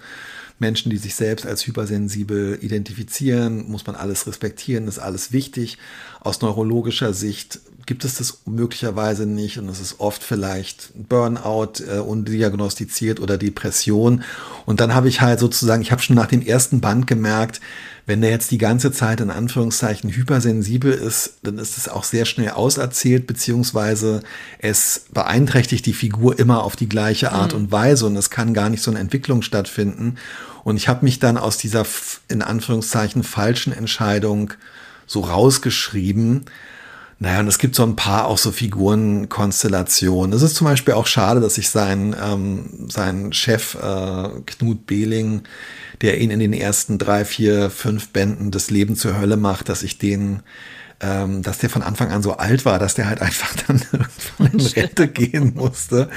Menschen, 0.60 0.90
die 0.90 0.98
sich 0.98 1.16
selbst 1.16 1.46
als 1.46 1.66
hypersensibel 1.66 2.58
identifizieren, 2.62 3.70
muss 3.70 3.86
man 3.88 3.96
alles 3.96 4.28
respektieren, 4.28 4.88
ist 4.88 5.00
alles 5.00 5.32
wichtig. 5.32 5.78
Aus 6.22 6.42
neurologischer 6.42 7.14
Sicht 7.14 7.60
gibt 7.86 8.06
es 8.06 8.16
das 8.16 8.42
möglicherweise 8.46 9.26
nicht 9.26 9.58
und 9.58 9.68
es 9.68 9.80
ist 9.80 10.00
oft 10.00 10.22
vielleicht 10.22 10.92
Burnout 11.10 11.84
äh, 11.88 11.98
undiagnostiziert 11.98 13.20
oder 13.20 13.38
Depression. 13.38 14.24
Und 14.68 14.80
dann 14.80 14.94
habe 14.94 15.08
ich 15.08 15.22
halt 15.22 15.40
sozusagen, 15.40 15.82
ich 15.82 15.92
habe 15.92 16.02
schon 16.02 16.16
nach 16.16 16.28
dem 16.28 16.46
ersten 16.46 16.82
Band 16.82 17.08
gemerkt, 17.08 17.62
wenn 18.06 18.22
der 18.22 18.30
jetzt 18.30 18.52
die 18.52 18.58
ganze 18.58 18.92
Zeit 18.92 19.22
in 19.22 19.30
Anführungszeichen 19.30 20.12
hypersensibel 20.12 20.92
ist, 20.92 21.38
dann 21.42 21.58
ist 21.58 21.78
es 21.78 21.88
auch 21.88 22.04
sehr 22.04 22.26
schnell 22.26 22.50
auserzählt, 22.50 23.28
beziehungsweise 23.28 24.22
es 24.60 25.06
beeinträchtigt 25.12 25.86
die 25.86 25.94
Figur 25.94 26.38
immer 26.38 26.64
auf 26.64 26.76
die 26.76 26.90
gleiche 26.90 27.32
Art 27.32 27.54
mhm. 27.54 27.60
und 27.60 27.72
Weise 27.72 28.06
und 28.06 28.16
es 28.18 28.30
kann 28.30 28.54
gar 28.54 28.70
nicht 28.70 28.84
so 28.84 28.92
eine 28.92 29.00
Entwicklung 29.00 29.42
stattfinden. 29.42 30.18
Und 30.64 30.78
ich 30.78 30.88
habe 30.88 31.06
mich 31.06 31.20
dann 31.20 31.38
aus 31.38 31.58
dieser 31.58 31.86
in 32.28 32.42
Anführungszeichen 32.42 33.24
falschen 33.24 33.74
Entscheidung 33.74 34.54
so 35.06 35.22
rausgeschrieben. 35.22 36.46
Naja, 37.22 37.42
und 37.42 37.48
es 37.48 37.58
gibt 37.58 37.76
so 37.76 37.84
ein 37.84 37.98
paar 37.98 38.28
auch 38.28 38.38
so 38.38 38.52
Figurenkonstellationen. 38.52 40.34
Es 40.34 40.42
ist 40.42 40.56
zum 40.56 40.66
Beispiel 40.66 40.94
auch 40.94 41.08
schade, 41.08 41.42
dass 41.42 41.58
ich 41.58 41.70
seinen, 41.70 42.16
ähm, 42.22 42.88
seinen 42.90 43.34
Chef 43.34 43.76
äh, 43.76 44.30
Knut 44.46 44.88
Behling 44.88 45.44
der 46.02 46.20
ihn 46.20 46.32
in 46.32 46.40
den 46.40 46.54
ersten 46.54 46.98
drei, 46.98 47.26
vier, 47.26 47.70
fünf 47.70 48.10
Bänden 48.10 48.52
das 48.52 48.70
Leben 48.70 48.96
zur 48.96 49.20
Hölle 49.20 49.38
macht, 49.38 49.70
dass 49.70 49.84
ich 49.84 49.98
den, 49.98 50.42
ähm, 51.02 51.44
dass 51.44 51.60
der 51.60 51.70
von 51.70 51.82
Anfang 51.82 52.12
an 52.12 52.22
so 52.22 52.34
alt 52.34 52.66
war, 52.66 52.80
dass 52.80 52.96
der 52.96 53.08
halt 53.08 53.22
einfach 53.22 53.54
dann 53.68 53.82
in 54.40 54.60
Rente 54.60 55.08
gehen 55.08 55.54
musste. 55.56 56.10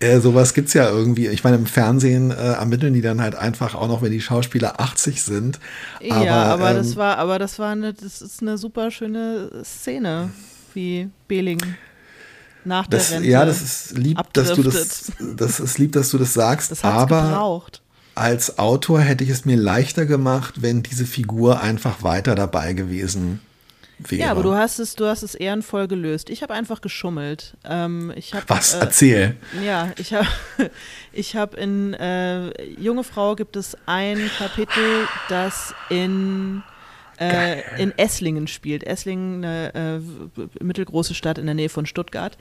Äh, 0.00 0.20
sowas 0.20 0.54
gibt's 0.54 0.74
ja 0.74 0.88
irgendwie. 0.88 1.28
Ich 1.28 1.44
meine, 1.44 1.56
im 1.56 1.66
Fernsehen 1.66 2.30
äh, 2.30 2.34
ermitteln 2.34 2.94
die 2.94 3.02
dann 3.02 3.20
halt 3.20 3.34
einfach 3.34 3.74
auch 3.74 3.88
noch, 3.88 4.02
wenn 4.02 4.12
die 4.12 4.20
Schauspieler 4.20 4.80
80 4.80 5.22
sind. 5.22 5.58
Aber, 6.10 6.24
ja, 6.24 6.42
aber 6.44 6.70
ähm, 6.70 6.76
das 6.76 6.96
war, 6.96 7.18
aber 7.18 7.38
das 7.38 7.58
war 7.58 7.72
eine, 7.72 7.94
das 7.94 8.20
ist 8.20 8.42
eine 8.42 8.58
super 8.58 8.90
schöne 8.90 9.50
Szene, 9.64 10.30
wie 10.74 11.08
Behling 11.28 11.60
nach 12.64 12.86
der 12.86 12.98
das, 12.98 13.12
Rente 13.12 13.28
Ja, 13.28 13.44
das 13.44 13.62
ist 13.62 13.96
lieb, 13.96 14.18
dass 14.32 14.52
du 14.52 14.62
das, 14.62 15.12
das 15.36 15.60
ist 15.60 15.78
lieb, 15.78 15.92
dass 15.92 16.10
du 16.10 16.18
das 16.18 16.34
sagst. 16.34 16.70
Das 16.70 16.84
aber 16.84 17.22
gebraucht 17.22 17.82
als 18.16 18.58
Autor 18.58 19.00
hätte 19.00 19.24
ich 19.24 19.30
es 19.30 19.44
mir 19.44 19.58
leichter 19.58 20.06
gemacht, 20.06 20.62
wenn 20.62 20.82
diese 20.82 21.04
Figur 21.04 21.60
einfach 21.60 22.02
weiter 22.02 22.34
dabei 22.34 22.72
gewesen 22.72 23.40
wäre. 23.98 24.22
Ja, 24.22 24.30
aber 24.30 24.42
du 24.42 24.54
hast 24.54 24.78
es, 24.78 24.94
du 24.94 25.06
hast 25.06 25.22
es 25.22 25.34
ehrenvoll 25.34 25.88
gelöst. 25.88 26.30
Ich 26.30 26.42
habe 26.42 26.54
einfach 26.54 26.80
geschummelt. 26.80 27.56
Ähm, 27.64 28.12
ich 28.16 28.34
hab, 28.34 28.48
Was? 28.48 28.74
Äh, 28.74 28.78
Erzähl. 28.80 29.36
Ja, 29.64 29.92
ich 29.98 30.12
habe 30.12 30.26
ich 31.12 31.36
hab 31.36 31.54
in 31.54 31.94
äh, 31.94 32.50
Junge 32.80 33.04
Frau 33.04 33.36
gibt 33.36 33.56
es 33.56 33.76
ein 33.86 34.30
Kapitel, 34.38 35.06
das 35.28 35.74
in 35.90 36.62
äh, 37.18 37.82
in 37.82 37.96
Esslingen 37.96 38.46
spielt. 38.46 38.84
Esslingen, 38.84 39.44
eine 39.44 40.00
äh, 40.04 40.62
mittelgroße 40.62 41.14
Stadt 41.14 41.38
in 41.38 41.46
der 41.46 41.54
Nähe 41.54 41.68
von 41.68 41.86
Stuttgart. 41.86 42.36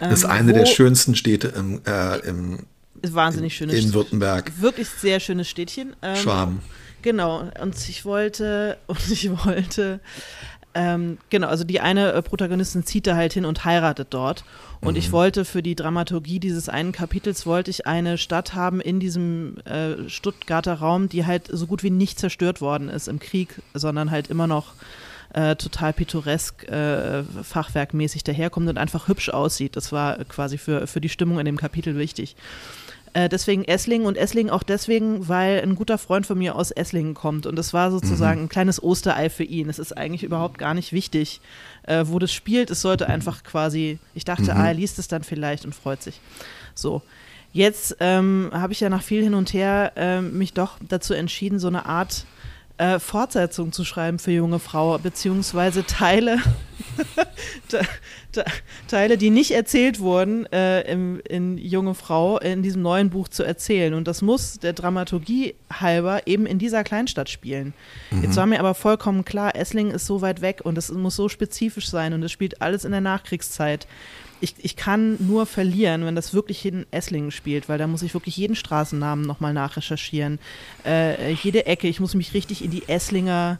Ähm, 0.00 0.10
das 0.10 0.20
ist 0.20 0.24
eine 0.24 0.52
der 0.52 0.66
schönsten 0.66 1.14
Städte 1.14 1.48
im, 1.48 1.82
äh, 1.86 2.18
im 2.26 2.66
wahnsinnig 3.02 3.54
schönes 3.54 3.84
In 3.84 3.94
Württemberg. 3.94 4.52
Wirklich 4.60 4.88
sehr 4.88 5.20
schönes 5.20 5.48
Städtchen. 5.48 5.94
Ähm, 6.02 6.16
Schwaben. 6.16 6.60
Genau. 7.02 7.50
Und 7.60 7.76
ich 7.88 8.04
wollte, 8.04 8.78
und 8.86 9.10
ich 9.10 9.30
wollte 9.44 10.00
Ähm, 10.74 11.18
genau, 11.30 11.48
also 11.48 11.64
die 11.64 11.80
eine 11.80 12.12
äh, 12.12 12.22
Protagonistin 12.22 12.84
zieht 12.84 13.06
da 13.06 13.16
halt 13.16 13.32
hin 13.32 13.44
und 13.44 13.64
heiratet 13.64 14.08
dort. 14.10 14.44
Und 14.80 14.92
mhm. 14.92 14.98
ich 14.98 15.12
wollte 15.12 15.44
für 15.44 15.62
die 15.62 15.74
Dramaturgie 15.74 16.38
dieses 16.38 16.68
einen 16.68 16.92
Kapitels, 16.92 17.46
wollte 17.46 17.70
ich 17.70 17.86
eine 17.86 18.18
Stadt 18.18 18.54
haben 18.54 18.80
in 18.80 19.00
diesem 19.00 19.56
äh, 19.64 20.08
Stuttgarter 20.08 20.74
Raum, 20.74 21.08
die 21.08 21.26
halt 21.26 21.48
so 21.50 21.66
gut 21.66 21.82
wie 21.82 21.90
nicht 21.90 22.18
zerstört 22.18 22.60
worden 22.60 22.88
ist 22.88 23.08
im 23.08 23.18
Krieg, 23.18 23.60
sondern 23.74 24.10
halt 24.10 24.28
immer 24.28 24.46
noch 24.46 24.74
äh, 25.32 25.56
total 25.56 25.92
pittoresk, 25.92 26.68
äh, 26.68 27.22
fachwerkmäßig 27.22 28.24
daherkommt 28.24 28.68
und 28.68 28.78
einfach 28.78 29.08
hübsch 29.08 29.30
aussieht. 29.30 29.76
Das 29.76 29.92
war 29.92 30.24
quasi 30.24 30.58
für, 30.58 30.86
für 30.86 31.00
die 31.00 31.08
Stimmung 31.08 31.38
in 31.38 31.44
dem 31.44 31.56
Kapitel 31.56 31.96
wichtig. 31.96 32.36
Äh, 33.12 33.28
deswegen 33.28 33.64
Esslingen 33.64 34.06
und 34.06 34.16
Esslingen 34.16 34.50
auch 34.50 34.62
deswegen, 34.62 35.28
weil 35.28 35.60
ein 35.60 35.74
guter 35.74 35.98
Freund 35.98 36.26
von 36.26 36.38
mir 36.38 36.56
aus 36.56 36.70
Esslingen 36.70 37.14
kommt 37.14 37.46
und 37.46 37.56
das 37.56 37.72
war 37.72 37.90
sozusagen 37.90 38.40
mhm. 38.40 38.46
ein 38.46 38.48
kleines 38.48 38.82
Osterei 38.82 39.30
für 39.30 39.44
ihn. 39.44 39.68
Es 39.68 39.78
ist 39.78 39.96
eigentlich 39.96 40.22
überhaupt 40.22 40.58
gar 40.58 40.74
nicht 40.74 40.92
wichtig, 40.92 41.40
äh, 41.84 42.04
wo 42.06 42.18
das 42.18 42.32
spielt. 42.32 42.70
Es 42.70 42.80
sollte 42.80 43.08
einfach 43.08 43.44
quasi, 43.44 43.98
ich 44.14 44.24
dachte, 44.24 44.54
mhm. 44.54 44.60
ah, 44.60 44.68
er 44.68 44.74
liest 44.74 44.98
es 44.98 45.08
dann 45.08 45.22
vielleicht 45.22 45.64
und 45.64 45.74
freut 45.74 46.02
sich. 46.02 46.20
So. 46.74 47.02
Jetzt 47.52 47.96
ähm, 48.00 48.50
habe 48.52 48.74
ich 48.74 48.80
ja 48.80 48.90
nach 48.90 49.02
viel 49.02 49.22
hin 49.22 49.34
und 49.34 49.54
her 49.54 49.92
äh, 49.96 50.20
mich 50.20 50.52
doch 50.52 50.78
dazu 50.86 51.14
entschieden, 51.14 51.58
so 51.58 51.68
eine 51.68 51.86
Art 51.86 52.26
äh, 52.78 52.98
Fortsetzung 52.98 53.72
zu 53.72 53.84
schreiben 53.84 54.18
für 54.18 54.30
junge 54.30 54.58
Frau, 54.58 54.98
beziehungsweise 54.98 55.84
Teile, 55.84 56.38
Teile, 58.88 59.18
die 59.18 59.30
nicht 59.30 59.50
erzählt 59.50 60.00
wurden, 60.00 60.46
äh, 60.52 60.82
im, 60.90 61.20
in 61.28 61.58
Junge 61.58 61.94
Frau 61.94 62.38
in 62.38 62.62
diesem 62.62 62.82
neuen 62.82 63.10
Buch 63.10 63.28
zu 63.28 63.42
erzählen. 63.42 63.94
Und 63.94 64.08
das 64.08 64.22
muss 64.22 64.58
der 64.58 64.72
Dramaturgie 64.72 65.54
halber 65.72 66.26
eben 66.26 66.46
in 66.46 66.58
dieser 66.58 66.84
Kleinstadt 66.84 67.28
spielen. 67.28 67.74
Mhm. 68.10 68.22
Jetzt 68.22 68.36
war 68.36 68.46
mir 68.46 68.60
aber 68.60 68.74
vollkommen 68.74 69.24
klar, 69.24 69.56
Esslingen 69.56 69.92
ist 69.92 70.06
so 70.06 70.20
weit 70.20 70.40
weg 70.40 70.60
und 70.62 70.78
es 70.78 70.90
muss 70.90 71.16
so 71.16 71.28
spezifisch 71.28 71.88
sein 71.88 72.12
und 72.12 72.22
es 72.22 72.32
spielt 72.32 72.62
alles 72.62 72.84
in 72.84 72.92
der 72.92 73.00
Nachkriegszeit 73.00 73.86
ich, 74.40 74.54
ich 74.58 74.76
kann 74.76 75.16
nur 75.18 75.46
verlieren, 75.46 76.04
wenn 76.04 76.14
das 76.14 76.34
wirklich 76.34 76.64
in 76.64 76.86
Esslingen 76.90 77.30
spielt, 77.30 77.68
weil 77.68 77.78
da 77.78 77.86
muss 77.86 78.02
ich 78.02 78.14
wirklich 78.14 78.36
jeden 78.36 78.56
Straßennamen 78.56 79.24
nochmal 79.24 79.52
nachrecherchieren. 79.52 80.38
Äh, 80.84 81.32
jede 81.32 81.66
Ecke, 81.66 81.88
ich 81.88 82.00
muss 82.00 82.14
mich 82.14 82.34
richtig 82.34 82.64
in 82.64 82.70
die 82.70 82.88
Esslinger 82.88 83.58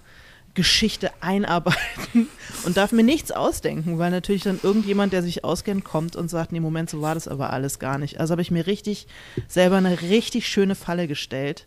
Geschichte 0.54 1.12
einarbeiten 1.20 2.26
und 2.64 2.76
darf 2.76 2.92
mir 2.92 3.04
nichts 3.04 3.30
ausdenken, 3.30 3.98
weil 3.98 4.10
natürlich 4.10 4.42
dann 4.42 4.58
irgendjemand, 4.62 5.12
der 5.12 5.22
sich 5.22 5.44
auskennt, 5.44 5.84
kommt 5.84 6.16
und 6.16 6.28
sagt, 6.28 6.52
nee, 6.52 6.60
Moment, 6.60 6.90
so 6.90 7.00
war 7.00 7.14
das 7.14 7.28
aber 7.28 7.52
alles 7.52 7.78
gar 7.78 7.98
nicht. 7.98 8.18
Also 8.18 8.32
habe 8.32 8.42
ich 8.42 8.50
mir 8.50 8.66
richtig 8.66 9.06
selber 9.46 9.76
eine 9.76 10.00
richtig 10.02 10.48
schöne 10.48 10.74
Falle 10.74 11.06
gestellt 11.06 11.66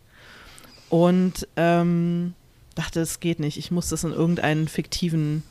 und 0.90 1.48
ähm, 1.56 2.34
dachte, 2.74 3.00
es 3.00 3.20
geht 3.20 3.40
nicht. 3.40 3.56
Ich 3.56 3.70
muss 3.70 3.88
das 3.88 4.04
in 4.04 4.12
irgendeinen 4.12 4.68
fiktiven 4.68 5.42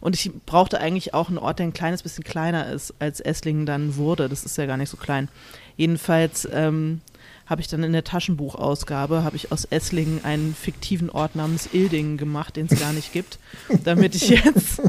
und 0.00 0.14
ich 0.14 0.30
brauchte 0.46 0.80
eigentlich 0.80 1.14
auch 1.14 1.28
einen 1.28 1.38
Ort, 1.38 1.58
der 1.58 1.66
ein 1.66 1.72
kleines 1.72 2.02
bisschen 2.02 2.24
kleiner 2.24 2.70
ist, 2.70 2.94
als 2.98 3.20
Esslingen 3.20 3.66
dann 3.66 3.96
wurde. 3.96 4.28
Das 4.28 4.44
ist 4.44 4.58
ja 4.58 4.66
gar 4.66 4.76
nicht 4.76 4.90
so 4.90 4.96
klein. 4.96 5.28
Jedenfalls 5.76 6.48
ähm, 6.52 7.00
habe 7.46 7.60
ich 7.60 7.68
dann 7.68 7.82
in 7.82 7.92
der 7.92 8.04
Taschenbuchausgabe, 8.04 9.22
habe 9.24 9.36
ich 9.36 9.52
aus 9.52 9.64
Esslingen 9.66 10.24
einen 10.24 10.54
fiktiven 10.54 11.10
Ort 11.10 11.36
namens 11.36 11.68
Ildingen 11.72 12.16
gemacht, 12.16 12.56
den 12.56 12.66
es 12.70 12.78
gar 12.78 12.92
nicht 12.92 13.12
gibt, 13.12 13.38
damit 13.84 14.14
ich 14.14 14.28
jetzt 14.28 14.82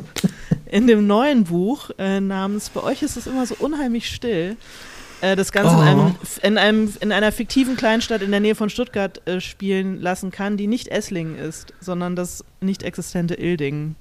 in 0.66 0.88
dem 0.88 1.08
neuen 1.08 1.46
Buch 1.46 1.92
äh, 1.98 2.20
namens 2.20 2.70
Bei 2.70 2.84
euch 2.84 3.04
ist 3.04 3.16
es 3.16 3.28
immer 3.28 3.46
so 3.46 3.56
unheimlich 3.60 4.10
still, 4.10 4.58
äh, 5.22 5.36
das 5.36 5.52
Ganze 5.52 5.76
oh. 5.76 5.82
in, 5.82 5.88
einem, 5.88 6.16
in, 6.42 6.58
einem, 6.58 6.94
in 7.00 7.12
einer 7.12 7.32
fiktiven 7.32 7.76
Kleinstadt 7.76 8.22
in 8.22 8.32
der 8.32 8.40
Nähe 8.40 8.56
von 8.56 8.70
Stuttgart 8.70 9.26
äh, 9.28 9.40
spielen 9.40 10.02
lassen 10.02 10.32
kann, 10.32 10.58
die 10.58 10.68
nicht 10.68 10.88
Esslingen 10.88 11.38
ist, 11.38 11.74
sondern 11.80 12.16
das 12.16 12.44
nicht 12.60 12.84
existente 12.84 13.36
Ildingen. 13.36 13.96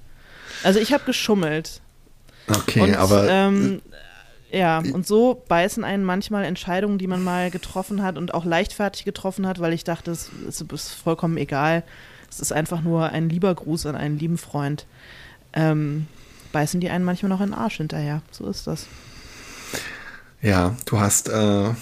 Also 0.63 0.79
ich 0.79 0.93
habe 0.93 1.03
geschummelt. 1.05 1.81
Okay, 2.47 2.81
und, 2.81 2.95
aber. 2.95 3.27
Ähm, 3.29 3.81
ja, 4.49 4.77
und 4.79 5.05
so 5.05 5.43
beißen 5.47 5.83
einen 5.83 6.05
manchmal 6.05 6.45
Entscheidungen, 6.45 6.97
die 6.97 7.07
man 7.07 7.21
mal 7.21 7.51
getroffen 7.51 8.01
hat 8.01 8.17
und 8.17 8.33
auch 8.33 8.45
leichtfertig 8.45 9.03
getroffen 9.03 9.45
hat, 9.45 9.59
weil 9.59 9.73
ich 9.73 9.83
dachte, 9.83 10.11
es 10.11 10.31
ist 10.47 10.93
vollkommen 10.93 11.37
egal. 11.37 11.83
Es 12.29 12.39
ist 12.39 12.53
einfach 12.53 12.81
nur 12.81 13.09
ein 13.09 13.29
lieber 13.29 13.53
Gruß 13.53 13.85
an 13.87 13.95
einen 13.95 14.17
lieben 14.17 14.37
Freund. 14.37 14.85
Ähm, 15.53 16.07
beißen 16.51 16.79
die 16.79 16.89
einen 16.89 17.03
manchmal 17.03 17.29
noch 17.29 17.41
in 17.41 17.47
den 17.47 17.53
Arsch 17.55 17.77
hinterher. 17.77 18.21
So 18.31 18.47
ist 18.47 18.67
das. 18.67 18.85
Ja, 20.41 20.75
du 20.85 20.99
hast, 20.99 21.29
äh, 21.29 21.73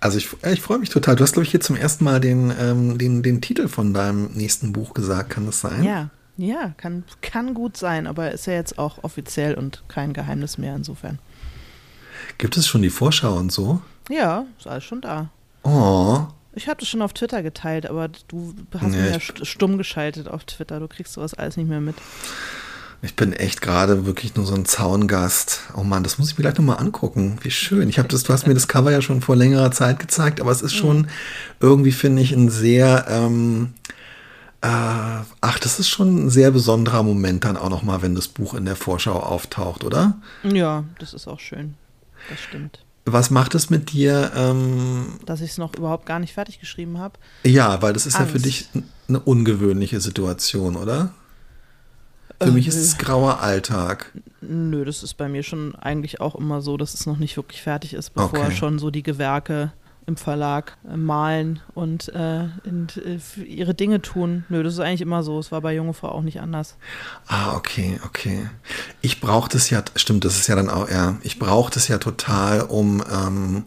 also 0.00 0.18
ich, 0.18 0.28
ich 0.44 0.62
freue 0.62 0.78
mich 0.78 0.90
total. 0.90 1.16
Du 1.16 1.22
hast, 1.22 1.32
glaube 1.32 1.44
ich, 1.44 1.50
hier 1.50 1.60
zum 1.60 1.76
ersten 1.76 2.04
Mal 2.04 2.20
den, 2.20 2.52
ähm, 2.58 2.98
den, 2.98 3.22
den 3.22 3.40
Titel 3.40 3.68
von 3.68 3.92
deinem 3.92 4.32
nächsten 4.32 4.72
Buch 4.72 4.94
gesagt, 4.94 5.30
kann 5.30 5.46
das 5.46 5.60
sein? 5.60 5.82
Ja, 5.82 6.10
ja, 6.36 6.74
kann, 6.76 7.04
kann 7.20 7.54
gut 7.54 7.76
sein, 7.76 8.06
aber 8.06 8.32
ist 8.32 8.46
ja 8.46 8.54
jetzt 8.54 8.78
auch 8.78 9.02
offiziell 9.02 9.54
und 9.54 9.84
kein 9.88 10.12
Geheimnis 10.12 10.58
mehr 10.58 10.74
insofern. 10.74 11.18
Gibt 12.38 12.56
es 12.56 12.66
schon 12.66 12.82
die 12.82 12.90
Vorschau 12.90 13.34
und 13.36 13.52
so? 13.52 13.80
Ja, 14.10 14.46
ist 14.58 14.66
alles 14.66 14.84
schon 14.84 15.00
da. 15.00 15.30
Oh. 15.62 16.26
Ich 16.54 16.68
habe 16.68 16.78
das 16.78 16.88
schon 16.88 17.02
auf 17.02 17.12
Twitter 17.12 17.42
geteilt, 17.42 17.86
aber 17.88 18.08
du 18.28 18.54
hast 18.74 18.90
nee, 18.90 19.00
mir 19.00 19.12
ja 19.12 19.20
stumm 19.20 19.78
geschaltet 19.78 20.28
auf 20.28 20.44
Twitter. 20.44 20.78
Du 20.78 20.88
kriegst 20.88 21.14
sowas 21.14 21.34
alles 21.34 21.56
nicht 21.56 21.68
mehr 21.68 21.80
mit. 21.80 21.96
Ich 23.02 23.16
bin 23.16 23.32
echt 23.32 23.60
gerade 23.60 24.06
wirklich 24.06 24.34
nur 24.34 24.46
so 24.46 24.54
ein 24.54 24.64
Zaungast. 24.64 25.60
Oh 25.76 25.82
Mann, 25.82 26.04
das 26.04 26.18
muss 26.18 26.30
ich 26.30 26.38
mir 26.38 26.42
gleich 26.42 26.56
nochmal 26.56 26.78
angucken. 26.78 27.38
Wie 27.42 27.50
schön. 27.50 27.88
Ich 27.88 27.98
habe 27.98 28.08
das, 28.08 28.22
du 28.22 28.32
hast 28.32 28.46
mir 28.46 28.54
das 28.54 28.68
Cover 28.68 28.92
ja 28.92 29.02
schon 29.02 29.20
vor 29.20 29.36
längerer 29.36 29.72
Zeit 29.72 29.98
gezeigt, 29.98 30.40
aber 30.40 30.50
es 30.50 30.62
ist 30.62 30.74
schon 30.74 30.98
mhm. 30.98 31.08
irgendwie, 31.60 31.92
finde 31.92 32.22
ich, 32.22 32.32
ein 32.32 32.48
sehr 32.48 33.06
ähm, 33.08 33.74
äh, 33.82 34.03
ach, 34.66 35.58
das 35.58 35.78
ist 35.78 35.88
schon 35.88 36.26
ein 36.26 36.30
sehr 36.30 36.50
besonderer 36.50 37.02
Moment 37.02 37.44
dann 37.44 37.56
auch 37.56 37.68
nochmal, 37.68 38.02
wenn 38.02 38.14
das 38.14 38.28
Buch 38.28 38.54
in 38.54 38.64
der 38.64 38.76
Vorschau 38.76 39.18
auftaucht, 39.18 39.84
oder? 39.84 40.16
Ja, 40.42 40.84
das 40.98 41.12
ist 41.12 41.28
auch 41.28 41.40
schön. 41.40 41.74
Das 42.30 42.40
stimmt. 42.40 42.80
Was 43.04 43.30
macht 43.30 43.54
es 43.54 43.68
mit 43.68 43.92
dir? 43.92 44.32
Ähm, 44.34 45.18
Dass 45.26 45.42
ich 45.42 45.50
es 45.50 45.58
noch 45.58 45.74
überhaupt 45.74 46.06
gar 46.06 46.18
nicht 46.18 46.32
fertig 46.32 46.60
geschrieben 46.60 46.98
habe? 46.98 47.18
Ja, 47.44 47.82
weil 47.82 47.92
das 47.92 48.06
ist 48.06 48.16
Angst. 48.16 48.28
ja 48.28 48.32
für 48.32 48.42
dich 48.42 48.68
eine 49.08 49.20
ungewöhnliche 49.20 50.00
Situation, 50.00 50.76
oder? 50.76 51.12
Für 52.40 52.48
äh, 52.48 52.52
mich 52.52 52.66
ist 52.66 52.76
es 52.76 52.96
grauer 52.96 53.40
Alltag. 53.40 54.12
Nö, 54.40 54.86
das 54.86 55.02
ist 55.02 55.14
bei 55.14 55.28
mir 55.28 55.42
schon 55.42 55.74
eigentlich 55.74 56.22
auch 56.22 56.34
immer 56.34 56.62
so, 56.62 56.78
dass 56.78 56.94
es 56.94 57.04
noch 57.04 57.18
nicht 57.18 57.36
wirklich 57.36 57.60
fertig 57.60 57.92
ist, 57.92 58.14
bevor 58.14 58.38
okay. 58.38 58.56
schon 58.56 58.78
so 58.78 58.90
die 58.90 59.02
Gewerke 59.02 59.72
im 60.06 60.16
Verlag 60.16 60.76
äh, 60.88 60.96
malen 60.96 61.60
und, 61.74 62.08
äh, 62.10 62.48
und 62.64 62.96
äh, 62.98 63.42
ihre 63.42 63.74
Dinge 63.74 64.02
tun. 64.02 64.44
Nö, 64.48 64.62
das 64.62 64.74
ist 64.74 64.80
eigentlich 64.80 65.00
immer 65.00 65.22
so. 65.22 65.38
Es 65.38 65.50
war 65.52 65.60
bei 65.60 65.74
Junge 65.74 65.94
Frau 65.94 66.08
auch 66.08 66.22
nicht 66.22 66.40
anders. 66.40 66.76
Ah, 67.26 67.56
okay, 67.56 68.00
okay. 68.04 68.48
Ich 69.00 69.20
brauche 69.20 69.48
das 69.48 69.70
ja, 69.70 69.82
stimmt, 69.96 70.24
das 70.24 70.36
ist 70.36 70.48
ja 70.48 70.56
dann 70.56 70.68
auch, 70.68 70.90
ja, 70.90 71.16
ich 71.22 71.38
brauche 71.38 71.72
das 71.72 71.88
ja 71.88 71.98
total, 71.98 72.62
um, 72.62 73.02
ähm, 73.10 73.64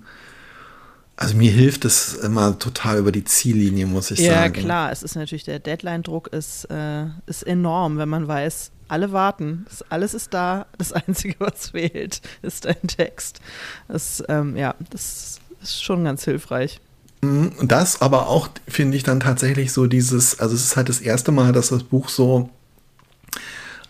also 1.15 1.35
mir 1.35 1.51
hilft 1.51 1.85
es 1.85 2.13
immer 2.13 2.59
total 2.59 2.99
über 2.99 3.11
die 3.11 3.23
Ziellinie, 3.23 3.87
muss 3.87 4.11
ich 4.11 4.19
ja, 4.19 4.33
sagen. 4.33 4.55
Ja, 4.55 4.61
klar, 4.61 4.91
es 4.91 5.01
ist 5.01 5.15
natürlich, 5.15 5.43
der 5.43 5.59
Deadline-Druck 5.59 6.27
ist, 6.27 6.65
äh, 6.65 7.05
ist 7.25 7.41
enorm, 7.47 7.97
wenn 7.97 8.09
man 8.09 8.27
weiß, 8.27 8.71
alle 8.87 9.11
warten, 9.11 9.65
das, 9.67 9.83
alles 9.89 10.13
ist 10.13 10.33
da, 10.33 10.67
das 10.77 10.93
Einzige, 11.07 11.35
was 11.39 11.71
fehlt, 11.71 12.21
ist 12.43 12.67
ein 12.67 12.87
Text. 12.87 13.41
Das, 13.87 14.23
ähm, 14.29 14.55
ja, 14.55 14.75
das 14.91 15.39
ist 15.61 15.83
schon 15.83 16.03
ganz 16.03 16.23
hilfreich. 16.23 16.79
Mhm, 17.21 17.53
das 17.63 18.01
aber 18.01 18.27
auch, 18.27 18.49
finde 18.67 18.97
ich, 18.97 19.03
dann 19.03 19.19
tatsächlich 19.19 19.71
so 19.71 19.87
dieses, 19.87 20.39
also 20.39 20.55
es 20.55 20.63
ist 20.63 20.77
halt 20.77 20.89
das 20.89 21.01
erste 21.01 21.31
Mal, 21.31 21.51
dass 21.51 21.69
das 21.69 21.83
Buch 21.83 22.09
so 22.09 22.49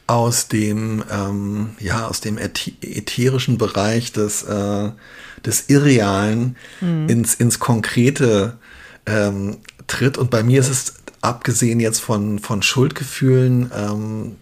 aus 0.07 0.47
dem, 0.47 1.03
ähm, 1.11 1.71
ja, 1.79 2.07
aus 2.07 2.21
dem 2.21 2.37
ätherischen 2.37 3.57
Bereich 3.57 4.13
des, 4.13 4.43
äh, 4.43 4.91
des 5.45 5.69
Irrealen 5.69 6.55
mhm. 6.79 7.09
ins, 7.09 7.35
ins 7.35 7.59
Konkrete 7.59 8.57
ähm, 9.05 9.57
tritt. 9.87 10.17
Und 10.17 10.31
bei 10.31 10.43
mir 10.43 10.61
ist 10.61 10.69
es, 10.69 10.93
abgesehen 11.21 11.79
jetzt 11.81 11.99
von, 11.99 12.39
von 12.39 12.61
Schuldgefühlen, 12.61 13.71
ähm, 13.75 14.35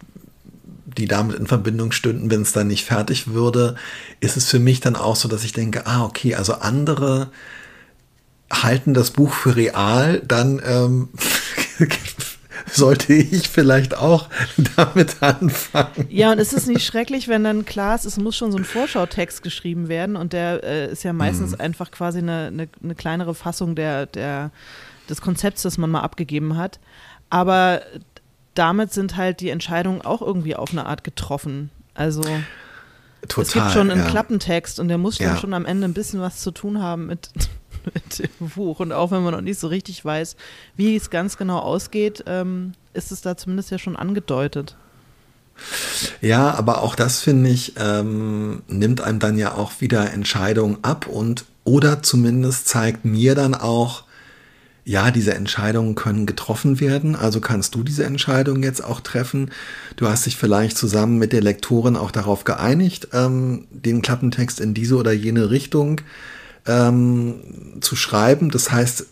die 0.97 1.07
damit 1.07 1.37
in 1.37 1.47
Verbindung 1.47 1.91
stünden, 1.91 2.31
wenn 2.31 2.41
es 2.41 2.53
dann 2.53 2.67
nicht 2.67 2.85
fertig 2.85 3.27
würde, 3.27 3.75
ist 4.19 4.37
es 4.37 4.49
für 4.49 4.59
mich 4.59 4.79
dann 4.79 4.95
auch 4.95 5.15
so, 5.15 5.27
dass 5.27 5.43
ich 5.43 5.53
denke, 5.53 5.85
ah, 5.85 6.03
okay, 6.03 6.35
also 6.35 6.53
andere 6.53 7.31
halten 8.51 8.93
das 8.93 9.11
Buch 9.11 9.33
für 9.33 9.55
real, 9.55 10.21
dann 10.25 10.61
ähm, 10.65 11.09
sollte 12.71 13.13
ich 13.13 13.47
vielleicht 13.49 13.97
auch 13.97 14.29
damit 14.75 15.21
anfangen. 15.21 16.07
Ja, 16.09 16.31
und 16.31 16.39
ist 16.39 16.53
es 16.53 16.67
nicht 16.67 16.85
schrecklich, 16.85 17.27
wenn 17.27 17.43
dann 17.43 17.65
klar 17.65 17.95
ist, 17.95 18.05
es 18.05 18.17
muss 18.17 18.35
schon 18.35 18.51
so 18.51 18.57
ein 18.57 18.65
Vorschautext 18.65 19.43
geschrieben 19.43 19.87
werden 19.87 20.15
und 20.15 20.33
der 20.33 20.63
äh, 20.63 20.91
ist 20.91 21.03
ja 21.03 21.13
meistens 21.13 21.51
mhm. 21.51 21.61
einfach 21.61 21.91
quasi 21.91 22.19
eine, 22.19 22.47
eine, 22.47 22.69
eine, 22.83 22.95
kleinere 22.95 23.35
Fassung 23.35 23.75
der, 23.75 24.05
der, 24.05 24.51
des 25.09 25.21
Konzepts, 25.21 25.63
das 25.63 25.77
man 25.77 25.91
mal 25.91 26.01
abgegeben 26.01 26.57
hat. 26.57 26.79
Aber 27.29 27.81
damit 28.55 28.91
sind 28.93 29.15
halt 29.15 29.41
die 29.41 29.49
Entscheidungen 29.49 30.01
auch 30.01 30.21
irgendwie 30.21 30.55
auf 30.55 30.71
eine 30.71 30.85
Art 30.85 31.03
getroffen. 31.03 31.69
Also 31.93 32.23
Total, 33.27 33.43
es 33.43 33.53
gibt 33.53 33.71
schon 33.71 33.91
einen 33.91 34.03
ja. 34.03 34.09
Klappentext 34.09 34.79
und 34.79 34.87
der 34.87 34.97
muss 34.97 35.17
dann 35.17 35.35
ja. 35.35 35.37
schon 35.37 35.53
am 35.53 35.65
Ende 35.65 35.87
ein 35.87 35.93
bisschen 35.93 36.19
was 36.21 36.41
zu 36.41 36.51
tun 36.51 36.81
haben 36.81 37.07
mit, 37.07 37.29
mit 37.93 38.19
dem 38.19 38.49
Buch. 38.49 38.79
Und 38.79 38.91
auch 38.91 39.11
wenn 39.11 39.23
man 39.23 39.33
noch 39.33 39.41
nicht 39.41 39.59
so 39.59 39.67
richtig 39.67 40.03
weiß, 40.03 40.35
wie 40.75 40.95
es 40.95 41.09
ganz 41.09 41.37
genau 41.37 41.59
ausgeht, 41.59 42.23
ähm, 42.27 42.73
ist 42.93 43.11
es 43.11 43.21
da 43.21 43.37
zumindest 43.37 43.71
ja 43.71 43.77
schon 43.77 43.95
angedeutet. 43.95 44.75
Ja, 46.21 46.53
aber 46.53 46.81
auch 46.81 46.95
das 46.95 47.21
finde 47.21 47.49
ich, 47.49 47.73
ähm, 47.77 48.63
nimmt 48.67 49.01
einem 49.01 49.19
dann 49.19 49.37
ja 49.37 49.53
auch 49.53 49.79
wieder 49.79 50.11
Entscheidungen 50.11 50.79
ab 50.81 51.07
und 51.07 51.45
oder 51.63 52.03
zumindest 52.03 52.67
zeigt 52.67 53.05
mir 53.05 53.35
dann 53.35 53.55
auch, 53.55 54.03
ja, 54.87 55.09
diese 55.09 55.33
Entscheidungen 55.33 55.95
können 55.95 56.27
getroffen 56.27 56.79
werden. 56.79 57.15
Also 57.15 57.41
kannst 57.41 57.73
du 57.73 57.83
diese 57.83 58.05
Entscheidung 58.05 58.61
jetzt 58.61 58.83
auch 58.83 59.01
treffen. 59.01 59.49
Du 59.95 60.07
hast 60.07 60.27
dich 60.27 60.37
vielleicht 60.37 60.77
zusammen 60.77 61.17
mit 61.17 61.33
der 61.33 61.41
Lektorin 61.41 61.95
auch 61.95 62.11
darauf 62.11 62.43
geeinigt, 62.43 63.09
ähm, 63.11 63.65
den 63.71 64.03
Klappentext 64.03 64.61
in 64.61 64.75
diese 64.75 64.95
oder 64.95 65.11
jene 65.11 65.49
Richtung 65.49 66.01
ähm, 66.67 67.35
zu 67.81 67.95
schreiben. 67.95 68.51
Das 68.51 68.71
heißt, 68.71 69.07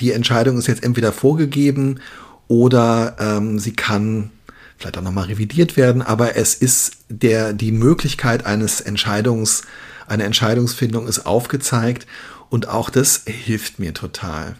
die 0.00 0.10
Entscheidung 0.10 0.58
ist 0.58 0.66
jetzt 0.66 0.82
entweder 0.82 1.12
vorgegeben 1.12 2.00
oder 2.48 3.16
ähm, 3.20 3.60
sie 3.60 3.72
kann 3.72 4.30
vielleicht 4.76 4.98
auch 4.98 5.02
nochmal 5.02 5.26
revidiert 5.26 5.76
werden, 5.76 6.02
aber 6.02 6.36
es 6.36 6.54
ist 6.54 6.96
der, 7.08 7.52
die 7.52 7.72
Möglichkeit 7.72 8.44
eines 8.44 8.80
Entscheidungs, 8.80 9.62
eine 10.06 10.24
Entscheidungsfindung 10.24 11.06
ist 11.06 11.26
aufgezeigt 11.26 12.06
und 12.50 12.68
auch 12.68 12.90
das 12.90 13.22
hilft 13.24 13.78
mir 13.78 13.94
total. 13.94 14.56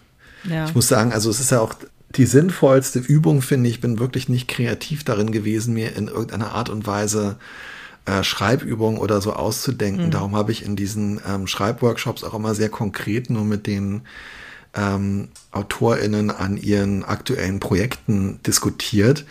Ja. 0.47 0.65
Ich 0.65 0.75
muss 0.75 0.87
sagen, 0.87 1.11
also 1.11 1.29
es 1.29 1.39
ist 1.39 1.51
ja 1.51 1.59
auch 1.59 1.73
die 2.15 2.25
sinnvollste 2.25 2.99
Übung, 2.99 3.41
finde 3.41 3.69
ich. 3.69 3.81
bin 3.81 3.99
wirklich 3.99 4.29
nicht 4.29 4.47
kreativ 4.47 5.03
darin 5.03 5.31
gewesen, 5.31 5.73
mir 5.73 5.95
in 5.95 6.07
irgendeiner 6.07 6.53
Art 6.53 6.69
und 6.69 6.87
Weise 6.87 7.37
äh, 8.05 8.23
Schreibübungen 8.23 8.99
oder 8.99 9.21
so 9.21 9.33
auszudenken. 9.33 10.05
Mhm. 10.05 10.11
Darum 10.11 10.35
habe 10.35 10.51
ich 10.51 10.65
in 10.65 10.75
diesen 10.75 11.19
ähm, 11.27 11.47
Schreibworkshops 11.47 12.23
auch 12.23 12.33
immer 12.33 12.55
sehr 12.55 12.69
konkret 12.69 13.29
nur 13.29 13.43
mit 13.43 13.67
den 13.67 14.03
ähm, 14.73 15.29
AutorInnen 15.51 16.31
an 16.31 16.57
ihren 16.57 17.03
aktuellen 17.03 17.59
Projekten 17.59 18.39
diskutiert. 18.45 19.25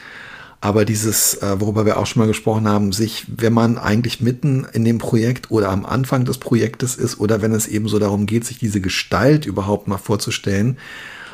Aber 0.60 0.84
dieses, 0.84 1.34
äh, 1.34 1.60
worüber 1.60 1.84
wir 1.84 1.98
auch 1.98 2.06
schon 2.06 2.20
mal 2.20 2.26
gesprochen 2.26 2.66
haben, 2.66 2.92
sich, 2.92 3.26
wenn 3.28 3.52
man 3.52 3.78
eigentlich 3.78 4.20
mitten 4.20 4.66
in 4.72 4.84
dem 4.84 4.98
Projekt 4.98 5.50
oder 5.50 5.68
am 5.70 5.84
Anfang 5.84 6.24
des 6.24 6.38
Projektes 6.38 6.96
ist 6.96 7.20
oder 7.20 7.42
wenn 7.42 7.52
es 7.52 7.66
eben 7.66 7.88
so 7.88 7.98
darum 7.98 8.26
geht, 8.26 8.44
sich 8.44 8.58
diese 8.58 8.80
Gestalt 8.80 9.46
überhaupt 9.46 9.86
mal 9.86 9.98
vorzustellen, 9.98 10.78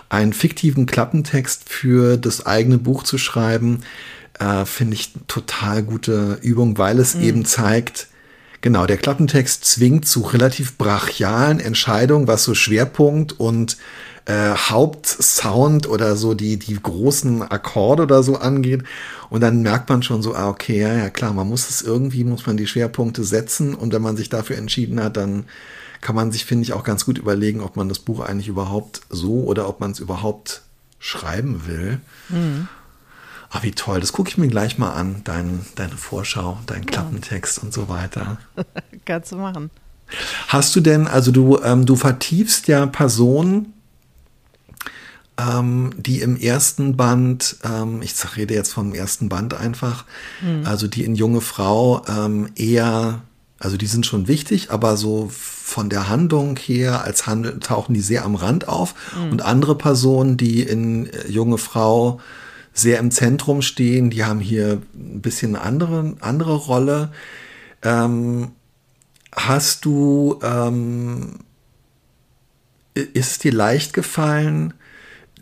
einen 0.09 0.33
fiktiven 0.33 0.87
Klappentext 0.87 1.69
für 1.69 2.19
das 2.19 2.45
eigene 2.45 2.79
Buch 2.79 3.05
zu 3.05 3.17
schreiben, 3.17 3.81
äh, 4.39 4.65
finde 4.65 4.95
ich 4.95 5.13
total 5.29 5.83
gute 5.83 6.39
Übung, 6.43 6.77
weil 6.77 6.99
es 6.99 7.15
mhm. 7.15 7.23
eben 7.23 7.45
zeigt, 7.45 8.09
genau, 8.61 8.87
der 8.87 8.97
Klappentext 8.97 9.65
zwingt 9.65 10.07
zu 10.07 10.21
relativ 10.21 10.77
brachialen 10.77 11.61
Entscheidungen, 11.61 12.27
was 12.27 12.45
so 12.45 12.55
Schwerpunkt 12.55 13.39
und 13.39 13.79
äh, 14.25 14.55
Hauptsound 14.55 15.89
oder 15.89 16.17
so 16.17 16.35
die, 16.35 16.59
die 16.59 16.81
großen 16.81 17.43
Akkorde 17.43 18.05
oder 18.05 18.23
so 18.23 18.37
angeht. 18.37 18.85
Und 19.31 19.41
dann 19.41 19.63
merkt 19.63 19.89
man 19.89 20.03
schon 20.03 20.23
so, 20.23 20.35
ah, 20.35 20.49
okay, 20.49 20.81
ja, 20.81 20.95
ja, 20.95 21.11
klar, 21.11 21.33
man 21.33 21.49
muss 21.49 21.69
es 21.69 21.83
irgendwie, 21.83 22.25
muss 22.25 22.47
man 22.47 22.57
die 22.57 22.67
Schwerpunkte 22.67 23.25
setzen. 23.25 23.75
Und 23.75 23.93
wenn 23.93 24.03
man 24.03 24.17
sich 24.17 24.29
dafür 24.29 24.59
entschieden 24.59 25.03
hat, 25.03 25.17
dann 25.17 25.45
kann 26.01 26.15
man 26.15 26.33
sich, 26.33 26.45
finde 26.45 26.65
ich, 26.65 26.73
auch 26.73 26.85
ganz 26.85 27.05
gut 27.05 27.19
überlegen, 27.19 27.61
ob 27.61 27.77
man 27.77 27.89
das 27.89 27.99
Buch 28.01 28.21
eigentlich 28.21 28.49
überhaupt 28.49 29.01
so 29.09 29.45
oder 29.45 29.69
ob 29.69 29.81
man 29.81 29.93
es 29.93 30.01
überhaupt 30.01 30.63
schreiben 30.99 31.67
will. 31.67 32.01
Mhm. 32.29 32.69
Ah, 33.51 33.59
wie 33.63 33.73
toll, 33.73 34.01
das 34.01 34.13
gucke 34.13 34.31
ich 34.31 34.39
mir 34.39 34.49
gleich 34.49 34.79
mal 34.79 34.93
an, 34.93 35.21
dein, 35.25 35.67
deine 35.75 35.97
Vorschau, 35.97 36.59
dein 36.67 36.87
Klappentext 36.87 37.59
ja. 37.59 37.63
und 37.65 37.73
so 37.73 37.89
weiter. 37.89 38.39
Kannst 39.05 39.33
du 39.33 39.37
machen. 39.37 39.71
Hast 40.49 40.75
du 40.75 40.81
denn, 40.81 41.07
also 41.07 41.33
du, 41.33 41.59
ähm, 41.63 41.87
du 41.87 41.97
vertiefst 41.97 42.69
ja 42.69 42.87
Personen, 42.87 43.73
ähm, 45.39 45.91
die 45.97 46.21
im 46.21 46.37
ersten 46.37 46.97
Band, 46.97 47.57
ähm, 47.65 48.03
ich 48.03 48.15
rede 48.37 48.55
jetzt 48.55 48.73
vom 48.73 48.95
ersten 48.95 49.29
Band 49.29 49.55
einfach, 49.55 50.05
mhm. 50.41 50.67
also 50.67 50.87
die 50.87 51.05
in 51.05 51.15
junge 51.15 51.41
Frau 51.41 52.03
ähm, 52.07 52.51
eher, 52.55 53.23
also 53.59 53.77
die 53.77 53.87
sind 53.87 54.05
schon 54.05 54.29
wichtig, 54.29 54.71
aber 54.71 54.97
so 54.97 55.29
von 55.31 55.89
der 55.89 56.09
Handlung 56.09 56.57
her 56.57 57.03
als 57.05 57.27
Handel 57.27 57.59
tauchen 57.61 57.95
die 57.95 58.01
sehr 58.01 58.25
am 58.25 58.35
Rand 58.35 58.69
auf 58.69 58.95
mhm. 59.17 59.33
und 59.33 59.43
andere 59.43 59.77
Personen, 59.77 60.37
die 60.37 60.63
in 60.63 61.07
äh, 61.07 61.29
junge 61.29 61.59
Frau 61.59 62.21
sehr 62.75 62.99
im 62.99 63.11
Zentrum 63.11 63.63
stehen, 63.63 64.11
die 64.11 64.25
haben 64.25 64.41
hier 64.41 64.81
ein 64.95 65.21
bisschen 65.21 65.57
eine 65.57 65.65
andere, 65.65 66.17
andere 66.21 66.55
Rolle. 66.55 67.13
Ähm, 67.83 68.53
hast 69.35 69.85
du, 69.85 70.39
ähm, 70.43 71.41
ist 72.95 73.33
es 73.33 73.39
dir 73.39 73.53
leicht 73.53 73.93
gefallen, 73.93 74.75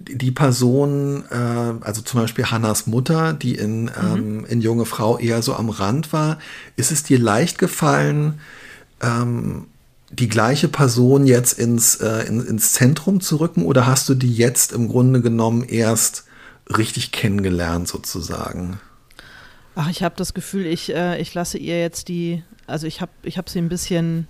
die 0.01 0.31
Person, 0.31 1.25
äh, 1.31 1.35
also 1.35 2.01
zum 2.01 2.21
Beispiel 2.21 2.47
Hannas 2.47 2.87
Mutter, 2.87 3.35
die 3.35 3.55
in, 3.55 3.85
mhm. 3.85 3.91
ähm, 4.03 4.47
in 4.47 4.61
junge 4.61 4.87
Frau 4.87 5.19
eher 5.19 5.43
so 5.43 5.55
am 5.55 5.69
Rand 5.69 6.13
war, 6.13 6.39
ist 6.77 6.91
es 6.91 7.03
dir 7.03 7.19
leicht 7.19 7.59
gefallen, 7.59 8.41
ähm, 9.03 9.67
die 10.11 10.29
gleiche 10.29 10.69
Person 10.69 11.27
jetzt 11.27 11.59
ins, 11.59 11.97
äh, 11.97 12.27
in, 12.27 12.45
ins 12.45 12.73
Zentrum 12.73 13.21
zu 13.21 13.37
rücken 13.37 13.65
oder 13.65 13.87
hast 13.87 14.09
du 14.09 14.15
die 14.15 14.35
jetzt 14.35 14.73
im 14.73 14.89
Grunde 14.89 15.21
genommen 15.21 15.63
erst 15.63 16.25
richtig 16.77 17.13
kennengelernt 17.13 17.87
sozusagen? 17.87 18.81
Ach, 19.77 19.89
ich 19.89 20.03
habe 20.03 20.17
das 20.17 20.35
Gefühl, 20.35 20.67
ich, 20.67 20.93
äh, 20.95 21.21
ich 21.21 21.33
lasse 21.35 21.59
ihr 21.59 21.81
jetzt 21.81 22.09
die, 22.09 22.43
also 22.67 22.87
ich 22.87 23.01
habe 23.01 23.13
ich 23.23 23.39
hab 23.39 23.49
sie 23.49 23.59
ein 23.59 23.69
bisschen 23.69 24.27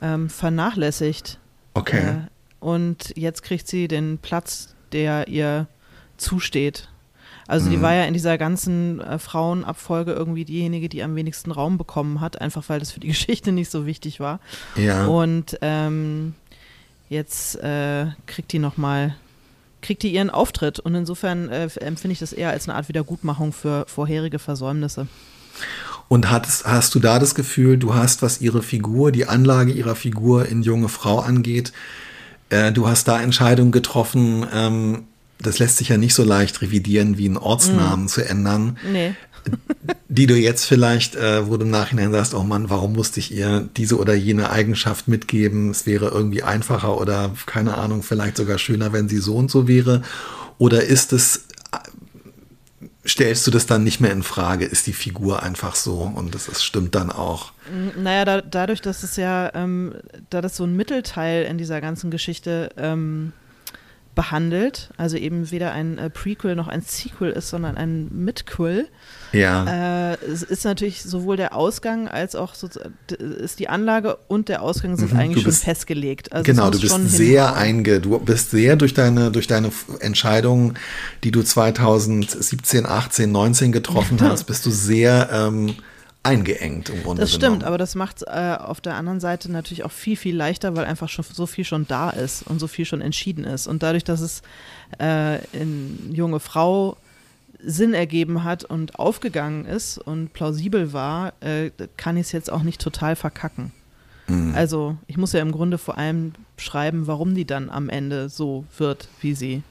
ähm, 0.00 0.30
vernachlässigt. 0.30 1.38
Okay. 1.74 2.08
Äh, 2.08 2.14
und 2.60 3.12
jetzt 3.16 3.42
kriegt 3.42 3.68
sie 3.68 3.86
den 3.86 4.18
Platz, 4.18 4.74
der 4.92 5.28
ihr 5.28 5.66
zusteht. 6.16 6.88
Also 7.46 7.66
mhm. 7.66 7.70
die 7.70 7.82
war 7.82 7.94
ja 7.94 8.04
in 8.04 8.12
dieser 8.12 8.38
ganzen 8.38 9.00
äh, 9.00 9.18
Frauenabfolge 9.18 10.12
irgendwie 10.12 10.44
diejenige, 10.44 10.88
die 10.88 11.02
am 11.02 11.14
wenigsten 11.14 11.52
Raum 11.52 11.78
bekommen 11.78 12.20
hat, 12.20 12.40
einfach 12.40 12.64
weil 12.68 12.80
das 12.80 12.90
für 12.90 13.00
die 13.00 13.08
Geschichte 13.08 13.52
nicht 13.52 13.70
so 13.70 13.86
wichtig 13.86 14.20
war. 14.20 14.40
Ja. 14.74 15.06
Und 15.06 15.58
ähm, 15.62 16.34
jetzt 17.08 17.56
äh, 17.62 18.06
kriegt 18.26 18.52
die 18.52 18.58
nochmal, 18.58 19.14
kriegt 19.80 20.02
die 20.02 20.12
ihren 20.12 20.30
Auftritt. 20.30 20.80
Und 20.80 20.94
insofern 20.94 21.48
äh, 21.48 21.68
empfinde 21.80 22.12
ich 22.12 22.18
das 22.18 22.32
eher 22.32 22.50
als 22.50 22.68
eine 22.68 22.76
Art 22.76 22.88
Wiedergutmachung 22.88 23.52
für 23.52 23.84
vorherige 23.86 24.38
Versäumnisse. 24.38 25.06
Und 26.08 26.30
hattest, 26.30 26.66
hast 26.66 26.94
du 26.94 27.00
da 27.00 27.18
das 27.18 27.34
Gefühl, 27.34 27.78
du 27.78 27.94
hast, 27.94 28.22
was 28.22 28.40
ihre 28.40 28.62
Figur, 28.62 29.10
die 29.10 29.26
Anlage 29.26 29.72
ihrer 29.72 29.96
Figur 29.96 30.46
in 30.46 30.62
junge 30.62 30.88
Frau 30.88 31.18
angeht, 31.18 31.72
äh, 32.50 32.72
du 32.72 32.88
hast 32.88 33.08
da 33.08 33.20
Entscheidungen 33.20 33.72
getroffen, 33.72 34.46
ähm, 34.52 35.04
das 35.38 35.58
lässt 35.58 35.76
sich 35.76 35.90
ja 35.90 35.96
nicht 35.96 36.14
so 36.14 36.24
leicht 36.24 36.62
revidieren, 36.62 37.18
wie 37.18 37.26
einen 37.26 37.36
Ortsnamen 37.36 38.06
mm. 38.06 38.08
zu 38.08 38.26
ändern. 38.26 38.78
Nee. 38.90 39.14
die 40.08 40.26
du 40.26 40.34
jetzt 40.34 40.64
vielleicht, 40.64 41.14
äh, 41.14 41.46
wo 41.48 41.56
du 41.56 41.64
im 41.64 41.70
Nachhinein 41.70 42.10
sagst, 42.10 42.34
oh 42.34 42.42
Mann, 42.42 42.70
warum 42.70 42.94
musste 42.94 43.20
ich 43.20 43.32
ihr 43.32 43.68
diese 43.76 43.98
oder 43.98 44.14
jene 44.14 44.50
Eigenschaft 44.50 45.08
mitgeben? 45.08 45.70
Es 45.70 45.86
wäre 45.86 46.08
irgendwie 46.08 46.42
einfacher 46.42 46.98
oder 46.98 47.32
keine 47.44 47.76
Ahnung, 47.76 48.02
vielleicht 48.02 48.36
sogar 48.36 48.58
schöner, 48.58 48.92
wenn 48.92 49.08
sie 49.08 49.18
so 49.18 49.36
und 49.36 49.50
so 49.50 49.68
wäre. 49.68 50.02
Oder 50.58 50.84
ist 50.84 51.12
es 51.12 51.42
stellst 53.06 53.46
du 53.46 53.50
das 53.50 53.66
dann 53.66 53.84
nicht 53.84 54.00
mehr 54.00 54.12
in 54.12 54.22
Frage? 54.22 54.64
Ist 54.64 54.86
die 54.86 54.92
Figur 54.92 55.42
einfach 55.42 55.74
so 55.74 56.00
und 56.00 56.34
das 56.34 56.48
ist, 56.48 56.64
stimmt 56.64 56.94
dann 56.94 57.10
auch? 57.10 57.52
Naja, 57.96 58.24
da, 58.24 58.40
dadurch, 58.40 58.80
dass 58.80 59.02
es 59.02 59.16
ja, 59.16 59.50
ähm, 59.54 59.94
da 60.30 60.40
das 60.40 60.56
so 60.56 60.64
ein 60.64 60.76
Mittelteil 60.76 61.44
in 61.44 61.58
dieser 61.58 61.80
ganzen 61.80 62.10
Geschichte 62.10 62.70
ähm, 62.76 63.32
behandelt, 64.16 64.88
also 64.96 65.18
eben 65.18 65.50
weder 65.50 65.72
ein 65.72 65.98
äh, 65.98 66.08
Prequel 66.08 66.56
noch 66.56 66.68
ein 66.68 66.80
Sequel 66.80 67.30
ist, 67.30 67.50
sondern 67.50 67.76
ein 67.76 68.08
Midquel. 68.10 68.88
Ja. 69.32 70.14
Äh, 70.14 70.16
es 70.24 70.42
ist 70.42 70.64
natürlich 70.64 71.02
sowohl 71.02 71.36
der 71.36 71.54
Ausgang 71.54 72.08
als 72.08 72.34
auch 72.34 72.54
so, 72.54 72.68
ist 73.18 73.58
die 73.58 73.68
Anlage 73.68 74.16
und 74.26 74.48
der 74.48 74.62
Ausgang 74.62 74.96
sind 74.96 75.12
mhm, 75.12 75.20
eigentlich 75.20 75.44
bist, 75.44 75.58
schon 75.58 75.66
festgelegt. 75.66 76.32
Also 76.32 76.50
genau, 76.50 76.70
du 76.70 76.80
bist 76.80 77.10
sehr 77.10 77.54
einge, 77.54 78.00
du 78.00 78.18
bist 78.18 78.50
sehr 78.50 78.76
durch 78.76 78.94
deine 78.94 79.30
durch 79.30 79.48
deine 79.48 79.70
Entscheidungen, 80.00 80.78
die 81.22 81.30
du 81.30 81.42
2017, 81.42 82.86
18, 82.86 83.30
19 83.30 83.70
getroffen 83.70 84.18
hast, 84.22 84.44
bist 84.44 84.64
du 84.64 84.70
sehr 84.70 85.28
ähm, 85.30 85.74
eingeengt 86.26 86.88
im 86.90 87.02
Grunde 87.02 87.20
Das 87.20 87.30
stimmt, 87.30 87.42
genommen. 87.42 87.62
aber 87.64 87.78
das 87.78 87.94
macht 87.94 88.16
es 88.18 88.22
äh, 88.22 88.56
auf 88.58 88.80
der 88.80 88.94
anderen 88.96 89.20
Seite 89.20 89.50
natürlich 89.50 89.84
auch 89.84 89.92
viel, 89.92 90.16
viel 90.16 90.36
leichter, 90.36 90.76
weil 90.76 90.84
einfach 90.84 91.08
schon 91.08 91.24
so 91.30 91.46
viel 91.46 91.64
schon 91.64 91.86
da 91.86 92.10
ist 92.10 92.42
und 92.46 92.58
so 92.58 92.66
viel 92.66 92.84
schon 92.84 93.00
entschieden 93.00 93.44
ist. 93.44 93.66
Und 93.66 93.82
dadurch, 93.82 94.04
dass 94.04 94.20
es 94.20 94.42
äh, 95.00 95.44
in 95.56 96.12
junge 96.12 96.40
Frau 96.40 96.96
Sinn 97.64 97.94
ergeben 97.94 98.44
hat 98.44 98.64
und 98.64 98.98
aufgegangen 98.98 99.64
ist 99.64 99.98
und 99.98 100.32
plausibel 100.32 100.92
war, 100.92 101.32
äh, 101.40 101.70
kann 101.96 102.16
ich 102.16 102.26
es 102.26 102.32
jetzt 102.32 102.52
auch 102.52 102.62
nicht 102.62 102.80
total 102.80 103.16
verkacken. 103.16 103.72
Mhm. 104.28 104.54
Also 104.54 104.96
ich 105.06 105.16
muss 105.16 105.32
ja 105.32 105.40
im 105.40 105.52
Grunde 105.52 105.78
vor 105.78 105.96
allem 105.96 106.32
schreiben, 106.58 107.06
warum 107.06 107.34
die 107.34 107.44
dann 107.46 107.70
am 107.70 107.88
Ende 107.88 108.28
so 108.28 108.64
wird, 108.76 109.08
wie 109.20 109.34
sie 109.34 109.62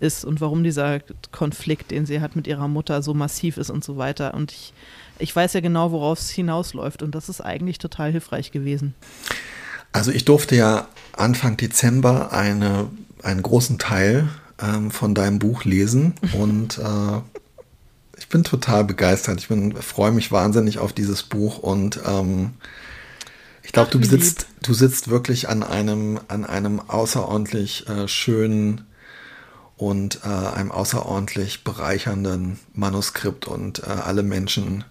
ist 0.00 0.24
und 0.24 0.40
warum 0.40 0.64
dieser 0.64 1.00
Konflikt, 1.32 1.90
den 1.90 2.06
sie 2.06 2.20
hat 2.20 2.36
mit 2.36 2.46
ihrer 2.46 2.68
Mutter, 2.68 3.02
so 3.02 3.14
massiv 3.14 3.56
ist 3.56 3.70
und 3.70 3.84
so 3.84 3.96
weiter. 3.96 4.34
Und 4.34 4.52
ich 4.52 4.72
ich 5.18 5.34
weiß 5.34 5.52
ja 5.54 5.60
genau, 5.60 5.92
worauf 5.92 6.20
es 6.20 6.30
hinausläuft 6.30 7.02
und 7.02 7.14
das 7.14 7.28
ist 7.28 7.40
eigentlich 7.40 7.78
total 7.78 8.12
hilfreich 8.12 8.52
gewesen. 8.52 8.94
Also 9.92 10.10
ich 10.10 10.24
durfte 10.24 10.54
ja 10.54 10.88
Anfang 11.12 11.56
Dezember 11.56 12.32
eine, 12.32 12.88
einen 13.22 13.42
großen 13.42 13.78
Teil 13.78 14.28
ähm, 14.60 14.90
von 14.90 15.14
deinem 15.14 15.38
Buch 15.38 15.64
lesen 15.64 16.14
und 16.32 16.78
äh, 16.78 17.20
ich 18.18 18.28
bin 18.28 18.44
total 18.44 18.84
begeistert. 18.84 19.38
Ich 19.38 19.48
freue 19.84 20.12
mich 20.12 20.30
wahnsinnig 20.30 20.78
auf 20.78 20.92
dieses 20.92 21.22
Buch 21.22 21.58
und 21.58 22.00
ähm, 22.06 22.52
ich 23.62 23.72
glaube, 23.72 23.90
du 23.90 24.02
sitzt, 24.02 24.46
du 24.62 24.72
sitzt 24.72 25.08
wirklich 25.08 25.48
an 25.48 25.62
einem, 25.62 26.20
an 26.28 26.44
einem 26.44 26.80
außerordentlich 26.80 27.88
äh, 27.88 28.08
schönen 28.08 28.86
und 29.78 30.20
äh, 30.24 30.28
einem 30.28 30.72
außerordentlich 30.72 31.64
bereichernden 31.64 32.58
Manuskript 32.74 33.46
und 33.46 33.84
äh, 33.84 33.86
alle 33.86 34.24
Menschen, 34.24 34.84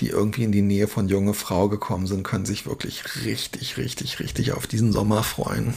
die 0.00 0.08
irgendwie 0.08 0.42
in 0.42 0.50
die 0.50 0.60
Nähe 0.60 0.88
von 0.88 1.08
junge 1.08 1.34
Frau 1.34 1.68
gekommen 1.68 2.08
sind, 2.08 2.24
können 2.24 2.44
sich 2.44 2.66
wirklich 2.66 3.24
richtig, 3.24 3.76
richtig, 3.76 4.18
richtig 4.18 4.52
auf 4.52 4.66
diesen 4.66 4.92
Sommer 4.92 5.22
freuen. 5.22 5.72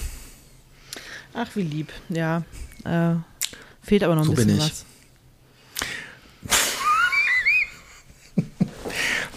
Ach, 1.35 1.49
wie 1.53 1.61
lieb, 1.61 1.93
ja. 2.09 2.43
Äh, 2.83 3.15
fehlt 3.83 4.03
aber 4.03 4.15
noch 4.15 4.23
ein 4.23 4.27
so 4.27 4.33
bisschen 4.33 4.57
was. 4.57 4.85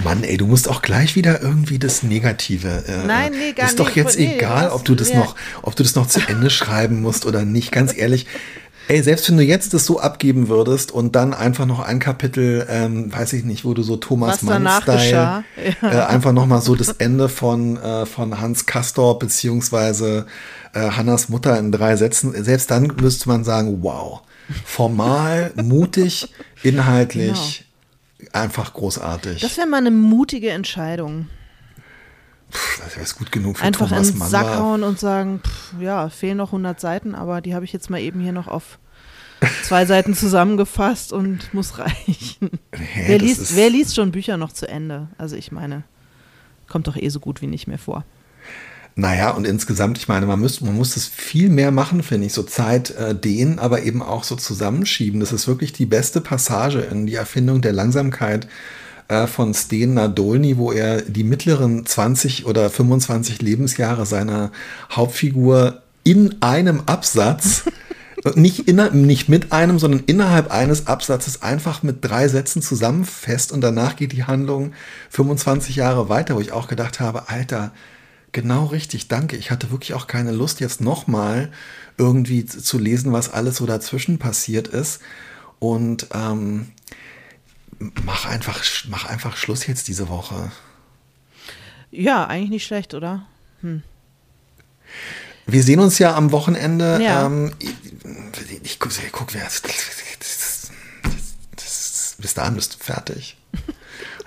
Mann, 0.03 0.24
ey, 0.24 0.39
du 0.39 0.47
musst 0.47 0.66
auch 0.68 0.80
gleich 0.80 1.14
wieder 1.14 1.43
irgendwie 1.43 1.78
das 1.78 2.03
Negative. 2.03 2.84
Äh, 2.86 3.07
Nein, 3.07 3.32
nee, 3.32 3.53
gar 3.53 3.64
nicht. 3.64 3.72
Ist 3.72 3.80
doch 3.80 3.95
jetzt 3.95 4.18
nee, 4.18 4.36
egal, 4.36 4.70
ob 4.70 4.86
du 4.86 4.95
das 4.95 5.11
ja. 5.11 5.18
noch, 5.18 5.36
ob 5.61 5.76
du 5.76 5.82
das 5.82 5.95
noch 5.95 6.07
zu 6.07 6.20
Ende 6.26 6.49
schreiben 6.51 7.03
musst 7.03 7.26
oder 7.26 7.45
nicht. 7.45 7.70
Ganz 7.70 7.95
ehrlich. 7.95 8.26
Ey, 8.89 9.03
selbst 9.03 9.28
wenn 9.28 9.36
du 9.36 9.43
jetzt 9.43 9.74
das 9.74 9.84
so 9.84 10.01
abgeben 10.01 10.49
würdest 10.49 10.93
und 10.93 11.14
dann 11.14 11.34
einfach 11.34 11.66
noch 11.66 11.80
ein 11.80 11.99
Kapitel, 11.99 12.66
ähm, 12.70 13.12
weiß 13.12 13.34
ich 13.34 13.45
nicht, 13.45 13.66
wo 13.66 13.74
du 13.74 13.82
so 13.82 13.97
Thomas 13.97 14.41
Mann-Style, 14.41 15.11
ja. 15.11 15.45
äh, 15.82 16.07
einfach 16.07 16.32
nochmal 16.32 16.62
so 16.62 16.74
das 16.74 16.89
Ende 16.93 17.28
von, 17.28 17.76
äh, 17.76 18.07
von 18.07 18.41
Hans 18.41 18.64
Castor 18.64 19.18
beziehungsweise 19.18 20.26
äh, 20.72 20.91
Hannas 20.91 21.28
Mutter 21.28 21.59
in 21.59 21.70
drei 21.70 21.97
Sätzen, 21.97 22.32
selbst 22.43 22.70
dann 22.70 22.86
müsste 22.99 23.28
man 23.28 23.45
sagen, 23.45 23.82
wow, 23.82 24.22
formal, 24.64 25.53
mutig, 25.62 26.32
inhaltlich, 26.62 27.66
einfach 28.32 28.72
großartig. 28.72 29.43
Das 29.43 29.59
wäre 29.59 29.66
mal 29.66 29.76
eine 29.76 29.91
mutige 29.91 30.49
Entscheidung. 30.49 31.26
Puh, 32.51 32.82
das 32.82 32.96
wäre 32.96 33.18
gut 33.18 33.32
genug 33.32 33.59
für 33.59 33.64
Einfach 33.64 33.88
Thomas 33.88 34.11
in 34.11 34.18
den 34.18 34.28
Sack 34.28 34.59
hauen 34.59 34.82
und 34.82 34.99
sagen, 34.99 35.40
pff, 35.44 35.74
ja, 35.80 36.09
fehlen 36.09 36.38
noch 36.38 36.49
100 36.49 36.80
Seiten, 36.80 37.14
aber 37.14 37.40
die 37.40 37.55
habe 37.55 37.64
ich 37.64 37.72
jetzt 37.72 37.90
mal 37.90 38.01
eben 38.01 38.20
hier 38.20 38.32
noch 38.32 38.49
auf 38.49 38.78
zwei 39.62 39.86
Seiten 39.86 40.14
zusammengefasst 40.14 41.12
und 41.12 41.53
muss 41.55 41.78
reichen. 41.78 42.51
Hä, 42.74 43.05
wer, 43.07 43.18
liest, 43.18 43.57
wer 43.57 43.70
liest 43.70 43.94
schon 43.94 44.12
Bücher 44.12 44.36
noch 44.36 44.53
zu 44.53 44.68
Ende? 44.68 45.09
Also 45.18 45.36
ich 45.36 45.53
meine, 45.53 45.84
kommt 46.68 46.88
doch 46.88 46.96
eh 46.96 47.09
so 47.09 47.20
gut 47.20 47.42
wie 47.42 47.46
nicht 47.46 47.66
mehr 47.66 47.78
vor. 47.78 48.05
Naja, 48.94 49.30
und 49.30 49.46
insgesamt, 49.46 49.96
ich 49.96 50.09
meine, 50.09 50.26
man, 50.26 50.40
muss, 50.40 50.61
man 50.61 50.74
muss 50.74 50.94
das 50.94 51.07
viel 51.07 51.51
mehr 51.51 51.70
machen, 51.70 52.03
finde 52.03 52.26
ich. 52.26 52.32
So 52.32 52.42
Zeit 52.42 52.90
äh, 52.90 53.14
dehnen, 53.14 53.61
aber 53.61 53.84
eben 53.84 54.03
auch 54.03 54.24
so 54.24 54.34
zusammenschieben. 54.34 55.20
Das 55.20 55.30
ist 55.30 55.46
wirklich 55.46 55.72
die 55.72 55.86
beste 55.86 56.20
Passage 56.20 56.80
in 56.80 57.07
die 57.07 57.14
Erfindung 57.14 57.61
der 57.61 57.72
Langsamkeit 57.72 58.49
äh, 59.09 59.26
von 59.26 59.54
Sten 59.54 59.94
Nadolny, 59.94 60.56
wo 60.56 60.72
er 60.72 61.02
die 61.02 61.24
mittleren 61.24 61.84
20 61.84 62.46
oder 62.46 62.70
25 62.70 63.42
Lebensjahre 63.42 64.06
seiner 64.06 64.52
Hauptfigur 64.90 65.82
in 66.04 66.36
einem 66.40 66.82
Absatz 66.86 67.64
nicht, 68.34 68.68
inner, 68.68 68.90
nicht 68.90 69.28
mit 69.28 69.52
einem, 69.52 69.78
sondern 69.78 70.04
innerhalb 70.06 70.50
eines 70.50 70.86
Absatzes 70.86 71.42
einfach 71.42 71.82
mit 71.82 71.98
drei 72.00 72.28
Sätzen 72.28 72.62
zusammenfasst 72.62 73.52
und 73.52 73.61
danach 73.61 73.96
geht 73.96 74.12
die 74.12 74.24
Handlung 74.24 74.72
25 75.11 75.76
Jahre 75.76 76.09
weiter, 76.09 76.36
wo 76.36 76.40
ich 76.40 76.52
auch 76.52 76.68
gedacht 76.68 77.00
habe, 77.00 77.28
Alter, 77.28 77.72
Genau 78.32 78.66
richtig, 78.66 79.09
danke. 79.09 79.36
Ich 79.36 79.50
hatte 79.50 79.70
wirklich 79.70 79.94
auch 79.94 80.06
keine 80.06 80.32
Lust, 80.32 80.61
jetzt 80.61 80.80
nochmal 80.80 81.50
irgendwie 81.96 82.44
zu 82.44 82.78
lesen, 82.78 83.12
was 83.12 83.32
alles 83.32 83.56
so 83.56 83.66
dazwischen 83.66 84.18
passiert 84.18 84.68
ist. 84.68 85.00
Und 85.59 86.09
ähm, 86.14 86.68
mach, 88.04 88.26
einfach, 88.26 88.62
mach 88.88 89.04
einfach 89.06 89.36
Schluss 89.36 89.66
jetzt 89.66 89.88
diese 89.88 90.08
Woche. 90.08 90.50
Ja, 91.90 92.26
eigentlich 92.26 92.50
nicht 92.50 92.66
schlecht, 92.66 92.94
oder? 92.94 93.26
Hm. 93.60 93.82
Wir 95.46 95.62
sehen 95.62 95.80
uns 95.80 95.98
ja 95.98 96.14
am 96.14 96.30
Wochenende. 96.32 97.00
Ja. 97.02 97.26
Ähm, 97.26 97.52
ich, 97.58 97.74
ich, 98.62 98.78
guck, 98.78 98.92
guck 99.12 99.34
wer 99.34 99.46
ist. 99.46 99.66
Bis 102.18 102.34
dahin 102.34 102.54
bist 102.54 102.74
du 102.74 102.84
fertig. 102.84 103.36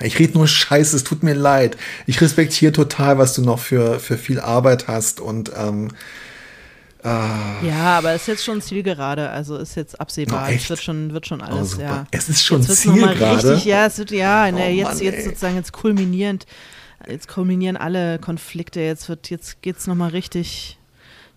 Ich 0.03 0.17
rede 0.17 0.33
nur 0.33 0.47
Scheiße, 0.47 0.95
es 0.95 1.03
tut 1.03 1.21
mir 1.21 1.35
leid. 1.35 1.77
Ich 2.07 2.19
respektiere 2.21 2.71
total, 2.71 3.19
was 3.19 3.35
du 3.35 3.43
noch 3.43 3.59
für, 3.59 3.99
für 3.99 4.17
viel 4.17 4.39
Arbeit 4.39 4.87
hast 4.87 5.19
und 5.19 5.51
ähm, 5.55 5.89
äh, 7.03 7.67
ja, 7.67 7.97
aber 7.97 8.11
es 8.11 8.21
ist 8.21 8.27
jetzt 8.27 8.43
schon 8.45 8.61
Zielgerade, 8.61 9.29
also 9.29 9.57
ist 9.57 9.75
jetzt 9.75 9.99
absehbar. 9.99 10.47
Oh, 10.47 10.51
es 10.53 10.69
wird 10.69 10.81
schon, 10.81 11.13
wird 11.13 11.25
schon 11.25 11.41
alles, 11.41 11.77
oh, 11.77 11.81
ja. 11.81 12.05
Es 12.11 12.29
ist 12.29 12.43
schon 12.43 12.61
Zielgerade. 12.61 13.61
Ja, 13.63 13.87
es 13.87 13.97
wird, 13.97 14.11
ja, 14.11 14.51
ne, 14.51 14.67
oh, 14.67 14.69
jetzt, 14.69 14.87
Mann, 14.95 14.99
jetzt 14.99 15.25
sozusagen 15.25 15.55
jetzt 15.55 15.73
kulminierend, 15.73 16.45
jetzt 17.07 17.27
kulminieren 17.27 17.77
alle 17.77 18.19
Konflikte, 18.19 18.81
jetzt 18.81 19.09
wird, 19.09 19.29
jetzt 19.29 19.61
geht's 19.61 19.87
nochmal 19.87 20.09
richtig 20.09 20.77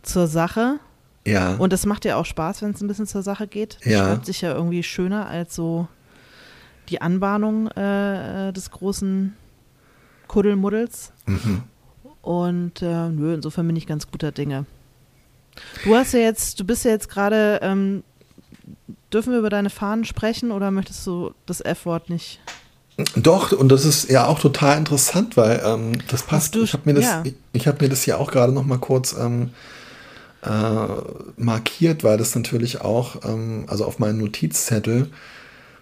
zur 0.02 0.26
Sache. 0.26 0.80
Ja. 1.26 1.54
Und 1.54 1.72
das 1.72 1.86
macht 1.86 2.04
ja 2.04 2.16
auch 2.16 2.26
Spaß, 2.26 2.62
wenn 2.62 2.72
es 2.72 2.82
ein 2.82 2.88
bisschen 2.88 3.06
zur 3.06 3.22
Sache 3.22 3.46
geht. 3.46 3.78
Das 3.80 3.92
ja. 3.92 4.04
schreibt 4.04 4.26
sich 4.26 4.42
ja 4.42 4.52
irgendwie 4.52 4.82
schöner 4.82 5.26
als 5.26 5.54
so 5.54 5.88
die 6.90 7.00
Anbahnung 7.00 7.68
äh, 7.68 8.52
des 8.52 8.70
großen 8.70 9.34
Kuddelmuddels. 10.28 11.12
Mhm. 11.24 11.62
Und 12.20 12.82
äh, 12.82 13.08
nö, 13.08 13.34
insofern 13.34 13.66
bin 13.66 13.76
ich 13.76 13.86
ganz 13.86 14.10
guter 14.10 14.32
Dinge. 14.32 14.66
Du 15.84 15.94
hast 15.94 16.12
ja 16.14 16.20
jetzt, 16.20 16.59
du 16.61 16.64
bist 16.64 16.84
ja 16.84 16.90
jetzt 16.90 17.09
gerade, 17.09 17.61
ähm, 17.62 18.02
dürfen 19.12 19.32
wir 19.32 19.38
über 19.38 19.50
deine 19.50 19.70
Fahnen 19.70 20.05
sprechen 20.05 20.50
oder 20.50 20.70
möchtest 20.70 21.07
du 21.07 21.32
das 21.46 21.61
F-Wort 21.61 22.11
nicht? 22.11 22.40
Doch, 23.16 23.52
und 23.52 23.70
das 23.70 23.84
ist 23.84 24.09
ja 24.09 24.26
auch 24.26 24.38
total 24.38 24.78
interessant, 24.78 25.36
weil 25.36 25.61
ähm, 25.64 25.98
das 26.09 26.22
passt. 26.22 26.55
Du, 26.55 26.62
ich 26.62 26.72
habe 26.74 26.82
mir, 26.86 26.94
das, 26.94 27.05
ja. 27.05 27.22
ich, 27.24 27.34
ich 27.52 27.66
hab 27.66 27.80
mir 27.80 27.88
das 27.88 28.07
ja 28.07 28.18
auch 28.18 28.30
gerade 28.30 28.52
noch 28.52 28.64
mal 28.64 28.78
kurz 28.78 29.14
ähm, 29.18 29.50
äh, 30.42 30.86
markiert, 31.36 32.05
weil 32.05 32.18
das 32.18 32.34
natürlich 32.36 32.82
auch, 32.82 33.24
ähm, 33.24 33.64
also 33.66 33.84
auf 33.84 33.98
meinen 33.98 34.18
Notizzettel, 34.18 35.11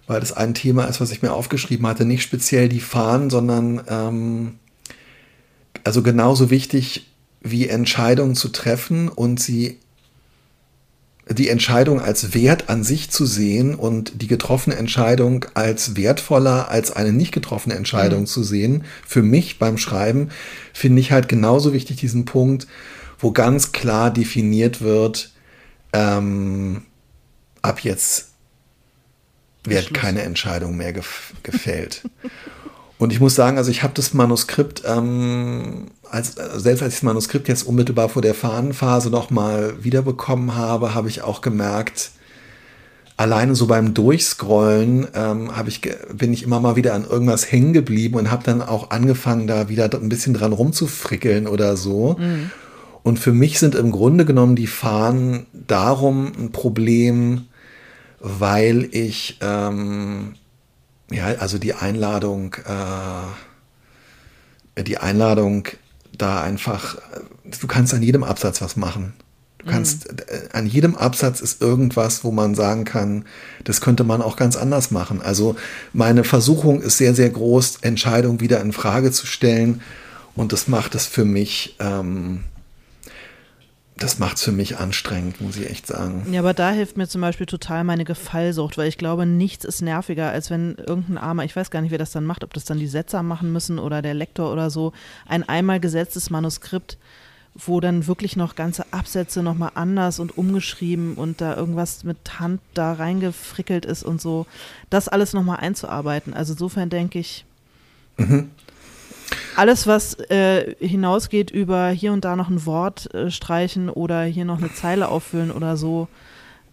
weil 0.07 0.19
das 0.19 0.33
ein 0.33 0.55
Thema 0.55 0.85
ist, 0.85 1.01
was 1.01 1.11
ich 1.11 1.21
mir 1.21 1.33
aufgeschrieben 1.33 1.85
hatte, 1.85 2.03
nicht 2.03 2.23
speziell 2.23 2.67
die 2.67 2.79
Fahnen, 2.79 3.29
sondern 3.29 3.83
ähm, 3.87 4.55
also 5.83 6.01
genauso 6.01 6.49
wichtig 6.49 7.12
wie 7.43 7.67
Entscheidungen 7.67 8.35
zu 8.35 8.49
treffen 8.49 9.09
und 9.09 9.39
sie 9.39 9.79
die 11.29 11.49
Entscheidung 11.49 12.01
als 12.01 12.33
Wert 12.33 12.69
an 12.69 12.83
sich 12.83 13.09
zu 13.09 13.25
sehen 13.25 13.75
und 13.75 14.21
die 14.21 14.27
getroffene 14.27 14.75
Entscheidung 14.75 15.45
als 15.53 15.95
wertvoller 15.95 16.69
als 16.69 16.91
eine 16.91 17.13
nicht 17.13 17.31
getroffene 17.31 17.75
Entscheidung 17.75 18.21
mhm. 18.21 18.27
zu 18.27 18.43
sehen, 18.43 18.83
für 19.07 19.21
mich 19.21 19.57
beim 19.57 19.77
Schreiben, 19.77 20.29
finde 20.73 20.99
ich 20.99 21.11
halt 21.11 21.29
genauso 21.29 21.71
wichtig 21.71 21.97
diesen 21.97 22.25
Punkt, 22.25 22.67
wo 23.19 23.31
ganz 23.31 23.71
klar 23.71 24.11
definiert 24.11 24.81
wird, 24.81 25.31
ähm, 25.93 26.83
ab 27.61 27.79
jetzt 27.81 28.29
wird 29.63 29.93
keine 29.93 30.23
Entscheidung 30.23 30.75
mehr 30.75 30.91
gef 30.91 31.33
gefällt. 31.41 32.03
Und 32.97 33.11
ich 33.11 33.19
muss 33.19 33.35
sagen, 33.35 33.57
also 33.57 33.71
ich 33.71 33.83
habe 33.83 33.93
das 33.93 34.13
Manuskript, 34.13 34.83
ähm, 34.85 35.87
als, 36.13 36.35
selbst 36.35 36.83
als 36.83 36.93
ich 36.93 36.99
das 36.99 37.03
Manuskript 37.03 37.47
jetzt 37.47 37.63
unmittelbar 37.63 38.07
vor 38.07 38.21
der 38.21 38.35
Fahnenphase 38.35 39.09
nochmal 39.09 39.83
wiederbekommen 39.83 40.55
habe, 40.55 40.93
habe 40.93 41.09
ich 41.09 41.23
auch 41.23 41.41
gemerkt, 41.41 42.11
alleine 43.17 43.55
so 43.55 43.65
beim 43.65 43.95
Durchscrollen 43.95 45.07
ähm, 45.15 45.49
ich, 45.65 45.81
bin 46.13 46.31
ich 46.31 46.43
immer 46.43 46.59
mal 46.59 46.75
wieder 46.75 46.93
an 46.93 47.03
irgendwas 47.03 47.51
hängen 47.51 47.73
geblieben 47.73 48.15
und 48.15 48.29
habe 48.29 48.43
dann 48.43 48.61
auch 48.61 48.91
angefangen, 48.91 49.47
da 49.47 49.69
wieder 49.69 49.91
ein 49.91 50.09
bisschen 50.09 50.35
dran 50.35 50.53
rumzufrickeln 50.53 51.47
oder 51.47 51.77
so. 51.77 52.15
Mhm. 52.19 52.51
Und 53.01 53.17
für 53.17 53.33
mich 53.33 53.57
sind 53.57 53.73
im 53.73 53.91
Grunde 53.91 54.23
genommen 54.23 54.55
die 54.55 54.67
Fahnen 54.67 55.47
darum 55.51 56.31
ein 56.37 56.51
Problem, 56.51 57.47
weil 58.19 58.87
ich 58.91 59.39
ähm, 59.41 60.35
ja 61.11 61.25
also 61.39 61.57
die 61.57 61.73
Einladung 61.73 62.55
äh, 64.75 64.83
die 64.83 64.97
Einladung 64.97 65.67
da 66.17 66.41
einfach 66.41 66.97
du 67.59 67.67
kannst 67.67 67.93
an 67.93 68.01
jedem 68.03 68.23
Absatz 68.23 68.61
was 68.61 68.75
machen. 68.75 69.13
Du 69.57 69.67
kannst 69.69 70.11
mhm. 70.11 70.17
Äh, 70.27 70.57
an 70.57 70.65
jedem 70.65 70.95
Absatz 70.95 71.41
ist 71.41 71.61
irgendwas, 71.61 72.23
wo 72.23 72.31
man 72.31 72.55
sagen 72.55 72.83
kann, 72.83 73.25
das 73.63 73.81
könnte 73.81 74.03
man 74.03 74.21
auch 74.21 74.35
ganz 74.35 74.55
anders 74.55 74.91
machen. 74.91 75.21
Also 75.21 75.55
meine 75.93 76.23
Versuchung 76.23 76.81
ist 76.81 76.97
sehr 76.97 77.13
sehr 77.13 77.29
groß, 77.29 77.77
Entscheidungen 77.81 78.39
wieder 78.39 78.61
in 78.61 78.73
Frage 78.73 79.11
zu 79.11 79.25
stellen 79.25 79.81
und 80.35 80.51
das 80.51 80.67
macht 80.67 80.95
es 80.95 81.05
für 81.05 81.25
mich 81.25 81.75
ähm, 81.79 82.43
das 83.95 84.19
macht 84.19 84.37
es 84.37 84.43
für 84.43 84.51
mich 84.51 84.77
anstrengend, 84.77 85.39
muss 85.39 85.55
ich 85.55 85.69
echt 85.69 85.87
sagen. 85.87 86.25
Ja, 86.31 86.39
aber 86.39 86.53
da 86.53 86.71
hilft 86.71 86.97
mir 86.97 87.07
zum 87.07 87.21
Beispiel 87.21 87.45
total 87.45 87.83
meine 87.83 88.05
Gefallsucht, 88.05 88.77
weil 88.77 88.87
ich 88.87 88.97
glaube, 88.97 89.25
nichts 89.25 89.65
ist 89.65 89.81
nerviger, 89.81 90.29
als 90.31 90.49
wenn 90.49 90.75
irgendein 90.75 91.17
Armer, 91.17 91.45
ich 91.45 91.55
weiß 91.55 91.69
gar 91.69 91.81
nicht, 91.81 91.91
wer 91.91 91.99
das 91.99 92.11
dann 92.11 92.25
macht, 92.25 92.43
ob 92.43 92.53
das 92.53 92.65
dann 92.65 92.79
die 92.79 92.87
Setzer 92.87 93.23
machen 93.23 93.51
müssen 93.51 93.79
oder 93.79 94.01
der 94.01 94.13
Lektor 94.13 94.51
oder 94.51 94.69
so, 94.69 94.93
ein 95.27 95.47
einmal 95.47 95.79
gesetztes 95.79 96.29
Manuskript 96.29 96.97
wo 97.55 97.79
dann 97.79 98.07
wirklich 98.07 98.35
noch 98.35 98.55
ganze 98.55 98.85
Absätze 98.91 99.43
nochmal 99.43 99.71
anders 99.75 100.19
und 100.19 100.37
umgeschrieben 100.37 101.13
und 101.15 101.39
da 101.39 101.55
irgendwas 101.55 102.03
mit 102.03 102.39
Hand 102.39 102.61
da 102.73 102.93
reingefrickelt 102.93 103.85
ist 103.85 104.03
und 104.03 104.19
so, 104.19 104.47
das 104.89 105.07
alles 105.07 105.33
nochmal 105.33 105.57
einzuarbeiten. 105.57 106.33
Also 106.33 106.53
insofern 106.53 106.89
denke 106.89 107.19
ich, 107.19 107.45
mhm. 108.17 108.49
Alles, 109.55 109.87
was 109.87 110.15
äh, 110.29 110.75
hinausgeht 110.79 111.51
über 111.51 111.89
hier 111.89 112.13
und 112.13 112.25
da 112.25 112.35
noch 112.35 112.49
ein 112.49 112.65
Wort 112.65 113.13
äh, 113.13 113.31
streichen 113.31 113.89
oder 113.89 114.23
hier 114.23 114.45
noch 114.45 114.59
eine 114.59 114.73
Zeile 114.73 115.09
auffüllen 115.09 115.51
oder 115.51 115.77
so, 115.77 116.07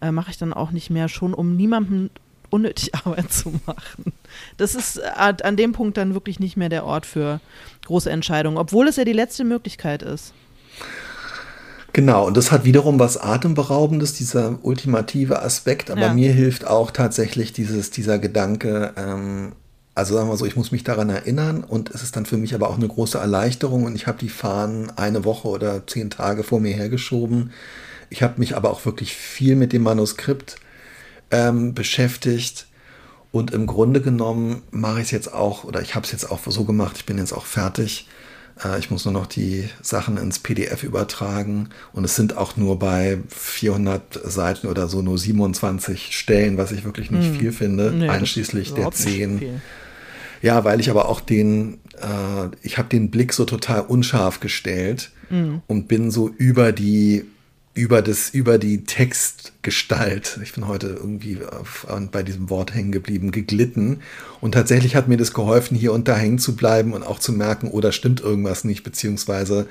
äh, 0.01 0.11
mache 0.11 0.31
ich 0.31 0.37
dann 0.37 0.53
auch 0.53 0.71
nicht 0.71 0.89
mehr, 0.89 1.07
schon 1.07 1.33
um 1.33 1.55
niemandem 1.55 2.09
unnötig 2.49 2.93
Arbeit 3.05 3.31
zu 3.31 3.53
machen. 3.65 4.13
Das 4.57 4.75
ist 4.75 4.97
äh, 4.97 5.33
an 5.43 5.57
dem 5.57 5.73
Punkt 5.73 5.97
dann 5.97 6.13
wirklich 6.13 6.39
nicht 6.39 6.57
mehr 6.57 6.69
der 6.69 6.85
Ort 6.85 7.05
für 7.05 7.39
große 7.85 8.09
Entscheidungen, 8.09 8.57
obwohl 8.57 8.87
es 8.87 8.95
ja 8.95 9.05
die 9.05 9.13
letzte 9.13 9.43
Möglichkeit 9.43 10.03
ist. 10.03 10.33
Genau, 11.93 12.25
und 12.25 12.37
das 12.37 12.51
hat 12.51 12.63
wiederum 12.63 12.99
was 12.99 13.17
Atemberaubendes, 13.17 14.13
dieser 14.13 14.59
ultimative 14.61 15.41
Aspekt, 15.41 15.91
aber 15.91 16.01
ja. 16.01 16.13
mir 16.13 16.31
hilft 16.31 16.65
auch 16.65 16.91
tatsächlich 16.91 17.51
dieses, 17.51 17.91
dieser 17.91 18.17
Gedanke, 18.17 18.93
ähm, 18.95 19.51
also 19.93 20.15
sagen 20.15 20.29
wir 20.29 20.37
so, 20.37 20.45
ich 20.45 20.55
muss 20.55 20.71
mich 20.71 20.83
daran 20.83 21.09
erinnern 21.09 21.63
und 21.63 21.89
es 21.89 22.03
ist 22.03 22.15
dann 22.15 22.25
für 22.25 22.37
mich 22.37 22.55
aber 22.55 22.69
auch 22.69 22.77
eine 22.77 22.87
große 22.87 23.17
Erleichterung 23.17 23.83
und 23.83 23.95
ich 23.95 24.07
habe 24.07 24.17
die 24.17 24.29
Fahnen 24.29 24.89
eine 24.97 25.25
Woche 25.25 25.47
oder 25.47 25.85
zehn 25.85 26.09
Tage 26.09 26.43
vor 26.43 26.59
mir 26.59 26.73
hergeschoben. 26.73 27.51
Ich 28.09 28.23
habe 28.23 28.39
mich 28.39 28.55
aber 28.55 28.71
auch 28.71 28.85
wirklich 28.85 29.13
viel 29.15 29.55
mit 29.55 29.73
dem 29.73 29.83
Manuskript 29.83 30.57
ähm, 31.29 31.73
beschäftigt 31.73 32.67
und 33.31 33.51
im 33.51 33.67
Grunde 33.67 34.01
genommen 34.01 34.61
mache 34.71 34.99
ich 34.99 35.05
es 35.05 35.11
jetzt 35.11 35.33
auch, 35.33 35.63
oder 35.63 35.81
ich 35.81 35.95
habe 35.95 36.05
es 36.05 36.11
jetzt 36.11 36.31
auch 36.31 36.39
so 36.45 36.65
gemacht, 36.65 36.97
ich 36.97 37.05
bin 37.05 37.17
jetzt 37.17 37.33
auch 37.33 37.45
fertig 37.45 38.07
ich 38.77 38.91
muss 38.91 39.05
nur 39.05 39.13
noch 39.13 39.25
die 39.25 39.67
Sachen 39.81 40.17
ins 40.17 40.39
PDF 40.39 40.83
übertragen 40.83 41.69
und 41.93 42.03
es 42.03 42.15
sind 42.15 42.37
auch 42.37 42.57
nur 42.57 42.77
bei 42.77 43.17
400 43.29 44.19
Seiten 44.23 44.67
oder 44.67 44.87
so 44.87 45.01
nur 45.01 45.17
27 45.17 46.15
Stellen, 46.15 46.57
was 46.57 46.71
ich 46.71 46.83
wirklich 46.83 47.09
nicht 47.11 47.29
hm. 47.29 47.39
viel 47.39 47.51
finde, 47.51 47.91
nee, 47.91 48.07
einschließlich 48.07 48.73
der 48.73 48.91
10. 48.91 49.61
Ja, 50.41 50.63
weil 50.63 50.79
ich 50.79 50.89
aber 50.89 51.07
auch 51.07 51.21
den, 51.21 51.79
äh, 51.97 52.55
ich 52.61 52.77
habe 52.77 52.89
den 52.89 53.11
Blick 53.11 53.33
so 53.33 53.45
total 53.45 53.81
unscharf 53.81 54.39
gestellt 54.39 55.11
hm. 55.29 55.61
und 55.67 55.87
bin 55.87 56.11
so 56.11 56.29
über 56.29 56.71
die 56.71 57.25
über 57.73 58.01
das, 58.01 58.29
über 58.31 58.57
die 58.57 58.83
Textgestalt. 58.83 60.39
Ich 60.43 60.53
bin 60.53 60.67
heute 60.67 60.87
irgendwie 60.87 61.39
auf, 61.45 61.87
bei 62.11 62.21
diesem 62.21 62.49
Wort 62.49 62.75
hängen 62.75 62.91
geblieben, 62.91 63.31
geglitten. 63.31 64.01
Und 64.41 64.53
tatsächlich 64.53 64.95
hat 64.95 65.07
mir 65.07 65.17
das 65.17 65.33
geholfen, 65.33 65.77
hier 65.77 65.93
und 65.93 66.07
da 66.07 66.15
hängen 66.15 66.39
zu 66.39 66.55
bleiben 66.55 66.93
und 66.93 67.03
auch 67.03 67.19
zu 67.19 67.31
merken, 67.31 67.69
oder 67.69 67.89
oh, 67.89 67.91
stimmt 67.93 68.19
irgendwas 68.19 68.65
nicht, 68.65 68.83
beziehungsweise 68.83 69.67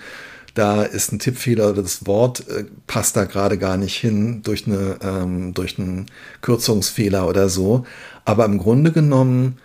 da 0.55 0.83
ist 0.83 1.13
ein 1.13 1.19
Tippfehler 1.19 1.71
oder 1.71 1.83
das 1.83 2.07
Wort 2.07 2.49
äh, 2.49 2.65
passt 2.87 3.17
da 3.17 3.25
gerade 3.25 3.59
gar 3.59 3.77
nicht 3.77 3.97
hin 3.97 4.43
durch, 4.43 4.67
eine, 4.67 4.97
ähm, 5.03 5.55
durch 5.55 5.79
einen 5.79 6.07
Kürzungsfehler 6.41 7.29
oder 7.29 7.49
so. 7.49 7.85
Aber 8.25 8.47
im 8.47 8.59
Grunde 8.59 8.93
genommen 8.93 9.59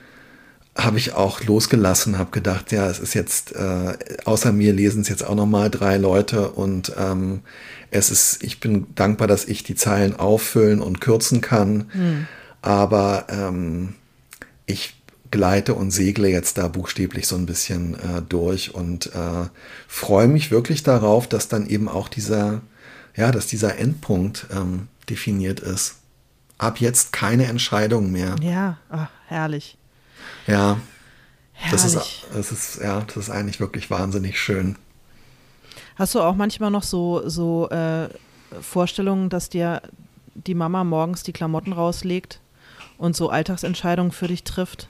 habe 0.78 0.98
ich 0.98 1.14
auch 1.14 1.42
losgelassen, 1.44 2.18
habe 2.18 2.32
gedacht, 2.32 2.72
ja, 2.72 2.90
es 2.90 3.00
ist 3.00 3.14
jetzt, 3.14 3.56
äh, 3.56 3.94
außer 4.26 4.52
mir 4.52 4.74
lesen 4.74 5.02
es 5.02 5.10
jetzt 5.10 5.26
auch 5.26 5.36
noch 5.36 5.46
mal 5.46 5.70
drei 5.70 5.98
Leute 5.98 6.50
und 6.52 6.92
ähm, 7.00 7.42
es 7.96 8.12
ist, 8.12 8.44
ich 8.44 8.60
bin 8.60 8.88
dankbar, 8.96 9.28
dass 9.28 9.46
ich 9.46 9.64
die 9.64 9.76
Zeilen 9.76 10.16
auffüllen 10.16 10.82
und 10.82 11.02
kürzen 11.02 11.42
kann, 11.42 11.90
mhm. 11.94 12.28
aber 12.62 13.26
ähm, 13.30 13.96
ich 14.66 14.96
gleite 15.32 15.74
und 15.74 15.92
segle 15.92 16.30
jetzt 16.30 16.58
da 16.58 16.68
buchstäblich 16.68 17.28
so 17.28 17.36
ein 17.36 17.46
bisschen 17.46 17.96
äh, 17.96 18.22
durch 18.28 18.74
und 18.74 19.08
äh, 19.08 19.48
freue 19.88 20.28
mich 20.28 20.52
wirklich 20.52 20.84
darauf, 20.84 21.28
dass 21.28 21.48
dann 21.48 21.68
eben 21.68 21.90
auch 21.90 22.08
dieser, 22.08 22.62
ja, 23.16 23.32
dass 23.32 23.48
dieser 23.48 23.78
Endpunkt 23.78 24.48
ähm, 24.52 24.88
definiert 25.10 25.60
ist. 25.60 25.96
Ab 26.58 26.80
jetzt 26.80 27.12
keine 27.12 27.46
Entscheidung 27.48 28.12
mehr. 28.12 28.36
Ja, 28.42 28.78
ach, 28.90 29.10
herrlich. 29.28 29.78
Ja, 30.48 30.80
das 31.72 31.86
ist, 31.86 32.26
das 32.34 32.52
ist, 32.52 32.80
ja, 32.82 33.02
das 33.02 33.18
ist 33.18 33.30
eigentlich 33.30 33.60
wirklich 33.60 33.90
wahnsinnig 33.90 34.40
schön. 34.40 34.78
Hast 35.96 36.14
du 36.14 36.22
auch 36.22 36.36
manchmal 36.36 36.72
noch 36.72 36.84
so, 36.84 37.28
so 37.28 37.70
äh, 37.70 38.10
Vorstellungen, 38.62 39.30
dass 39.30 39.50
dir 39.50 39.82
die 40.34 40.56
Mama 40.56 40.84
morgens 40.84 41.24
die 41.24 41.32
Klamotten 41.32 41.72
rauslegt 41.72 42.42
und 42.98 43.16
so 43.16 43.30
Alltagsentscheidungen 43.30 44.12
für 44.12 44.28
dich 44.28 44.44
trifft? 44.44 44.90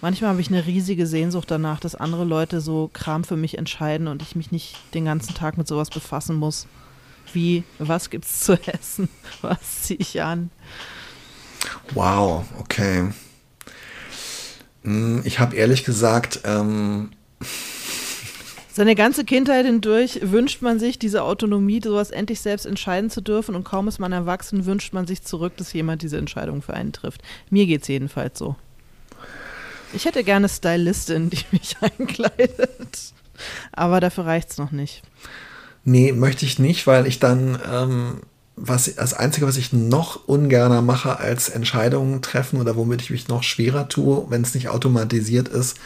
Manchmal 0.00 0.30
habe 0.30 0.40
ich 0.40 0.48
eine 0.48 0.66
riesige 0.66 1.06
Sehnsucht 1.06 1.50
danach, 1.50 1.78
dass 1.78 1.94
andere 1.94 2.24
Leute 2.24 2.60
so 2.60 2.90
Kram 2.92 3.22
für 3.22 3.36
mich 3.36 3.58
entscheiden 3.58 4.08
und 4.08 4.22
ich 4.22 4.34
mich 4.34 4.50
nicht 4.50 4.76
den 4.94 5.04
ganzen 5.04 5.34
Tag 5.34 5.58
mit 5.58 5.68
sowas 5.68 5.90
befassen 5.90 6.36
muss. 6.36 6.66
Wie, 7.32 7.64
was 7.78 8.10
gibt's 8.10 8.40
zu 8.40 8.54
essen? 8.66 9.08
Was 9.42 9.82
ziehe 9.82 10.00
ich 10.00 10.20
an? 10.22 10.50
Wow, 11.94 12.44
okay. 12.58 13.12
Hm, 14.82 15.22
ich 15.24 15.38
habe 15.38 15.54
ehrlich 15.54 15.84
gesagt, 15.84 16.40
ähm, 16.44 17.10
seine 18.80 18.94
ganze 18.94 19.26
Kindheit 19.26 19.66
hindurch 19.66 20.20
wünscht 20.22 20.62
man 20.62 20.78
sich 20.78 20.98
diese 20.98 21.22
Autonomie, 21.22 21.82
sowas 21.84 22.10
endlich 22.10 22.40
selbst 22.40 22.64
entscheiden 22.64 23.10
zu 23.10 23.20
dürfen 23.20 23.54
und 23.54 23.62
kaum 23.62 23.88
ist 23.88 23.98
man 23.98 24.10
erwachsen, 24.10 24.64
wünscht 24.64 24.94
man 24.94 25.06
sich 25.06 25.22
zurück, 25.22 25.54
dass 25.58 25.74
jemand 25.74 26.00
diese 26.00 26.16
Entscheidung 26.16 26.62
für 26.62 26.72
einen 26.72 26.94
trifft. 26.94 27.20
Mir 27.50 27.66
geht 27.66 27.82
es 27.82 27.88
jedenfalls 27.88 28.38
so. 28.38 28.56
Ich 29.92 30.06
hätte 30.06 30.24
gerne 30.24 30.48
Stylistin, 30.48 31.28
die 31.28 31.44
mich 31.52 31.76
einkleidet. 31.82 33.12
Aber 33.72 34.00
dafür 34.00 34.24
reicht 34.24 34.52
es 34.52 34.56
noch 34.56 34.70
nicht. 34.70 35.02
Nee, 35.84 36.12
möchte 36.12 36.46
ich 36.46 36.58
nicht, 36.58 36.86
weil 36.86 37.06
ich 37.06 37.18
dann 37.18 37.58
ähm, 37.70 38.20
was, 38.56 38.94
das 38.94 39.12
Einzige, 39.12 39.46
was 39.46 39.58
ich 39.58 39.74
noch 39.74 40.26
ungerner 40.26 40.80
mache 40.80 41.18
als 41.18 41.50
Entscheidungen 41.50 42.22
treffen 42.22 42.58
oder 42.58 42.76
womit 42.76 43.02
ich 43.02 43.10
mich 43.10 43.28
noch 43.28 43.42
schwerer 43.42 43.90
tue, 43.90 44.24
wenn 44.30 44.40
es 44.40 44.54
nicht 44.54 44.70
automatisiert 44.70 45.48
ist, 45.48 45.76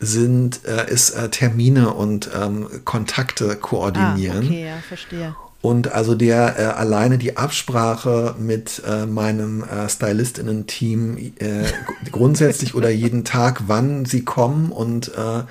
sind, 0.00 0.60
äh, 0.64 0.90
ist 0.90 1.10
äh, 1.10 1.28
Termine 1.28 1.94
und 1.94 2.30
ähm, 2.34 2.68
Kontakte 2.84 3.56
koordinieren. 3.56 4.44
Ah, 4.44 4.46
okay, 4.46 4.66
ja, 4.66 4.76
verstehe. 4.86 5.36
Und 5.64 5.92
also 5.92 6.14
der 6.14 6.58
äh, 6.58 6.62
alleine 6.64 7.16
die 7.16 7.38
Absprache 7.38 8.34
mit 8.38 8.82
äh, 8.86 9.06
meinem 9.06 9.64
äh, 9.64 9.88
Stylistinnen-Team 9.88 11.16
äh, 11.38 11.64
grundsätzlich 12.12 12.74
oder 12.74 12.90
jeden 12.90 13.24
Tag, 13.24 13.62
wann 13.66 14.04
sie 14.04 14.24
kommen 14.24 14.70
und 14.70 15.08
äh, 15.08 15.44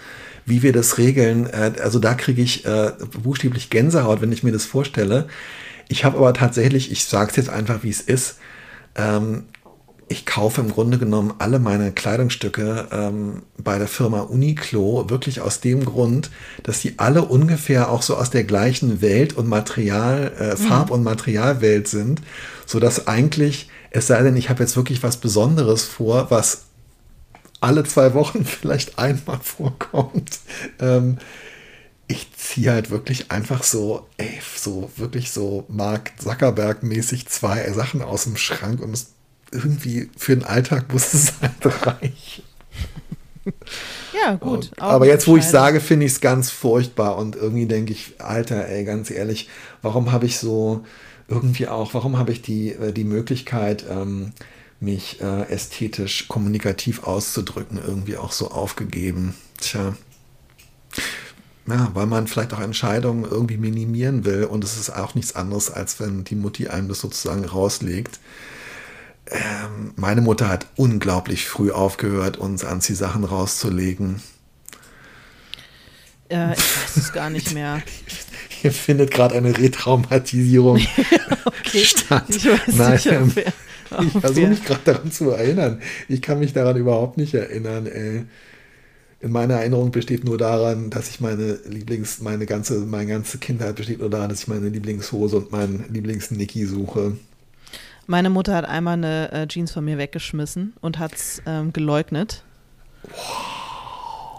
wie 0.45 0.61
wir 0.61 0.71
das 0.71 0.99
regeln, 0.99 1.47
äh, 1.47 1.73
also 1.81 1.97
da 1.97 2.13
kriege 2.13 2.43
ich 2.43 2.63
äh, 2.63 2.91
buchstäblich 3.23 3.71
Gänsehaut, 3.71 4.21
wenn 4.21 4.31
ich 4.31 4.43
mir 4.43 4.51
das 4.51 4.65
vorstelle. 4.65 5.27
Ich 5.89 6.05
habe 6.05 6.17
aber 6.17 6.33
tatsächlich, 6.33 6.91
ich 6.91 7.05
sage 7.05 7.31
es 7.31 7.35
jetzt 7.35 7.49
einfach, 7.49 7.81
wie 7.81 7.89
es 7.89 8.01
ist, 8.01 8.37
ähm, 8.95 9.45
ich 10.07 10.25
kaufe 10.25 10.61
im 10.61 10.71
Grunde 10.71 10.97
genommen 10.97 11.33
alle 11.39 11.59
meine 11.59 11.91
Kleidungsstücke 11.91 12.87
ähm, 12.91 13.43
bei 13.57 13.77
der 13.77 13.87
Firma 13.87 14.21
Uniqlo 14.21 15.09
wirklich 15.09 15.41
aus 15.41 15.59
dem 15.59 15.85
Grund, 15.85 16.29
dass 16.63 16.81
die 16.81 16.99
alle 16.99 17.23
ungefähr 17.23 17.89
auch 17.89 18.01
so 18.01 18.15
aus 18.15 18.29
der 18.29 18.43
gleichen 18.43 19.01
Welt 19.01 19.33
und 19.33 19.47
Material, 19.47 20.31
äh, 20.39 20.51
mhm. 20.51 20.57
Farb- 20.57 20.91
und 20.91 21.03
Materialwelt 21.03 21.87
sind, 21.87 22.21
so 22.65 22.79
dass 22.79 23.07
eigentlich, 23.07 23.69
es 23.91 24.07
sei 24.07 24.21
denn, 24.23 24.35
ich 24.35 24.49
habe 24.49 24.63
jetzt 24.63 24.75
wirklich 24.75 25.03
was 25.03 25.17
Besonderes 25.17 25.83
vor, 25.83 26.29
was 26.29 26.65
alle 27.61 27.83
zwei 27.83 28.13
Wochen 28.13 28.45
vielleicht 28.45 28.99
einmal 28.99 29.39
vorkommt, 29.41 30.39
ähm, 30.79 31.17
ich 32.07 32.35
ziehe 32.35 32.71
halt 32.71 32.89
wirklich 32.89 33.31
einfach 33.31 33.63
so, 33.63 34.07
ey, 34.17 34.39
so 34.55 34.91
wirklich 34.97 35.31
so 35.31 35.65
Mark 35.69 36.11
Zuckerberg-mäßig 36.19 37.27
zwei 37.27 37.71
Sachen 37.71 38.01
aus 38.01 38.25
dem 38.25 38.35
Schrank 38.35 38.81
und 38.81 38.93
es 38.93 39.13
irgendwie 39.53 40.09
für 40.17 40.35
den 40.35 40.45
Alltag 40.45 40.91
muss 40.91 41.13
es 41.13 41.33
halt 41.41 41.85
reichen. 41.85 42.43
Ja, 44.13 44.35
gut. 44.35 44.71
Und, 44.71 44.81
aber 44.81 45.05
jetzt, 45.05 45.27
wo 45.27 45.37
ich 45.37 45.45
sage, 45.45 45.79
finde 45.81 46.05
ich 46.05 46.13
es 46.13 46.21
ganz 46.21 46.49
furchtbar 46.49 47.17
und 47.17 47.35
irgendwie 47.35 47.65
denke 47.65 47.91
ich, 47.91 48.13
Alter, 48.19 48.67
ey, 48.67 48.85
ganz 48.85 49.11
ehrlich, 49.11 49.49
warum 49.81 50.11
habe 50.11 50.25
ich 50.25 50.37
so 50.37 50.85
irgendwie 51.27 51.67
auch, 51.67 51.93
warum 51.93 52.17
habe 52.17 52.31
ich 52.31 52.41
die, 52.41 52.73
äh, 52.73 52.93
die 52.93 53.03
Möglichkeit, 53.03 53.85
ähm, 53.89 54.33
mich 54.79 55.21
äh, 55.21 55.49
ästhetisch 55.49 56.27
kommunikativ 56.27 57.03
auszudrücken, 57.03 57.79
irgendwie 57.85 58.17
auch 58.17 58.31
so 58.31 58.51
aufgegeben? 58.51 59.35
Tja 59.59 59.93
ja, 61.67 61.91
weil 61.93 62.07
man 62.07 62.27
vielleicht 62.27 62.53
auch 62.53 62.59
Entscheidungen 62.59 63.23
irgendwie 63.23 63.57
minimieren 63.57 64.25
will 64.25 64.45
und 64.45 64.63
es 64.63 64.77
ist 64.77 64.89
auch 64.89 65.15
nichts 65.15 65.35
anderes, 65.35 65.71
als 65.71 65.99
wenn 65.99 66.23
die 66.23 66.35
Mutti 66.35 66.67
einem 66.67 66.89
das 66.89 66.99
sozusagen 66.99 67.45
rauslegt. 67.45 68.19
Ähm, 69.31 69.93
meine 69.95 70.21
Mutter 70.21 70.49
hat 70.49 70.67
unglaublich 70.75 71.47
früh 71.47 71.71
aufgehört, 71.71 72.37
uns 72.37 72.65
Anziehsachen 72.65 73.23
rauszulegen. 73.23 74.21
Äh, 76.29 76.53
ich 76.53 76.59
weiß 76.59 76.97
es 76.97 77.13
gar 77.13 77.29
nicht 77.29 77.53
mehr. 77.53 77.81
Hier 78.49 78.71
findet 78.71 79.11
gerade 79.11 79.35
eine 79.35 79.57
Retraumatisierung 79.57 80.77
okay. 81.45 81.79
statt. 81.85 82.25
Ich 82.29 82.45
weiß 82.45 82.75
Nein, 82.75 82.93
nicht, 82.93 83.05
ähm, 83.05 83.33
ich 84.01 84.21
versuche 84.21 84.47
mich 84.47 84.63
gerade 84.63 84.81
daran 84.85 85.11
zu 85.11 85.31
erinnern. 85.31 85.81
Ich 86.07 86.21
kann 86.21 86.39
mich 86.39 86.53
daran 86.53 86.77
überhaupt 86.77 87.17
nicht 87.17 87.33
erinnern. 87.33 87.87
Ey. 87.87 88.25
in 89.21 89.31
meiner 89.31 89.55
Erinnerung 89.55 89.91
besteht 89.91 90.23
nur 90.23 90.37
daran, 90.37 90.89
dass 90.89 91.09
ich 91.09 91.19
meine 91.19 91.59
Lieblings, 91.67 92.19
meine 92.21 92.45
ganze, 92.45 92.79
meine 92.79 93.11
ganze 93.11 93.37
Kindheit 93.37 93.75
besteht 93.75 93.99
nur 93.99 94.09
daran, 94.09 94.29
dass 94.29 94.41
ich 94.41 94.47
meine 94.47 94.69
Lieblingshose 94.69 95.37
und 95.37 95.51
meinen 95.51 95.85
Lieblings-Niki 95.91 96.65
suche. 96.65 97.17
Meine 98.05 98.29
Mutter 98.29 98.55
hat 98.55 98.65
einmal 98.65 98.95
eine 98.95 99.31
äh, 99.31 99.47
Jeans 99.47 99.71
von 99.71 99.85
mir 99.85 99.97
weggeschmissen 99.97 100.73
und 100.81 100.99
hat 100.99 101.13
es 101.13 101.41
ähm, 101.45 101.71
geleugnet. 101.71 102.43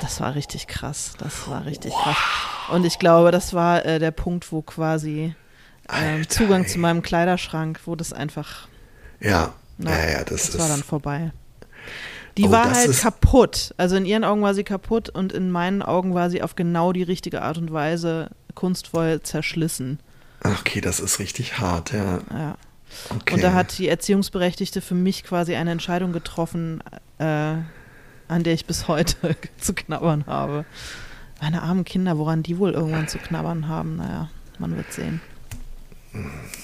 Das 0.01 0.21
war 0.21 0.35
richtig 0.35 0.67
krass. 0.67 1.13
Das 1.19 1.49
war 1.49 1.65
richtig 1.65 1.93
krass. 1.93 2.17
Und 2.71 2.85
ich 2.85 2.99
glaube, 2.99 3.31
das 3.31 3.55
war 3.55 3.85
äh, 3.85 3.99
der 3.99 4.11
Punkt, 4.11 4.53
wo 4.53 4.63
quasi 4.63 5.35
ähm, 5.93 6.29
Zugang 6.29 6.63
ey. 6.63 6.69
zu 6.69 6.79
meinem 6.79 7.03
Kleiderschrank, 7.03 7.81
wo 7.85 7.95
das 7.95 8.13
einfach. 8.13 8.69
Ja, 9.21 9.55
na, 9.79 9.91
ja, 9.91 10.11
ja, 10.11 10.25
das, 10.25 10.51
das 10.51 10.59
war 10.59 10.69
dann 10.69 10.83
vorbei. 10.83 11.33
Die 12.37 12.47
oh, 12.47 12.51
war 12.51 12.73
halt 12.73 12.99
kaputt. 12.99 13.75
Also 13.77 13.97
in 13.97 14.07
ihren 14.07 14.25
Augen 14.25 14.43
war 14.43 14.55
sie 14.55 14.65
kaputt 14.65 15.09
und 15.09 15.33
in 15.33 15.51
meinen 15.51 15.83
Augen 15.83 16.15
war 16.15 16.31
sie 16.31 16.43
auf 16.43 16.57
genau 16.57 16.93
die 16.93 17.03
richtige 17.03 17.43
Art 17.43 17.59
und 17.59 17.73
Weise 17.73 18.31
kunstvoll 18.55 19.21
zerschlissen. 19.23 20.01
Okay, 20.43 20.81
das 20.81 21.01
ist 21.01 21.19
richtig 21.19 21.59
hart, 21.59 21.93
ja. 21.93 22.21
Ja. 22.31 22.57
Okay. 23.11 23.35
Und 23.35 23.43
da 23.43 23.53
hat 23.53 23.79
die 23.79 23.89
Erziehungsberechtigte 23.89 24.81
für 24.81 24.95
mich 24.95 25.25
quasi 25.25 25.55
eine 25.55 25.71
Entscheidung 25.71 26.13
getroffen, 26.13 26.83
äh, 27.19 27.25
an 28.29 28.43
der 28.43 28.55
ich 28.55 28.67
bis 28.67 28.89
heute 28.89 29.37
zu 29.59 29.75
knabbern 29.75 30.27
habe. 30.27 30.65
Meine 31.41 31.63
armen 31.63 31.85
Kinder, 31.85 32.19
woran 32.19 32.43
die 32.43 32.59
wohl 32.59 32.73
irgendwann 32.73 33.09
zu 33.09 33.19
knabbern 33.19 33.69
haben, 33.69 33.97
naja, 33.97 34.31
man 34.59 34.77
wird 34.77 34.93
sehen. 34.93 35.21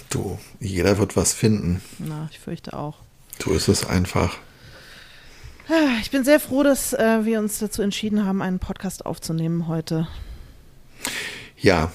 Du, 0.09 0.39
jeder 0.61 0.99
wird 0.99 1.17
was 1.17 1.33
finden. 1.33 1.83
Na, 1.99 2.29
ich 2.31 2.39
fürchte 2.39 2.73
auch. 2.73 2.97
So 3.43 3.53
ist 3.53 3.69
es 3.69 3.85
einfach. 3.85 4.37
Ich 6.01 6.11
bin 6.11 6.25
sehr 6.25 6.41
froh, 6.41 6.63
dass 6.63 6.93
äh, 6.93 7.25
wir 7.25 7.39
uns 7.39 7.59
dazu 7.59 7.83
entschieden 7.83 8.25
haben, 8.25 8.43
einen 8.43 8.59
Podcast 8.59 9.07
aufzunehmen 9.07 9.69
heute. 9.69 10.09
Ja, 11.57 11.93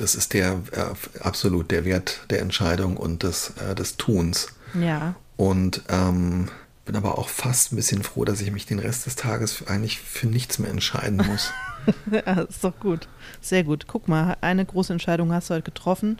das 0.00 0.14
ist 0.14 0.32
der 0.32 0.62
äh, 0.72 1.20
absolut 1.20 1.70
der 1.70 1.84
Wert 1.84 2.20
der 2.30 2.40
Entscheidung 2.40 2.96
und 2.96 3.22
des, 3.22 3.52
äh, 3.58 3.74
des 3.74 3.98
Tuns. 3.98 4.48
Ja. 4.80 5.14
Und 5.36 5.82
ähm, 5.88 6.48
bin 6.86 6.96
aber 6.96 7.18
auch 7.18 7.28
fast 7.28 7.72
ein 7.72 7.76
bisschen 7.76 8.02
froh, 8.02 8.24
dass 8.24 8.40
ich 8.40 8.50
mich 8.50 8.66
den 8.66 8.78
Rest 8.78 9.06
des 9.06 9.16
Tages 9.16 9.66
eigentlich 9.66 10.00
für 10.00 10.26
nichts 10.26 10.58
mehr 10.58 10.70
entscheiden 10.70 11.18
muss. 11.18 11.52
ja, 12.10 12.40
ist 12.42 12.64
doch 12.64 12.78
gut. 12.80 13.08
Sehr 13.40 13.62
gut. 13.62 13.86
Guck 13.86 14.08
mal, 14.08 14.36
eine 14.40 14.64
große 14.64 14.92
Entscheidung 14.92 15.32
hast 15.32 15.50
du 15.50 15.54
heute 15.54 15.64
getroffen. 15.64 16.18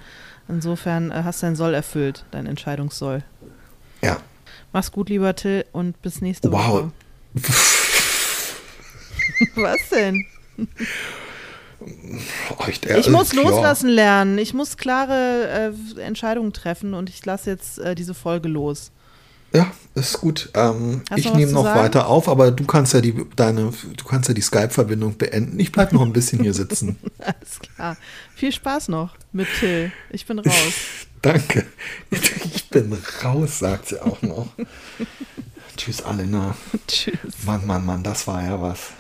Insofern 0.48 1.10
äh, 1.10 1.22
hast 1.24 1.42
du 1.42 1.46
dein 1.46 1.56
Soll 1.56 1.74
erfüllt, 1.74 2.24
dein 2.30 2.46
Entscheidungssoll. 2.46 3.24
Ja. 4.02 4.20
Mach's 4.72 4.92
gut, 4.92 5.08
lieber 5.08 5.34
Till, 5.34 5.64
und 5.72 6.00
bis 6.02 6.20
nächste 6.20 6.52
wow. 6.52 6.68
Woche. 6.68 6.92
Was 9.54 9.88
denn? 9.90 10.26
Ich, 12.68 12.82
ich 12.84 13.08
muss 13.08 13.30
klar. 13.30 13.44
loslassen 13.44 13.88
lernen. 13.88 14.38
Ich 14.38 14.52
muss 14.54 14.76
klare 14.76 15.72
äh, 15.96 16.00
Entscheidungen 16.00 16.52
treffen 16.52 16.94
und 16.94 17.08
ich 17.08 17.24
lasse 17.24 17.50
jetzt 17.50 17.78
äh, 17.78 17.94
diese 17.94 18.14
Folge 18.14 18.48
los. 18.48 18.90
Ja, 19.52 19.72
ist 19.94 20.20
gut. 20.20 20.50
Ähm, 20.54 21.02
ich 21.16 21.32
nehme 21.34 21.52
noch 21.52 21.64
sagen? 21.64 21.80
weiter 21.80 22.06
auf, 22.06 22.28
aber 22.28 22.52
du 22.52 22.64
kannst 22.64 22.94
ja 22.94 23.00
die 23.00 23.26
deine, 23.34 23.72
du 23.96 24.04
kannst 24.04 24.28
ja 24.28 24.34
die 24.34 24.42
Skype-Verbindung 24.42 25.16
beenden. 25.16 25.58
Ich 25.58 25.72
bleibe 25.72 25.94
noch 25.94 26.02
ein 26.02 26.12
bisschen 26.12 26.40
hier 26.40 26.54
sitzen. 26.54 26.98
Alles 27.18 27.58
klar. 27.60 27.96
Viel 28.36 28.52
Spaß 28.52 28.88
noch 28.88 29.16
mit 29.32 29.48
Till. 29.58 29.90
Ich 30.10 30.26
bin 30.26 30.38
raus. 30.38 30.74
Danke. 31.22 31.66
Ich 32.10 32.70
bin 32.70 32.96
raus, 33.24 33.58
sagt 33.58 33.88
sie 33.88 34.00
auch 34.00 34.22
noch. 34.22 34.48
Tschüss, 35.76 36.02
Alena. 36.02 36.54
Tschüss. 36.86 37.18
Mann, 37.44 37.66
Mann, 37.66 37.84
Mann, 37.84 38.02
das 38.02 38.26
war 38.26 38.42
ja 38.42 38.60
was. 38.60 38.90